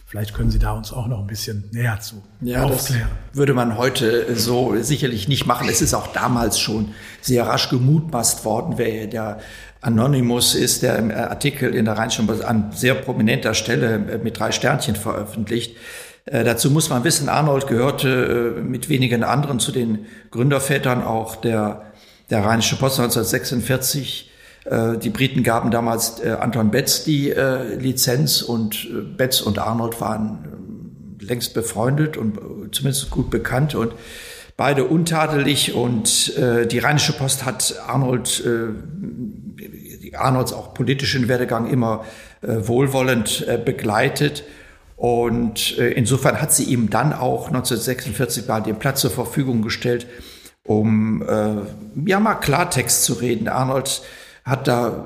Vielleicht 0.08 0.36
können 0.36 0.52
Sie 0.52 0.60
da 0.60 0.74
uns 0.74 0.94
auch 0.94 1.08
noch 1.08 1.20
ein 1.20 1.28
bisschen 1.28 1.64
näher 1.72 2.00
zu 2.00 2.22
ja, 2.42 2.64
aufklären. 2.64 3.10
Das 3.30 3.38
würde 3.38 3.56
man 3.56 3.76
heute 3.76 4.36
so 4.36 4.76
sicherlich 4.82 5.28
nicht 5.28 5.48
machen. 5.48 5.68
Es 5.68 5.82
ist 5.82 5.96
auch 5.96 6.08
damals 6.08 6.60
schon 6.60 6.94
sehr 7.22 7.48
rasch 7.48 7.70
gemutmaßt 7.70 8.46
worden, 8.46 8.76
wer 8.78 9.08
der 9.08 9.40
Anonymous 9.82 10.54
ist, 10.54 10.84
der 10.84 10.98
im 10.98 11.10
Artikel 11.12 11.74
in 11.74 11.86
der 11.86 11.98
Rheinischen 11.98 12.30
an 12.44 12.72
sehr 12.72 12.94
prominenter 12.94 13.56
Stelle 13.56 14.20
mit 14.24 14.40
drei 14.40 14.52
Sternchen 14.52 14.96
veröffentlicht. 14.96 15.76
Äh, 16.26 16.44
dazu 16.44 16.70
muss 16.70 16.90
man 16.90 17.04
wissen, 17.04 17.28
Arnold 17.28 17.68
gehörte 17.68 18.58
äh, 18.58 18.62
mit 18.62 18.90
wenigen 18.90 19.24
anderen 19.24 19.60
zu 19.60 19.72
den 19.72 20.06
Gründervätern 20.32 21.04
auch 21.04 21.36
der, 21.36 21.84
der 22.30 22.44
Rheinische 22.44 22.76
Post 22.78 23.00
1946 23.00 24.30
äh, 24.30 24.35
die 24.68 25.10
Briten 25.12 25.44
gaben 25.44 25.70
damals 25.70 26.20
äh, 26.24 26.32
Anton 26.32 26.72
Betz 26.72 27.04
die 27.04 27.30
äh, 27.30 27.76
Lizenz 27.76 28.42
und 28.42 29.16
Betz 29.16 29.42
und 29.42 29.60
Arnold 29.60 30.02
waren 30.02 30.56
längst 31.28 31.54
befreundet 31.54 32.18
und 32.18 32.38
äh, 32.38 32.72
zumindest 32.72 33.10
gut 33.10 33.30
bekannt 33.30 33.76
und 33.76 33.94
beide 34.58 34.86
untadelig 34.86 35.74
und 35.74 36.36
äh, 36.38 36.66
die 36.66 36.80
Rheinische 36.80 37.14
Post 37.14 37.46
hat 37.46 37.76
Arnold, 37.88 38.44
äh, 38.46 40.16
Arnolds 40.16 40.54
auch 40.54 40.74
politischen 40.74 41.28
Werdegang 41.28 41.70
immer 41.70 42.06
äh, 42.42 42.68
wohlwollend 42.68 43.46
äh, 43.48 43.58
begleitet. 43.58 44.44
Und 44.96 45.78
äh, 45.78 45.90
insofern 45.92 46.42
hat 46.42 46.54
sie 46.54 46.64
ihm 46.64 46.90
dann 46.90 47.12
auch 47.12 47.48
1946 47.48 48.48
mal 48.48 48.62
den 48.62 48.80
Platz 48.80 49.02
zur 49.02 49.12
Verfügung 49.12 49.62
gestellt, 49.62 50.08
um 50.64 51.22
äh, 51.22 52.10
ja 52.10 52.22
mal 52.22 52.36
Klartext 52.36 53.04
zu 53.04 53.14
reden. 53.14 53.50
Arnold 53.50 54.04
hat 54.46 54.68
da 54.68 55.06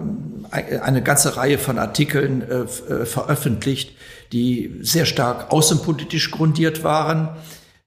eine 0.52 1.02
ganze 1.02 1.38
Reihe 1.38 1.58
von 1.58 1.80
Artikeln 1.80 2.42
äh, 2.42 2.56
äh, 2.94 3.06
veröffentlicht, 3.06 3.96
die 4.34 4.80
sehr 4.82 5.06
stark 5.06 5.52
außenpolitisch 5.52 6.30
grundiert 6.32 6.84
waren. 6.84 7.30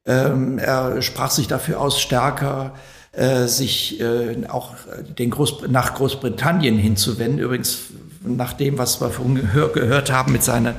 Ähm, 0.07 0.59
er 0.59 1.03
sprach 1.03 1.30
sich 1.30 1.48
dafür 1.48 1.78
aus, 1.80 2.00
stärker 2.00 2.74
äh, 3.12 3.46
sich 3.46 4.00
äh, 4.00 4.46
auch 4.48 4.74
den 5.18 5.30
Groß 5.30 5.68
nach 5.68 5.94
Großbritannien 5.94 6.78
hinzuwenden. 6.78 7.38
Übrigens 7.38 7.80
nach 8.25 8.53
dem, 8.53 8.79
was 8.79 9.01
wir 9.01 9.68
gehört 9.68 10.12
haben 10.12 10.33
mit 10.33 10.43
seinen 10.43 10.75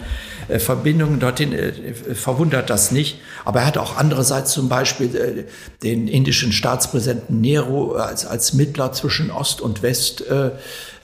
äh, 0.47 0.59
Verbindungen 0.59 1.19
dorthin, 1.19 1.53
äh, 1.53 1.93
verwundert 1.93 2.69
das 2.69 2.91
nicht. 2.91 3.19
Aber 3.45 3.61
er 3.61 3.67
hat 3.67 3.77
auch 3.77 3.97
andererseits 3.97 4.51
zum 4.51 4.69
Beispiel 4.69 5.15
äh, 5.15 5.43
den 5.83 6.07
indischen 6.07 6.51
Staatspräsidenten 6.51 7.41
Nehru 7.41 7.93
als, 7.93 8.25
als 8.25 8.53
Mittler 8.53 8.91
zwischen 8.93 9.31
Ost 9.31 9.61
und 9.61 9.83
West 9.83 10.23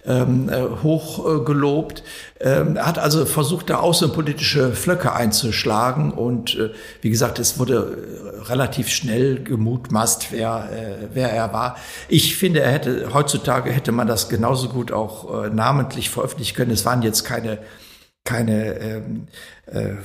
äh, 0.06 0.20
ähm, 0.20 0.50
äh, 0.50 0.62
hoch 0.84 1.46
gelobt. 1.46 2.04
Ähm, 2.40 2.78
hat 2.78 3.00
also 3.00 3.26
versucht, 3.26 3.70
da 3.70 3.78
außenpolitische 3.78 4.72
Flöcke 4.72 5.14
einzuschlagen 5.14 6.12
und 6.12 6.56
äh, 6.56 6.72
wie 7.02 7.10
gesagt, 7.10 7.40
es 7.40 7.60
wurde 7.60 7.98
relativ 8.48 8.90
schnell 8.90 9.44
gemutmaßt, 9.44 10.32
wer, 10.32 10.70
äh, 10.72 11.08
wer 11.14 11.32
er 11.32 11.54
war. 11.54 11.76
Ich 12.08 12.38
finde, 12.38 12.62
er 12.62 12.72
hätte 12.72 13.14
heutzutage 13.14 13.72
hätte 13.72 13.92
man 13.92 14.08
das 14.08 14.30
genauso 14.30 14.70
gut 14.70 14.92
auch 14.92 15.44
äh, 15.44 15.50
namentlich 15.50 16.10
veröffentlichen 16.10 16.56
können. 16.56 16.72
Es 16.72 16.86
waren 16.86 17.02
jetzt 17.02 17.24
keine 17.24 17.60
keine 18.26 18.80
ähm, 18.80 19.28
äh, 19.66 19.96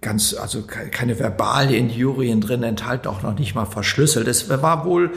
ganz, 0.00 0.34
also 0.34 0.64
keine 0.66 1.20
Verbalien, 1.20 1.88
Jurien 1.88 2.40
drin 2.40 2.64
enthalten, 2.64 3.06
auch 3.06 3.22
noch 3.22 3.38
nicht 3.38 3.54
mal 3.54 3.66
verschlüsselt. 3.66 4.26
Es 4.26 4.48
war 4.48 4.84
wohl 4.84 5.12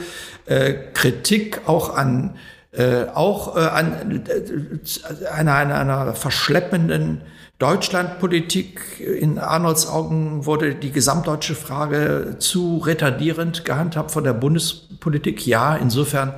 äh, 0.45 0.73
Kritik 0.93 1.61
auch 1.65 1.95
an 1.95 2.35
äh, 2.73 3.05
auch 3.13 3.55
äh, 3.55 3.59
an 3.59 4.25
äh, 4.25 5.27
einer, 5.27 5.53
einer, 5.53 5.75
einer 5.75 6.15
verschleppenden 6.15 7.21
Deutschlandpolitik. 7.59 8.99
In 8.99 9.37
Arnolds 9.37 9.85
Augen 9.85 10.47
wurde 10.47 10.73
die 10.73 10.91
gesamtdeutsche 10.91 11.53
Frage 11.53 12.37
zu 12.39 12.79
retardierend 12.79 13.63
gehandhabt 13.63 14.09
von 14.09 14.23
der 14.23 14.33
Bundespolitik. 14.33 15.45
Ja, 15.45 15.75
insofern 15.75 16.33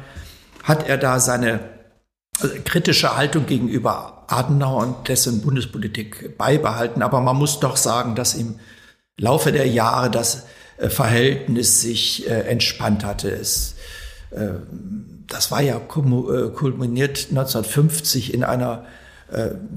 hat 0.64 0.90
er 0.90 0.98
da 0.98 1.22
seine 1.22 1.62
äh, 2.42 2.60
kritische 2.66 3.16
Haltung 3.16 3.46
gegenüber 3.46 4.26
Adenauer 4.28 4.84
und 4.84 5.08
dessen 5.08 5.42
Bundespolitik 5.42 6.38
beibehalten. 6.38 7.02
Aber 7.02 7.22
man 7.22 7.38
muss 7.38 7.62
doch 7.62 7.78
sagen, 7.78 8.16
dass 8.16 8.34
im 8.34 8.60
Laufe 9.18 9.54
der 9.54 9.70
Jahre 9.70 10.12
das 10.12 10.48
äh, 10.76 10.90
Verhältnis 10.90 11.80
sich 11.80 12.28
entspannt 12.28 13.06
hatte. 13.06 13.30
Es, 13.30 13.76
das 15.28 15.52
war 15.52 15.62
ja 15.62 15.80
kulminiert 15.80 17.28
1950 17.30 18.34
in 18.34 18.44
einer 18.44 18.86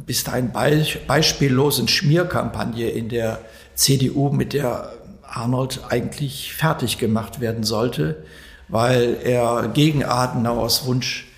bis 0.05 0.25
dahin 0.25 0.53
beispiellosen 0.53 1.89
Schmierkampagne 1.89 2.91
in 2.91 3.09
der 3.09 3.41
CDU, 3.75 4.31
mit 4.31 4.53
der 4.53 4.93
Arnold 5.23 5.81
eigentlich 5.89 6.53
fertig 6.55 6.99
gemacht 6.99 7.41
werden 7.41 7.65
sollte, 7.65 8.25
weil 8.69 9.17
er 9.23 9.71
gegen 9.73 10.05
Adenauers 10.05 10.87
Wunsch 10.87 11.29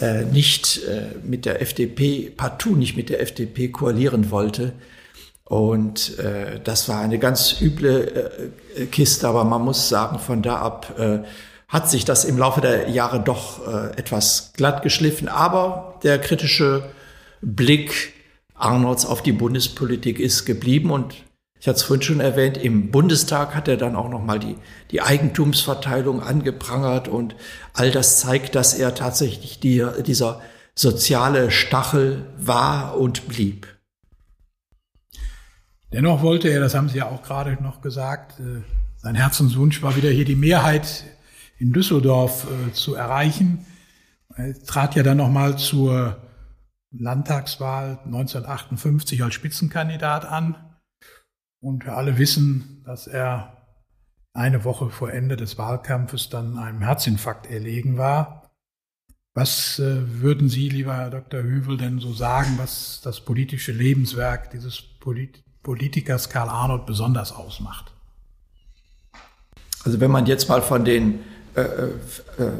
äh, 0.00 0.24
nicht 0.24 0.80
äh, 0.84 1.16
mit 1.22 1.44
der 1.44 1.60
FDP, 1.60 2.30
partout 2.30 2.76
nicht 2.76 2.96
mit 2.96 3.10
der 3.10 3.20
FDP 3.20 3.68
koalieren 3.68 4.30
wollte. 4.30 4.72
Und 5.44 6.18
äh, 6.18 6.60
das 6.64 6.88
war 6.88 7.00
eine 7.00 7.18
ganz 7.18 7.60
üble 7.60 8.50
äh, 8.76 8.86
Kiste, 8.86 9.28
aber 9.28 9.44
man 9.44 9.62
muss 9.62 9.88
sagen, 9.88 10.18
von 10.18 10.42
da 10.42 10.56
ab 10.56 10.98
äh, 10.98 11.18
hat 11.72 11.88
sich 11.88 12.04
das 12.04 12.26
im 12.26 12.36
Laufe 12.36 12.60
der 12.60 12.90
Jahre 12.90 13.18
doch 13.18 13.66
äh, 13.66 13.96
etwas 13.96 14.52
glatt 14.54 14.82
geschliffen. 14.82 15.26
Aber 15.26 15.98
der 16.02 16.18
kritische 16.18 16.90
Blick 17.40 18.12
Arnolds 18.54 19.06
auf 19.06 19.22
die 19.22 19.32
Bundespolitik 19.32 20.20
ist 20.20 20.44
geblieben 20.44 20.90
und 20.90 21.14
ich 21.58 21.68
hatte 21.68 21.76
es 21.76 21.82
vorhin 21.84 22.02
schon 22.02 22.20
erwähnt, 22.20 22.58
im 22.58 22.90
Bundestag 22.90 23.54
hat 23.54 23.68
er 23.68 23.78
dann 23.78 23.96
auch 23.96 24.10
nochmal 24.10 24.38
die, 24.38 24.56
die 24.90 25.00
Eigentumsverteilung 25.00 26.22
angeprangert 26.22 27.08
und 27.08 27.36
all 27.72 27.90
das 27.90 28.20
zeigt, 28.20 28.54
dass 28.54 28.74
er 28.74 28.94
tatsächlich 28.94 29.58
die, 29.58 29.86
dieser 30.04 30.40
soziale 30.74 31.50
Stachel 31.50 32.26
war 32.36 32.98
und 32.98 33.28
blieb. 33.28 33.66
Dennoch 35.92 36.20
wollte 36.20 36.48
er, 36.48 36.60
das 36.60 36.74
haben 36.74 36.88
Sie 36.88 36.98
ja 36.98 37.08
auch 37.08 37.22
gerade 37.22 37.56
noch 37.62 37.80
gesagt, 37.80 38.40
äh, 38.40 38.62
sein 38.98 39.14
Herzenswunsch 39.14 39.82
war 39.82 39.96
wieder 39.96 40.10
hier 40.10 40.24
die 40.24 40.36
Mehrheit 40.36 41.04
in 41.62 41.72
Düsseldorf 41.72 42.46
äh, 42.50 42.72
zu 42.72 42.96
erreichen. 42.96 43.64
Er 44.34 44.60
trat 44.64 44.96
ja 44.96 45.04
dann 45.04 45.18
nochmal 45.18 45.56
zur 45.58 46.16
Landtagswahl 46.90 48.00
1958 48.04 49.22
als 49.22 49.34
Spitzenkandidat 49.34 50.24
an 50.24 50.56
und 51.60 51.86
wir 51.86 51.96
alle 51.96 52.18
wissen, 52.18 52.82
dass 52.84 53.06
er 53.06 53.58
eine 54.34 54.64
Woche 54.64 54.90
vor 54.90 55.12
Ende 55.12 55.36
des 55.36 55.56
Wahlkampfes 55.56 56.30
dann 56.30 56.58
einem 56.58 56.82
Herzinfarkt 56.82 57.46
erlegen 57.46 57.96
war. 57.96 58.50
Was 59.34 59.78
äh, 59.78 60.20
würden 60.20 60.48
Sie, 60.48 60.68
lieber 60.68 60.96
Herr 60.96 61.10
Dr. 61.10 61.42
Hüvel, 61.42 61.76
denn 61.76 62.00
so 62.00 62.12
sagen, 62.12 62.54
was 62.56 63.00
das 63.02 63.20
politische 63.20 63.72
Lebenswerk 63.72 64.50
dieses 64.50 64.82
Polit 64.82 65.44
Politikers 65.62 66.28
Karl 66.28 66.48
Arnold 66.48 66.86
besonders 66.86 67.30
ausmacht? 67.30 67.94
Also 69.84 70.00
wenn 70.00 70.10
man 70.10 70.26
jetzt 70.26 70.48
mal 70.48 70.60
von 70.60 70.84
den 70.84 71.20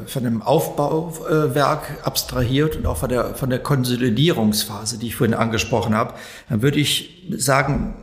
von 0.06 0.22
dem 0.22 0.42
Aufbauwerk 0.42 1.82
abstrahiert 2.02 2.76
und 2.76 2.86
auch 2.86 2.98
von 2.98 3.08
der, 3.08 3.34
von 3.34 3.48
der 3.48 3.58
Konsolidierungsphase, 3.58 4.98
die 4.98 5.06
ich 5.06 5.16
vorhin 5.16 5.34
angesprochen 5.34 5.94
habe, 5.94 6.14
dann 6.50 6.60
würde 6.60 6.78
ich 6.78 7.26
sagen, 7.30 7.94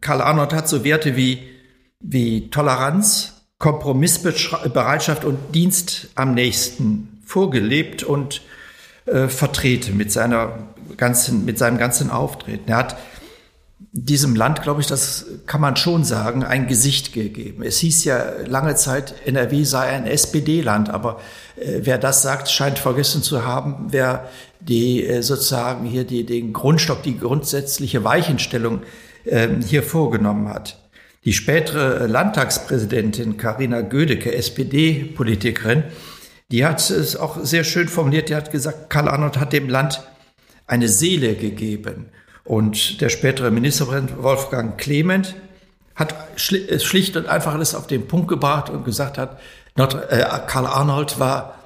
Karl 0.00 0.22
Arnold 0.22 0.54
hat 0.54 0.68
so 0.68 0.84
Werte 0.84 1.16
wie, 1.16 1.42
wie 2.00 2.48
Toleranz, 2.50 3.34
Kompromissbereitschaft 3.58 5.24
und 5.24 5.54
Dienst 5.54 6.08
am 6.14 6.32
nächsten 6.34 7.20
vorgelebt 7.26 8.02
und 8.04 8.42
äh, 9.06 9.28
vertreten 9.28 9.96
mit 9.96 10.12
seiner 10.12 10.58
ganzen, 10.96 11.44
mit 11.44 11.58
seinem 11.58 11.76
ganzen 11.76 12.10
Auftreten. 12.10 12.70
Er 12.70 12.76
hat 12.76 12.96
diesem 13.92 14.36
Land, 14.36 14.62
glaube 14.62 14.80
ich, 14.80 14.86
das 14.86 15.26
kann 15.46 15.60
man 15.60 15.76
schon 15.76 16.04
sagen, 16.04 16.44
ein 16.44 16.66
Gesicht 16.66 17.12
gegeben. 17.12 17.62
Es 17.62 17.78
hieß 17.78 18.04
ja 18.04 18.22
lange 18.46 18.74
Zeit, 18.74 19.14
NRW 19.24 19.64
sei 19.64 19.88
ein 19.88 20.06
SPD-Land, 20.06 20.90
aber 20.90 21.20
äh, 21.56 21.80
wer 21.82 21.98
das 21.98 22.22
sagt, 22.22 22.50
scheint 22.50 22.78
vergessen 22.78 23.22
zu 23.22 23.44
haben, 23.44 23.86
wer 23.90 24.28
die 24.60 25.06
äh, 25.06 25.22
sozusagen 25.22 25.86
hier 25.86 26.04
die, 26.04 26.24
den 26.24 26.52
Grundstock, 26.52 27.02
die 27.02 27.18
grundsätzliche 27.18 28.04
Weichenstellung 28.04 28.82
ähm, 29.26 29.62
hier 29.62 29.82
vorgenommen 29.82 30.48
hat. 30.48 30.78
Die 31.24 31.32
spätere 31.32 32.06
Landtagspräsidentin 32.06 33.36
Karina 33.36 33.80
Gödecke, 33.80 34.34
SPD-Politikerin, 34.34 35.84
die 36.50 36.64
hat 36.64 36.90
es 36.90 37.16
auch 37.16 37.42
sehr 37.42 37.64
schön 37.64 37.88
formuliert. 37.88 38.28
Die 38.28 38.34
hat 38.34 38.50
gesagt, 38.50 38.88
Karl 38.90 39.08
Arnold 39.08 39.38
hat 39.38 39.52
dem 39.52 39.68
Land 39.68 40.02
eine 40.66 40.88
Seele 40.88 41.34
gegeben. 41.34 42.06
Und 42.48 43.02
der 43.02 43.10
spätere 43.10 43.50
Ministerpräsident 43.50 44.22
Wolfgang 44.22 44.78
Clement 44.78 45.34
hat 45.94 46.14
schlicht 46.36 47.14
und 47.18 47.28
einfach 47.28 47.52
alles 47.52 47.74
auf 47.74 47.86
den 47.86 48.08
Punkt 48.08 48.26
gebracht 48.28 48.70
und 48.70 48.86
gesagt 48.86 49.18
hat, 49.18 49.38
äh, 49.76 50.24
Karl 50.46 50.64
Arnold 50.64 51.20
war 51.20 51.56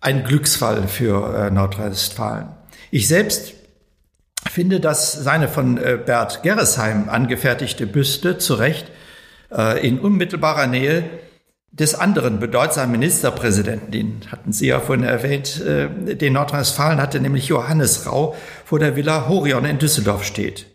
ein 0.00 0.22
Glücksfall 0.22 0.86
für 0.86 1.34
äh, 1.34 1.50
Nordrhein-Westfalen. 1.50 2.50
Ich 2.92 3.08
selbst 3.08 3.54
finde, 4.48 4.78
dass 4.78 5.12
seine 5.12 5.48
von 5.48 5.76
äh, 5.76 5.98
Bert 6.06 6.44
Gerresheim 6.44 7.08
angefertigte 7.08 7.88
Büste 7.88 8.38
zu 8.38 8.54
Recht 8.54 8.92
äh, 9.50 9.84
in 9.84 9.98
unmittelbarer 9.98 10.68
Nähe 10.68 11.02
des 11.70 11.94
anderen 11.94 12.40
bedeutsamen 12.40 12.92
Ministerpräsidenten, 12.92 13.90
den 13.90 14.20
hatten 14.30 14.52
Sie 14.52 14.68
ja 14.68 14.80
vorhin 14.80 15.04
erwähnt, 15.04 15.60
äh, 15.60 16.14
den 16.14 16.32
Nordrhein-Westfalen 16.32 17.00
hatte 17.00 17.20
nämlich 17.20 17.48
Johannes 17.48 18.06
Rau 18.06 18.36
vor 18.68 18.78
der 18.78 18.96
Villa 18.96 19.26
Horion 19.30 19.64
in 19.64 19.78
Düsseldorf 19.78 20.24
steht. 20.24 20.66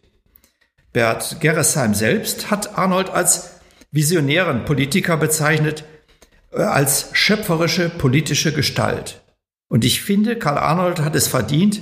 Bert 0.94 1.38
Gerresheim 1.42 1.94
selbst 1.94 2.50
hat 2.50 2.76
Arnold 2.76 3.12
als 3.12 3.60
visionären 3.92 4.66
Politiker 4.66 5.16
bezeichnet, 5.16 5.84
als 6.52 7.10
schöpferische 7.14 7.90
politische 7.90 8.52
Gestalt. 8.52 9.22
Und 9.68 9.86
ich 9.86 10.02
finde, 10.02 10.40
Karl 10.40 10.58
Arnold 10.58 11.02
hat 11.02 11.16
es 11.16 11.28
verdient, 11.28 11.82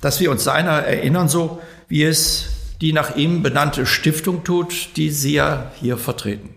dass 0.00 0.20
wir 0.20 0.30
uns 0.30 0.44
seiner 0.44 0.84
erinnern, 0.84 1.28
so 1.28 1.60
wie 1.88 2.04
es 2.04 2.76
die 2.80 2.92
nach 2.92 3.16
ihm 3.16 3.42
benannte 3.42 3.86
Stiftung 3.86 4.44
tut, 4.44 4.96
die 4.96 5.10
Sie 5.10 5.34
ja 5.34 5.72
hier 5.80 5.98
vertreten. 5.98 6.50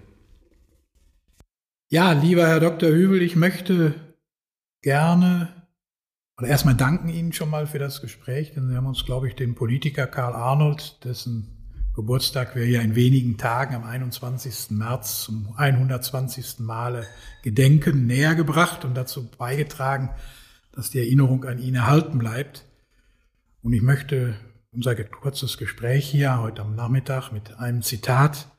Ja, 1.89 2.11
lieber 2.11 2.45
Herr 2.45 2.59
Dr. 2.59 2.91
Hübel, 2.91 3.23
ich 3.23 3.35
möchte 3.35 3.95
gerne 4.83 5.56
oder 6.39 6.49
erstmal 6.49 6.75
danken 6.75 7.09
Ihnen 7.09 7.33
schon 7.33 7.49
mal 7.49 7.65
für 7.65 7.79
das 7.79 8.01
Gespräch, 8.01 8.53
denn 8.53 8.67
Sie 8.67 8.75
haben 8.75 8.85
uns, 8.85 9.05
glaube 9.05 9.27
ich, 9.27 9.35
den 9.35 9.55
Politiker 9.55 10.05
Karl 10.05 10.33
Arnold, 10.33 11.03
dessen 11.03 11.57
Geburtstag 11.95 12.55
wir 12.55 12.67
ja 12.67 12.81
in 12.81 12.93
wenigen 12.93 13.37
Tagen 13.37 13.73
am 13.73 13.83
21. 13.83 14.69
März 14.69 15.23
zum 15.23 15.55
120. 15.57 16.59
Male 16.59 17.07
gedenken, 17.41 18.05
näher 18.05 18.35
gebracht 18.35 18.85
und 18.85 18.93
dazu 18.93 19.27
beigetragen, 19.31 20.11
dass 20.73 20.91
die 20.91 20.99
Erinnerung 20.99 21.43
an 21.45 21.57
ihn 21.57 21.73
erhalten 21.73 22.19
bleibt. 22.19 22.65
Und 23.63 23.73
ich 23.73 23.81
möchte 23.81 24.35
unser 24.71 24.93
kurzes 24.93 25.57
Gespräch 25.57 26.07
hier 26.07 26.39
heute 26.39 26.61
am 26.61 26.75
Nachmittag 26.75 27.31
mit 27.31 27.57
einem 27.57 27.81
Zitat 27.81 28.55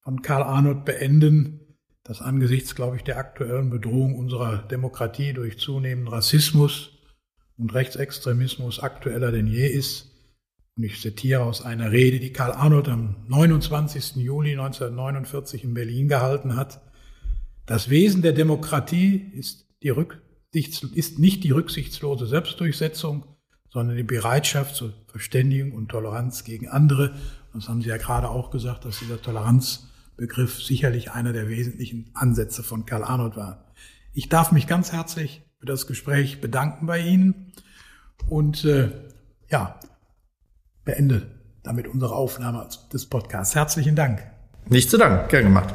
von 0.00 0.22
Karl 0.22 0.42
Arnold 0.42 0.86
beenden, 0.86 1.76
das 2.04 2.22
angesichts, 2.22 2.74
glaube 2.74 2.96
ich, 2.96 3.04
der 3.04 3.18
aktuellen 3.18 3.68
Bedrohung 3.68 4.18
unserer 4.18 4.56
Demokratie 4.62 5.34
durch 5.34 5.58
zunehmenden 5.58 6.08
Rassismus 6.08 6.97
und 7.58 7.74
Rechtsextremismus 7.74 8.80
aktueller 8.80 9.32
denn 9.32 9.46
je 9.46 9.66
ist. 9.66 10.06
Und 10.76 10.84
ich 10.84 11.00
zitiere 11.00 11.42
aus 11.42 11.60
einer 11.60 11.90
Rede, 11.90 12.20
die 12.20 12.32
Karl 12.32 12.52
Arnold 12.52 12.88
am 12.88 13.16
29. 13.26 14.16
Juli 14.16 14.52
1949 14.52 15.64
in 15.64 15.74
Berlin 15.74 16.08
gehalten 16.08 16.56
hat. 16.56 16.80
Das 17.66 17.90
Wesen 17.90 18.22
der 18.22 18.32
Demokratie 18.32 19.32
ist, 19.34 19.66
die 19.82 19.90
Rücksichts, 19.90 20.84
ist 20.84 21.18
nicht 21.18 21.42
die 21.42 21.50
rücksichtslose 21.50 22.26
Selbstdurchsetzung, 22.26 23.26
sondern 23.70 23.96
die 23.96 24.04
Bereitschaft 24.04 24.76
zur 24.76 24.94
Verständigung 25.08 25.72
und 25.72 25.88
Toleranz 25.88 26.44
gegen 26.44 26.68
andere. 26.68 27.14
Das 27.52 27.68
haben 27.68 27.82
Sie 27.82 27.88
ja 27.88 27.96
gerade 27.96 28.30
auch 28.30 28.50
gesagt, 28.50 28.84
dass 28.84 29.00
dieser 29.00 29.20
Toleranzbegriff 29.20 30.62
sicherlich 30.62 31.10
einer 31.10 31.32
der 31.32 31.48
wesentlichen 31.48 32.10
Ansätze 32.14 32.62
von 32.62 32.86
Karl 32.86 33.02
Arnold 33.02 33.36
war. 33.36 33.66
Ich 34.14 34.28
darf 34.28 34.52
mich 34.52 34.66
ganz 34.68 34.92
herzlich 34.92 35.42
für 35.58 35.66
das 35.66 35.86
Gespräch 35.86 36.40
bedanken 36.40 36.86
bei 36.86 36.98
Ihnen 36.98 37.52
und 38.28 38.64
äh, 38.64 38.90
ja, 39.50 39.78
beende 40.84 41.26
damit 41.62 41.88
unsere 41.88 42.14
Aufnahme 42.14 42.68
des 42.92 43.06
Podcasts. 43.06 43.54
Herzlichen 43.54 43.96
Dank. 43.96 44.22
Nicht 44.68 44.90
zu 44.90 44.98
danken, 44.98 45.28
gern 45.28 45.44
gemacht. 45.44 45.74